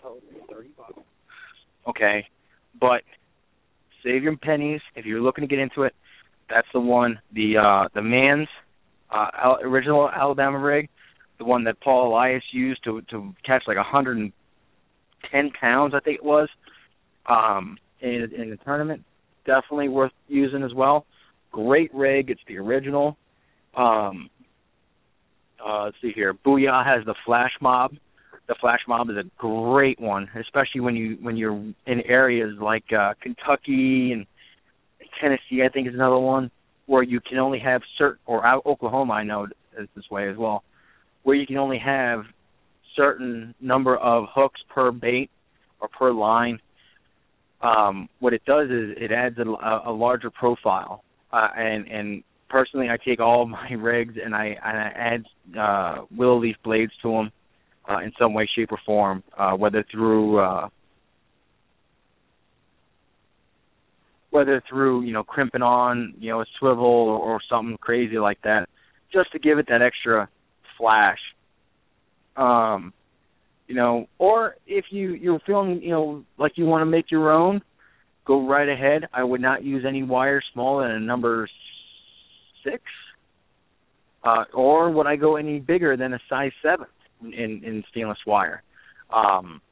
Okay, 1.89 2.27
but 2.81 3.03
save 4.05 4.23
your 4.23 4.37
pennies 4.37 4.81
if 4.95 5.05
you're 5.05 5.21
looking 5.21 5.43
to 5.43 5.49
get 5.49 5.59
into 5.59 5.83
it. 5.83 5.95
That's 6.51 6.67
the 6.73 6.81
one. 6.81 7.19
The 7.33 7.57
uh 7.57 7.89
the 7.95 8.03
Mann's 8.03 8.49
uh 9.11 9.55
original 9.63 10.09
Alabama 10.09 10.59
rig, 10.59 10.89
the 11.39 11.45
one 11.45 11.65
that 11.65 11.81
Paul 11.81 12.09
Elias 12.09 12.43
used 12.53 12.85
to 12.85 13.01
to 13.11 13.35
catch 13.45 13.63
like 13.67 13.79
a 13.79 13.83
hundred 13.83 14.19
and 14.19 14.33
ten 15.31 15.51
pounds, 15.59 15.95
I 15.95 16.01
think 16.01 16.17
it 16.17 16.25
was, 16.25 16.49
um, 17.27 17.79
in 18.01 18.29
in 18.37 18.51
the 18.51 18.57
tournament. 18.65 19.05
Definitely 19.47 19.89
worth 19.89 20.13
using 20.29 20.63
as 20.63 20.75
well. 20.75 21.07
Great 21.51 21.93
rig. 21.95 22.31
It's 22.31 22.41
the 22.47 22.59
original. 22.59 23.17
Um, 23.77 24.31
uh, 25.65 25.85
let's 25.85 25.97
see 26.03 26.13
here. 26.15 26.35
Booyah 26.35 26.85
has 26.85 27.05
the 27.05 27.15
flash 27.25 27.53
mob. 27.61 27.93
The 28.49 28.55
flash 28.61 28.81
mob 28.89 29.09
is 29.11 29.17
a 29.17 29.25
great 29.39 30.01
one, 30.01 30.29
especially 30.39 30.81
when 30.81 30.97
you 30.97 31.17
when 31.21 31.37
you're 31.37 31.55
in 31.87 32.01
areas 32.07 32.57
like 32.61 32.85
uh, 32.93 33.15
Kentucky 33.21 34.13
and 34.13 34.27
Tennessee. 35.21 35.63
I 35.65 35.69
think 35.69 35.89
is 35.89 35.95
another 35.95 36.19
one 36.19 36.51
where 36.87 37.03
you 37.03 37.21
can 37.21 37.39
only 37.39 37.61
have 37.61 37.83
certain, 37.97 38.19
or 38.27 38.47
Oklahoma. 38.67 39.13
I 39.15 39.23
know 39.23 39.47
is 39.79 39.89
this 39.95 40.05
way 40.11 40.29
as 40.29 40.37
well, 40.37 40.65
where 41.23 41.37
you 41.37 41.47
can 41.47 41.57
only 41.57 41.79
have 41.79 42.25
certain 42.97 43.55
number 43.61 43.97
of 43.97 44.25
hooks 44.35 44.61
per 44.69 44.91
bait 44.91 45.31
or 45.81 45.89
per 45.89 46.13
line. 46.13 46.59
Um, 47.63 48.09
what 48.19 48.33
it 48.33 48.43
does 48.45 48.71
is 48.71 48.97
it 48.97 49.13
adds 49.13 49.39
a, 49.39 49.89
a 49.89 49.93
larger 49.93 50.31
profile, 50.31 51.05
uh, 51.33 51.49
and 51.57 51.87
and 51.87 52.25
personally, 52.49 52.89
I 52.91 52.97
take 52.97 53.21
all 53.21 53.47
my 53.47 53.71
rigs 53.79 54.15
and 54.23 54.35
I 54.35 54.57
and 54.65 54.79
I 54.79 54.93
add 54.97 55.59
uh, 55.59 56.05
willow 56.17 56.39
leaf 56.39 56.57
blades 56.65 56.93
to 57.03 57.11
them 57.11 57.31
uh, 57.89 57.99
in 57.99 58.13
some 58.19 58.35
way, 58.35 58.49
shape, 58.55 58.73
or 58.73 58.79
form, 58.85 59.23
uh, 59.39 59.53
whether 59.53 59.85
through 59.91 60.39
uh, 60.39 60.69
whether 64.31 64.63
through 64.69 65.03
you 65.03 65.13
know 65.13 65.23
crimping 65.23 65.63
on 65.63 66.15
you 66.19 66.31
know 66.31 66.41
a 66.41 66.47
swivel 66.59 66.85
or, 66.85 67.19
or 67.19 67.41
something 67.49 67.77
crazy 67.79 68.19
like 68.19 68.41
that, 68.43 68.69
just 69.13 69.31
to 69.33 69.39
give 69.39 69.59
it 69.59 69.67
that 69.69 69.83
extra 69.83 70.29
flash. 70.79 71.19
Um, 72.37 72.93
you 73.73 73.79
know, 73.79 74.07
or 74.19 74.57
if 74.67 74.85
you 74.91 75.15
you're 75.15 75.41
feeling 75.47 75.81
you 75.83 75.93
know 75.93 76.23
like 76.37 76.53
you 76.57 76.67
want 76.67 76.83
to 76.83 76.87
make 76.87 77.11
your 77.11 77.33
own, 77.33 77.63
go 78.27 78.47
right 78.47 78.69
ahead. 78.69 79.09
I 79.15 79.25
would 79.25 79.41
not 79.41 79.65
use 79.65 79.87
any 79.89 80.03
wire 80.03 80.43
smaller 80.53 80.87
than 80.87 80.99
a 80.99 81.01
number 81.01 81.49
six, 82.63 82.83
uh, 84.25 84.45
or 84.53 84.91
would 84.91 85.07
I 85.07 85.17
go 85.17 85.37
any 85.37 85.59
bigger 85.59 85.97
than 85.97 86.13
a 86.13 86.19
size 86.29 86.53
seven 86.63 86.85
in 87.23 87.63
in 87.65 87.83
stainless 87.91 88.19
wire? 88.27 88.63
Um, 89.11 89.63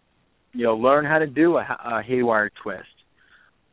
you 0.54 0.64
know, 0.64 0.76
learn 0.76 1.04
how 1.04 1.18
to 1.18 1.26
do 1.26 1.58
a, 1.58 1.78
a 1.84 2.02
haywire 2.02 2.50
twist. 2.62 2.86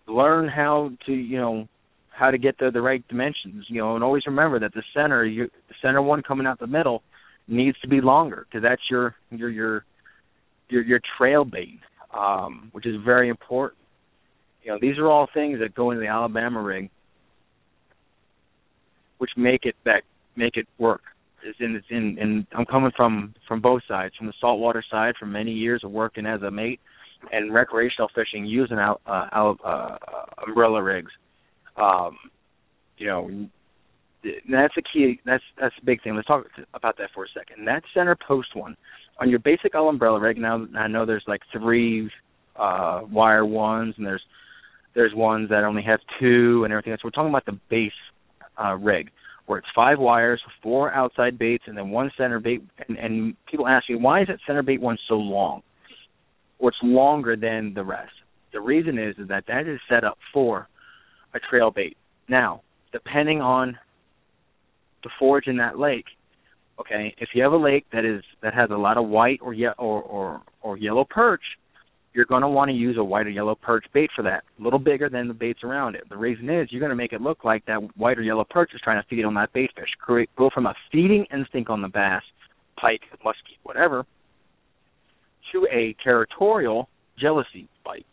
Learn 0.09 0.49
how 0.49 0.91
to 1.05 1.13
you 1.13 1.37
know 1.37 1.69
how 2.09 2.31
to 2.31 2.37
get 2.37 2.57
the 2.59 2.69
the 2.69 2.81
right 2.81 3.07
dimensions. 3.07 3.63
You 3.69 3.77
know, 3.77 3.95
and 3.95 4.03
always 4.03 4.23
remember 4.27 4.59
that 4.59 4.73
the 4.73 4.83
center, 4.93 5.23
you, 5.23 5.49
the 5.69 5.75
center 5.81 6.01
one 6.01 6.21
coming 6.21 6.45
out 6.45 6.59
the 6.59 6.67
middle, 6.67 7.01
needs 7.47 7.79
to 7.79 7.87
be 7.87 8.01
longer 8.01 8.45
because 8.45 8.61
that's 8.61 8.81
your 8.91 9.15
your 9.31 9.49
your 9.49 9.85
your 10.69 10.83
your 10.83 10.99
trail 11.17 11.45
bait, 11.45 11.79
um, 12.13 12.69
which 12.73 12.85
is 12.85 12.95
very 13.05 13.29
important. 13.29 13.79
You 14.63 14.71
know, 14.71 14.77
these 14.81 14.97
are 14.97 15.07
all 15.07 15.27
things 15.33 15.59
that 15.59 15.75
go 15.75 15.91
into 15.91 16.01
the 16.01 16.07
Alabama 16.07 16.61
rig 16.61 16.89
which 19.17 19.31
make 19.35 19.65
it 19.65 19.75
that 19.85 20.03
make 20.35 20.57
it 20.57 20.67
work. 20.77 21.01
Is 21.47 21.55
in 21.59 21.75
it's 21.75 21.85
in 21.89 22.17
and 22.19 22.47
I'm 22.53 22.65
coming 22.65 22.91
from 22.95 23.33
from 23.47 23.61
both 23.61 23.81
sides, 23.87 24.15
from 24.17 24.27
the 24.27 24.33
saltwater 24.41 24.83
side, 24.89 25.15
from 25.19 25.31
many 25.31 25.51
years 25.51 25.83
of 25.83 25.91
working 25.91 26.25
as 26.25 26.41
a 26.41 26.51
mate, 26.51 26.79
and 27.31 27.53
recreational 27.53 28.09
fishing 28.13 28.45
using 28.45 28.77
out 28.77 29.01
uh, 29.05 29.27
out 29.31 29.57
uh, 29.63 29.97
umbrella 30.45 30.81
rigs. 30.81 31.11
Um, 31.77 32.17
you 32.97 33.07
know, 33.07 33.47
that's 34.23 34.73
the 34.75 34.81
key. 34.81 35.19
That's 35.25 35.43
that's 35.59 35.75
the 35.79 35.85
big 35.85 36.03
thing. 36.03 36.15
Let's 36.15 36.27
talk 36.27 36.45
about 36.73 36.97
that 36.97 37.09
for 37.13 37.25
a 37.25 37.27
second. 37.33 37.65
That 37.67 37.83
center 37.93 38.17
post 38.27 38.55
one 38.55 38.75
on 39.19 39.29
your 39.29 39.39
basic 39.39 39.75
all 39.75 39.89
umbrella 39.89 40.19
rig. 40.19 40.37
Now 40.37 40.65
I 40.77 40.87
know 40.87 41.05
there's 41.05 41.23
like 41.27 41.41
three 41.51 42.09
uh, 42.55 43.01
wire 43.09 43.45
ones, 43.45 43.95
and 43.97 44.05
there's 44.05 44.23
there's 44.95 45.13
ones 45.13 45.49
that 45.49 45.63
only 45.63 45.83
have 45.83 45.99
two 46.19 46.63
and 46.63 46.73
everything. 46.73 46.93
So 46.93 47.01
we're 47.05 47.11
talking 47.11 47.29
about 47.29 47.45
the 47.45 47.59
base 47.69 47.91
uh, 48.57 48.75
rig, 48.75 49.11
where 49.45 49.59
it's 49.59 49.67
five 49.75 49.99
wires, 49.99 50.41
four 50.63 50.91
outside 50.91 51.37
baits, 51.37 51.65
and 51.67 51.77
then 51.77 51.89
one 51.89 52.11
center 52.17 52.39
bait. 52.39 52.61
And, 52.87 52.97
and 52.97 53.35
people 53.49 53.67
ask 53.67 53.89
me, 53.89 53.95
why 53.95 54.21
is 54.21 54.27
that 54.27 54.39
center 54.47 54.63
bait 54.63 54.81
one 54.81 54.97
so 55.07 55.15
long? 55.15 55.61
Or 56.59 56.69
it's 56.69 56.79
longer 56.81 57.35
than 57.35 57.73
the 57.75 57.83
rest. 57.83 58.13
The 58.51 58.59
reason 58.59 58.97
is, 58.97 59.15
is 59.19 59.27
that 59.27 59.43
that 59.47 59.67
is 59.67 59.79
set 59.87 60.03
up 60.03 60.17
for 60.33 60.67
a 61.35 61.39
trail 61.39 61.69
bait. 61.69 61.95
Now, 62.27 62.63
depending 62.91 63.41
on 63.41 63.77
the 65.03 65.09
forage 65.19 65.47
in 65.47 65.57
that 65.57 65.79
lake, 65.79 66.05
okay, 66.79 67.13
if 67.17 67.29
you 67.33 67.43
have 67.43 67.53
a 67.53 67.57
lake 67.57 67.85
that 67.91 68.05
is 68.05 68.23
that 68.41 68.53
has 68.53 68.69
a 68.71 68.77
lot 68.77 68.97
of 68.97 69.07
white 69.07 69.39
or 69.41 69.53
ye- 69.53 69.67
or, 69.77 70.01
or 70.01 70.41
or 70.61 70.77
yellow 70.77 71.05
perch, 71.09 71.41
you're 72.13 72.25
going 72.25 72.41
to 72.41 72.47
want 72.47 72.69
to 72.69 72.75
use 72.75 72.97
a 72.97 73.03
white 73.03 73.27
or 73.27 73.29
yellow 73.29 73.55
perch 73.55 73.85
bait 73.93 74.09
for 74.15 74.23
that, 74.23 74.43
a 74.59 74.63
little 74.63 74.79
bigger 74.79 75.09
than 75.09 75.27
the 75.27 75.33
baits 75.33 75.63
around 75.63 75.95
it. 75.95 76.03
The 76.09 76.17
reason 76.17 76.49
is 76.49 76.71
you're 76.71 76.79
going 76.79 76.89
to 76.89 76.95
make 76.95 77.13
it 77.13 77.21
look 77.21 77.43
like 77.43 77.65
that 77.67 77.79
white 77.95 78.17
or 78.17 78.23
yellow 78.23 78.45
perch 78.49 78.71
is 78.73 78.81
trying 78.83 79.01
to 79.01 79.07
feed 79.07 79.23
on 79.23 79.35
that 79.35 79.53
bait 79.53 79.69
fish. 79.75 79.89
Create, 79.99 80.29
go 80.35 80.49
from 80.53 80.65
a 80.65 80.73
feeding 80.91 81.25
instinct 81.31 81.69
on 81.69 81.81
the 81.81 81.87
bass, 81.87 82.23
pike, 82.79 83.01
muskie, 83.25 83.57
whatever, 83.63 84.05
to 85.51 85.67
a 85.71 85.95
territorial 86.03 86.89
jealousy 87.19 87.69
bite. 87.85 88.05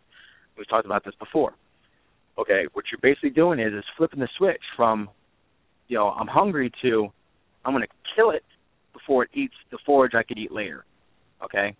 We've 0.57 0.69
talked 0.69 0.87
about 0.87 1.05
this 1.05 1.15
before. 1.19 1.55
Okay, 2.39 2.65
what 2.73 2.85
you're 2.91 3.01
basically 3.01 3.31
doing 3.31 3.59
is 3.59 3.73
is 3.73 3.85
flipping 3.97 4.21
the 4.21 4.29
switch 4.37 4.63
from, 4.77 5.09
you 5.89 5.99
know, 5.99 6.11
I'm 6.11 6.27
hungry 6.27 6.71
to, 6.83 7.09
I'm 7.65 7.73
going 7.73 7.83
to 7.83 7.93
kill 8.17 8.31
it 8.31 8.45
before 8.93 9.25
it 9.25 9.31
eats 9.35 9.55
the 9.71 9.79
forage 9.85 10.15
I 10.15 10.23
could 10.23 10.39
eat 10.39 10.53
later. 10.53 10.85
Okay, 11.45 11.77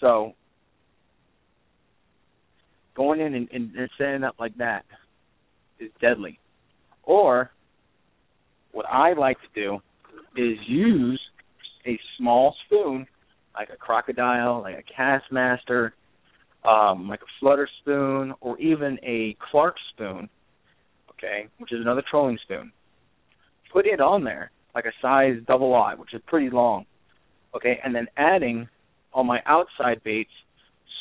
so 0.00 0.34
going 2.94 3.20
in 3.20 3.34
and, 3.34 3.48
and, 3.52 3.74
and 3.74 3.90
setting 3.98 4.22
up 4.22 4.36
like 4.38 4.56
that 4.58 4.84
is 5.80 5.90
deadly. 6.00 6.38
Or 7.04 7.50
what 8.72 8.86
I 8.86 9.14
like 9.14 9.38
to 9.38 9.60
do 9.60 9.74
is 10.36 10.58
use 10.66 11.20
a 11.86 11.98
small 12.18 12.54
spoon, 12.66 13.06
like 13.54 13.68
a 13.70 13.76
Krocodile, 13.76 14.62
like 14.62 14.76
a 14.76 15.02
Kastmaster, 15.02 15.90
um, 16.64 17.08
like 17.08 17.20
a 17.20 17.32
flutter 17.40 17.68
spoon, 17.80 18.32
or 18.40 18.58
even 18.60 18.98
a 19.02 19.36
Clark 19.50 19.74
spoon, 19.92 20.28
okay, 21.10 21.48
which 21.58 21.72
is 21.72 21.80
another 21.80 22.02
trolling 22.08 22.38
spoon. 22.42 22.72
Put 23.72 23.86
it 23.86 24.00
on 24.00 24.22
there, 24.24 24.50
like 24.74 24.84
a 24.84 24.92
size 25.00 25.36
double 25.46 25.74
I, 25.74 25.94
which 25.94 26.12
is 26.14 26.20
pretty 26.26 26.50
long, 26.50 26.84
okay, 27.56 27.78
and 27.84 27.94
then 27.94 28.06
adding 28.16 28.68
on 29.14 29.26
my 29.26 29.40
outside 29.46 30.02
baits 30.04 30.30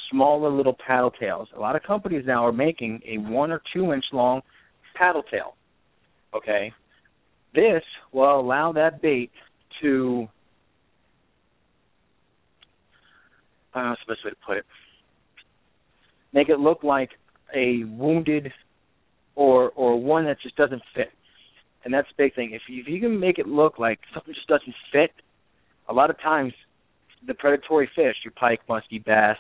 smaller 0.10 0.50
little 0.50 0.76
paddle 0.86 1.12
tails. 1.12 1.48
A 1.56 1.60
lot 1.60 1.76
of 1.76 1.84
companies 1.84 2.24
now 2.26 2.46
are 2.46 2.52
making 2.52 3.02
a 3.06 3.18
one 3.18 3.52
or 3.52 3.62
two 3.74 3.94
inch 3.94 4.06
long 4.12 4.42
paddle 4.96 5.24
tail. 5.24 5.56
Okay, 6.34 6.72
this 7.54 7.84
will 8.14 8.40
allow 8.40 8.72
that 8.74 9.02
bait 9.02 9.32
to. 9.82 10.28
I 13.74 13.80
don't 13.82 13.90
know 13.90 13.96
the 14.06 14.14
best 14.14 14.26
way 14.26 14.32
to 14.32 14.38
put 14.46 14.58
it. 14.58 14.66
Make 16.34 16.50
it 16.50 16.60
look 16.60 16.84
like 16.84 17.10
a 17.56 17.84
wounded, 17.86 18.52
or 19.36 19.72
or 19.72 20.02
one 20.02 20.26
that 20.26 20.38
just 20.42 20.56
doesn't 20.56 20.82
fit, 20.96 21.12
and 21.84 21.94
that's 21.94 22.08
the 22.10 22.24
big 22.24 22.36
thing. 22.36 22.52
If 22.54 22.62
you, 22.68 22.82
if 22.82 22.88
you 22.88 23.00
can 23.00 23.20
make 23.20 23.40
it 23.40 23.48
look 23.48 23.80
like 23.80 24.00
something 24.14 24.34
just 24.34 24.48
doesn't 24.48 24.76
fit, 24.92 25.12
a 25.90 25.94
lot 25.94 26.10
of 26.10 26.20
times 26.22 26.54
the 27.26 27.34
predatory 27.34 27.90
fish, 27.96 28.16
your 28.24 28.34
pike, 28.34 28.62
muskie, 28.70 29.04
bass, 29.04 29.38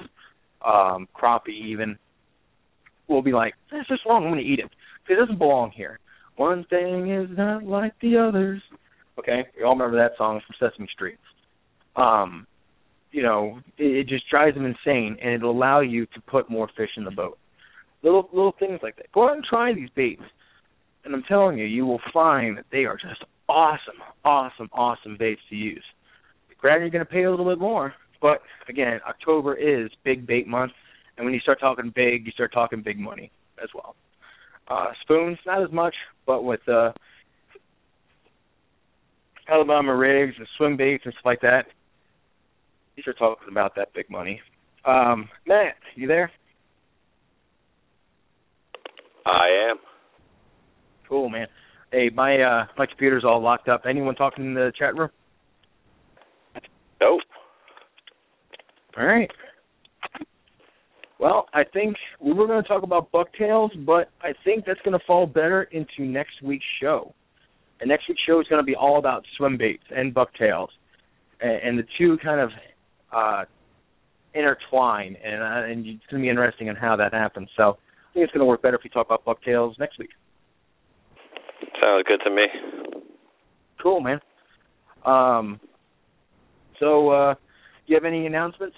um, 0.65 1.07
crappie 1.15 1.49
even, 1.49 1.97
will 3.07 3.21
be 3.21 3.31
like, 3.33 3.53
"This 3.71 3.85
is 3.89 3.99
wrong. 4.05 4.23
I'm 4.23 4.31
going 4.31 4.43
to 4.43 4.49
eat 4.49 4.59
it 4.59 4.69
because 5.03 5.17
it 5.17 5.19
doesn't 5.19 5.39
belong 5.39 5.71
here." 5.71 5.99
One 6.37 6.63
thing 6.69 7.11
is 7.11 7.29
not 7.37 7.63
like 7.63 7.93
the 8.01 8.17
others. 8.17 8.61
Okay, 9.19 9.45
we 9.57 9.63
all 9.63 9.73
remember 9.73 9.97
that 9.97 10.17
song 10.17 10.41
from 10.45 10.71
Sesame 10.71 10.87
Street. 10.93 11.17
Um, 11.95 12.47
you 13.11 13.21
know, 13.21 13.59
it, 13.77 13.97
it 13.97 14.07
just 14.07 14.29
drives 14.29 14.55
them 14.55 14.65
insane, 14.65 15.17
and 15.21 15.33
it'll 15.33 15.51
allow 15.51 15.81
you 15.81 16.05
to 16.07 16.21
put 16.27 16.49
more 16.49 16.69
fish 16.77 16.91
in 16.97 17.03
the 17.03 17.11
boat. 17.11 17.37
Little 18.03 18.29
little 18.33 18.55
things 18.57 18.79
like 18.81 18.95
that. 18.97 19.11
Go 19.11 19.29
out 19.29 19.35
and 19.35 19.43
try 19.43 19.73
these 19.73 19.89
baits, 19.95 20.23
and 21.03 21.13
I'm 21.13 21.23
telling 21.23 21.57
you, 21.57 21.65
you 21.65 21.85
will 21.85 22.01
find 22.13 22.57
that 22.57 22.65
they 22.71 22.85
are 22.85 22.97
just 22.97 23.23
awesome, 23.49 24.01
awesome, 24.23 24.69
awesome 24.73 25.17
baits 25.17 25.41
to 25.49 25.55
use. 25.55 25.83
Granted, 26.59 26.81
you're 26.81 26.91
going 26.91 27.05
to 27.05 27.11
pay 27.11 27.23
a 27.23 27.31
little 27.31 27.45
bit 27.45 27.59
more, 27.59 27.93
but 28.21 28.41
again, 28.69 28.99
October 29.07 29.55
is 29.55 29.89
big 30.03 30.27
bait 30.27 30.47
month, 30.47 30.73
and 31.17 31.25
when 31.25 31.33
you 31.33 31.39
start 31.39 31.59
talking 31.59 31.91
big, 31.95 32.25
you 32.25 32.31
start 32.31 32.53
talking 32.53 32.81
big 32.83 32.99
money 32.99 33.31
as 33.61 33.69
well. 33.73 33.95
Uh, 34.67 34.91
spoons, 35.01 35.37
not 35.45 35.63
as 35.63 35.71
much, 35.71 35.95
but 36.25 36.43
with 36.43 36.61
uh, 36.69 36.91
Alabama 39.49 39.95
rigs 39.95 40.35
and 40.37 40.47
swim 40.57 40.77
baits 40.77 41.03
and 41.05 41.13
stuff 41.13 41.25
like 41.25 41.41
that, 41.41 41.65
you 42.95 43.01
start 43.01 43.17
talking 43.17 43.47
about 43.49 43.75
that 43.75 43.93
big 43.93 44.09
money. 44.09 44.39
Um, 44.85 45.29
Matt, 45.47 45.75
you 45.95 46.07
there? 46.07 46.31
I 49.25 49.69
am. 49.71 49.77
Cool, 51.11 51.27
man. 51.27 51.47
Hey, 51.91 52.09
my 52.13 52.41
uh 52.41 52.67
my 52.77 52.85
computer's 52.85 53.25
all 53.25 53.43
locked 53.43 53.67
up. 53.67 53.81
Anyone 53.87 54.15
talking 54.15 54.45
in 54.45 54.53
the 54.53 54.71
chat 54.79 54.95
room? 54.95 55.09
Nope. 57.01 57.19
All 58.97 59.05
right. 59.05 59.29
Well, 61.19 61.47
I 61.53 61.63
think 61.65 61.97
we 62.21 62.31
were 62.31 62.47
going 62.47 62.63
to 62.63 62.67
talk 62.67 62.83
about 62.83 63.11
bucktails, 63.11 63.71
but 63.85 64.09
I 64.21 64.31
think 64.45 64.63
that's 64.65 64.79
going 64.85 64.97
to 64.97 65.05
fall 65.05 65.27
better 65.27 65.63
into 65.63 66.09
next 66.09 66.41
week's 66.41 66.65
show. 66.81 67.13
And 67.81 67.89
next 67.89 68.07
week's 68.07 68.21
show 68.25 68.39
is 68.39 68.47
going 68.47 68.61
to 68.61 68.65
be 68.65 68.75
all 68.75 68.97
about 68.97 69.25
swim 69.35 69.57
baits 69.57 69.83
and 69.93 70.13
bucktails, 70.13 70.69
and, 71.41 71.61
and 71.61 71.77
the 71.77 71.83
two 71.97 72.17
kind 72.23 72.39
of 72.39 72.49
uh, 73.11 73.43
intertwine, 74.33 75.17
and 75.21 75.43
uh, 75.43 75.69
and 75.69 75.85
it's 75.85 76.05
going 76.09 76.21
to 76.21 76.25
be 76.25 76.29
interesting 76.29 76.67
in 76.67 76.77
how 76.77 76.95
that 76.95 77.13
happens. 77.13 77.49
So 77.57 77.63
I 77.63 78.13
think 78.13 78.23
it's 78.23 78.33
going 78.33 78.39
to 78.39 78.45
work 78.45 78.61
better 78.61 78.77
if 78.77 78.83
we 78.85 78.89
talk 78.89 79.07
about 79.07 79.25
bucktails 79.25 79.75
next 79.77 79.99
week. 79.99 80.11
Sounds 81.81 82.05
good 82.07 82.21
to 82.23 82.29
me. 82.29 82.45
Cool, 83.81 84.01
man. 84.01 84.19
Um, 85.03 85.59
so, 86.79 87.09
uh, 87.09 87.33
do 87.33 87.39
you 87.87 87.95
have 87.95 88.05
any 88.05 88.27
announcements? 88.27 88.75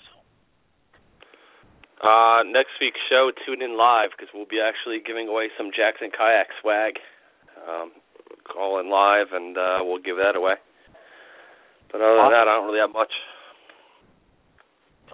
Uh, 2.01 2.43
next 2.45 2.71
week's 2.79 2.99
show, 3.09 3.31
tune 3.45 3.61
in 3.61 3.77
live 3.77 4.09
because 4.11 4.31
we'll 4.33 4.47
be 4.47 4.59
actually 4.59 4.99
giving 5.05 5.27
away 5.27 5.47
some 5.57 5.71
Jackson 5.75 6.11
kayak 6.15 6.47
swag. 6.61 6.93
Um, 7.67 7.91
call 8.43 8.79
in 8.79 8.89
live 8.89 9.27
and 9.31 9.57
uh, 9.57 9.79
we'll 9.81 10.01
give 10.01 10.17
that 10.17 10.35
away. 10.35 10.55
But 11.91 12.01
other 12.01 12.17
than 12.17 12.31
that, 12.31 12.47
I 12.47 12.55
don't 12.55 12.65
really 12.65 12.79
have 12.79 12.91
much. 12.91 13.11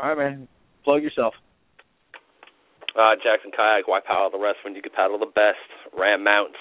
All 0.01 0.09
right, 0.09 0.17
man. 0.17 0.47
Plug 0.83 1.03
yourself. 1.03 1.33
Uh, 2.97 3.13
Jackson 3.21 3.51
kayak, 3.51 3.87
why 3.87 3.99
paddle 3.99 4.29
the 4.31 4.39
rest 4.39 4.59
when 4.63 4.73
you 4.73 4.81
can 4.81 4.91
paddle 4.91 5.19
the 5.19 5.29
best? 5.29 5.61
Ram 5.93 6.23
mounts, 6.23 6.57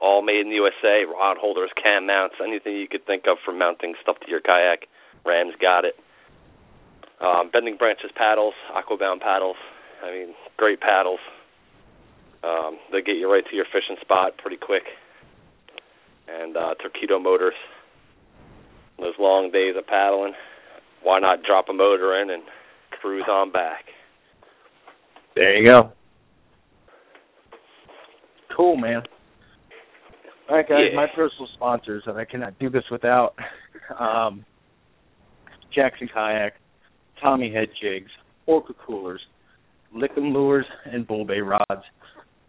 all 0.00 0.22
made 0.22 0.40
in 0.40 0.48
the 0.48 0.56
USA. 0.56 1.04
Rod 1.04 1.36
holders, 1.38 1.70
cam 1.80 2.06
mounts, 2.06 2.36
anything 2.42 2.76
you 2.76 2.88
could 2.88 3.06
think 3.06 3.24
of 3.26 3.38
for 3.44 3.52
mounting 3.52 3.94
stuff 4.02 4.18
to 4.20 4.30
your 4.30 4.40
kayak. 4.40 4.86
Ram's 5.24 5.54
got 5.60 5.84
it. 5.84 5.94
Um, 7.20 7.50
bending 7.52 7.76
branches 7.76 8.10
paddles, 8.14 8.54
aquabound 8.74 9.20
paddles. 9.20 9.56
I 10.04 10.10
mean, 10.12 10.34
great 10.56 10.80
paddles. 10.80 11.18
Um, 12.44 12.78
they 12.92 13.02
get 13.02 13.16
you 13.16 13.30
right 13.30 13.44
to 13.50 13.56
your 13.56 13.64
fishing 13.64 13.96
spot 14.00 14.38
pretty 14.38 14.56
quick. 14.56 14.84
And 16.28 16.56
uh, 16.56 16.74
Torqeedo 16.78 17.20
motors. 17.20 17.54
Those 18.98 19.14
long 19.18 19.50
days 19.52 19.74
of 19.76 19.86
paddling, 19.86 20.34
why 21.02 21.20
not 21.20 21.42
drop 21.42 21.68
a 21.68 21.72
motor 21.72 22.20
in 22.20 22.30
and 22.30 22.42
cruise 23.00 23.26
on 23.28 23.52
back? 23.52 23.84
There 25.34 25.56
you 25.56 25.66
go. 25.66 25.92
Cool, 28.56 28.76
man. 28.76 29.02
All 30.48 30.56
right, 30.56 30.68
guys. 30.68 30.78
Yeah. 30.90 30.96
My 30.96 31.06
personal 31.14 31.48
sponsors, 31.54 32.02
and 32.06 32.16
I 32.16 32.24
cannot 32.24 32.58
do 32.58 32.70
this 32.70 32.84
without 32.90 33.34
um, 34.00 34.44
Jackson 35.74 36.08
Kayak, 36.12 36.54
Tommy 37.22 37.52
Head 37.52 37.68
Jigs, 37.82 38.10
Orca 38.46 38.72
Coolers, 38.86 39.20
Lickum 39.94 40.32
Lures, 40.32 40.66
and 40.86 41.06
Bull 41.06 41.26
Bay 41.26 41.40
Rods. 41.40 41.84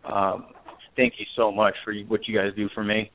Um, 0.05 0.47
thank 0.95 1.13
you 1.17 1.25
so 1.35 1.51
much 1.51 1.73
for 1.83 1.93
what 2.07 2.21
you 2.27 2.37
guys 2.37 2.51
do 2.55 2.69
for 2.73 2.83
me. 2.83 3.11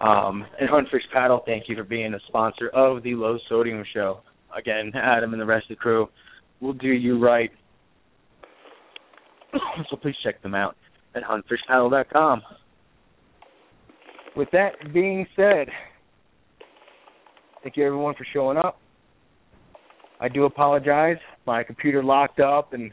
Um, 0.00 0.46
and 0.58 0.70
Huntfish 0.70 1.10
Paddle, 1.12 1.42
thank 1.44 1.64
you 1.68 1.76
for 1.76 1.84
being 1.84 2.14
a 2.14 2.20
sponsor 2.28 2.68
of 2.70 3.02
the 3.02 3.14
Low 3.14 3.36
Sodium 3.50 3.84
Show. 3.92 4.20
Again, 4.56 4.92
Adam 4.94 5.34
and 5.34 5.40
the 5.40 5.46
rest 5.46 5.64
of 5.70 5.76
the 5.76 5.80
crew 5.80 6.08
will 6.60 6.72
do 6.72 6.88
you 6.88 7.18
right. 7.18 7.50
so 9.90 9.96
please 9.96 10.14
check 10.24 10.42
them 10.42 10.54
out 10.54 10.76
at 11.14 11.22
huntfishpaddle.com. 11.22 12.42
With 14.36 14.48
that 14.52 14.72
being 14.92 15.26
said, 15.34 15.68
thank 17.62 17.76
you 17.76 17.84
everyone 17.84 18.14
for 18.14 18.26
showing 18.32 18.56
up. 18.56 18.80
I 20.20 20.28
do 20.28 20.44
apologize. 20.44 21.16
My 21.46 21.64
computer 21.64 22.02
locked 22.02 22.40
up 22.40 22.72
and 22.72 22.92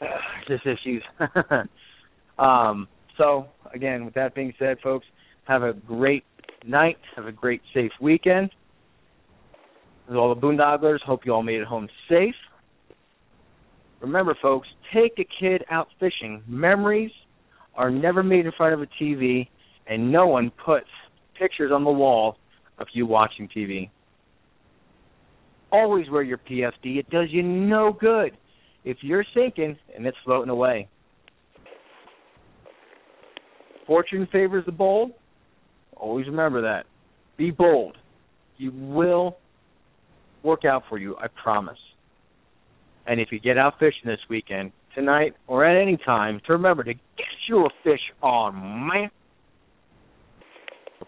uh, 0.00 0.06
just 0.48 0.66
issues. 0.66 1.02
um, 2.38 2.88
so 3.16 3.46
again, 3.74 4.04
with 4.04 4.14
that 4.14 4.34
being 4.34 4.52
said, 4.58 4.78
folks, 4.82 5.06
have 5.44 5.62
a 5.62 5.72
great 5.72 6.24
night. 6.66 6.96
Have 7.16 7.26
a 7.26 7.32
great 7.32 7.60
safe 7.74 7.92
weekend. 8.00 8.50
To 10.08 10.16
all 10.16 10.34
the 10.34 10.40
boondogglers, 10.40 11.00
hope 11.06 11.24
you 11.24 11.32
all 11.32 11.42
made 11.42 11.60
it 11.60 11.66
home 11.66 11.88
safe. 12.08 12.34
Remember, 14.00 14.36
folks, 14.42 14.66
take 14.92 15.12
a 15.18 15.26
kid 15.40 15.64
out 15.70 15.86
fishing. 16.00 16.42
Memories 16.48 17.12
are 17.76 17.90
never 17.90 18.22
made 18.22 18.46
in 18.46 18.52
front 18.56 18.74
of 18.74 18.82
a 18.82 18.86
TV, 19.02 19.48
and 19.86 20.10
no 20.10 20.26
one 20.26 20.50
puts 20.64 20.88
pictures 21.38 21.72
on 21.72 21.84
the 21.84 21.90
wall 21.90 22.36
of 22.78 22.86
you 22.92 23.06
watching 23.06 23.48
TV. 23.48 23.90
Always 25.70 26.08
wear 26.10 26.22
your 26.22 26.38
PFD. 26.38 26.98
It 26.98 27.08
does 27.10 27.28
you 27.30 27.42
no 27.42 27.92
good 27.92 28.36
if 28.84 28.98
you're 29.00 29.24
sinking 29.34 29.76
and 29.94 30.06
it's 30.06 30.16
floating 30.24 30.50
away. 30.50 30.88
Fortune 33.86 34.28
favors 34.30 34.64
the 34.66 34.72
bold. 34.72 35.12
Always 35.96 36.26
remember 36.26 36.62
that. 36.62 36.84
Be 37.36 37.50
bold. 37.50 37.96
You 38.58 38.70
will 38.72 39.38
work 40.42 40.64
out 40.64 40.82
for 40.88 40.98
you, 40.98 41.16
I 41.16 41.26
promise. 41.42 41.78
And 43.06 43.20
if 43.20 43.32
you 43.32 43.40
get 43.40 43.58
out 43.58 43.74
fishing 43.78 44.06
this 44.06 44.20
weekend, 44.28 44.72
tonight, 44.94 45.34
or 45.46 45.64
at 45.64 45.80
any 45.80 45.96
time, 45.96 46.40
to 46.46 46.52
remember 46.52 46.84
to 46.84 46.94
get 46.94 47.26
your 47.48 47.70
fish 47.82 48.00
on, 48.22 48.54
man. 48.88 49.10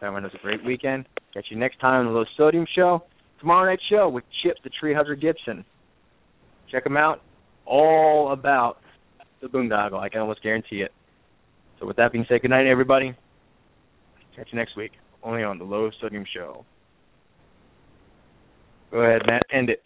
Everyone 0.03 0.22
has 0.24 0.32
a 0.34 0.42
great 0.42 0.64
weekend. 0.64 1.07
Catch 1.32 1.47
you 1.51 1.57
next 1.57 1.80
time 1.80 2.07
on 2.07 2.12
the 2.12 2.18
Low 2.18 2.24
Sodium 2.36 2.66
Show. 2.74 3.03
Tomorrow 3.40 3.66
night 3.70 3.80
show 3.90 4.09
with 4.09 4.24
Chip 4.42 4.57
the 4.64 4.70
Tree 4.70 4.95
Hugger 4.95 5.14
Gibson. 5.14 5.64
Check 6.70 6.86
him 6.86 6.97
out. 6.97 7.22
All 7.66 8.32
about 8.32 8.78
the 9.40 9.49
boondoggle. 9.49 9.99
I 9.99 10.09
can 10.09 10.20
almost 10.20 10.42
guarantee 10.42 10.82
it. 10.82 10.92
So 11.78 11.86
with 11.86 11.97
that 11.97 12.12
being 12.12 12.24
said, 12.28 12.42
good 12.42 12.51
night, 12.51 12.66
everybody. 12.66 13.14
Catch 14.36 14.49
you 14.53 14.59
next 14.59 14.76
week, 14.76 14.92
only 15.22 15.42
on 15.42 15.59
the 15.59 15.64
Low 15.64 15.90
Sodium 16.01 16.24
Show. 16.34 16.64
Go 18.90 19.01
ahead, 19.01 19.22
Matt. 19.26 19.42
End 19.53 19.70
it. 19.70 19.82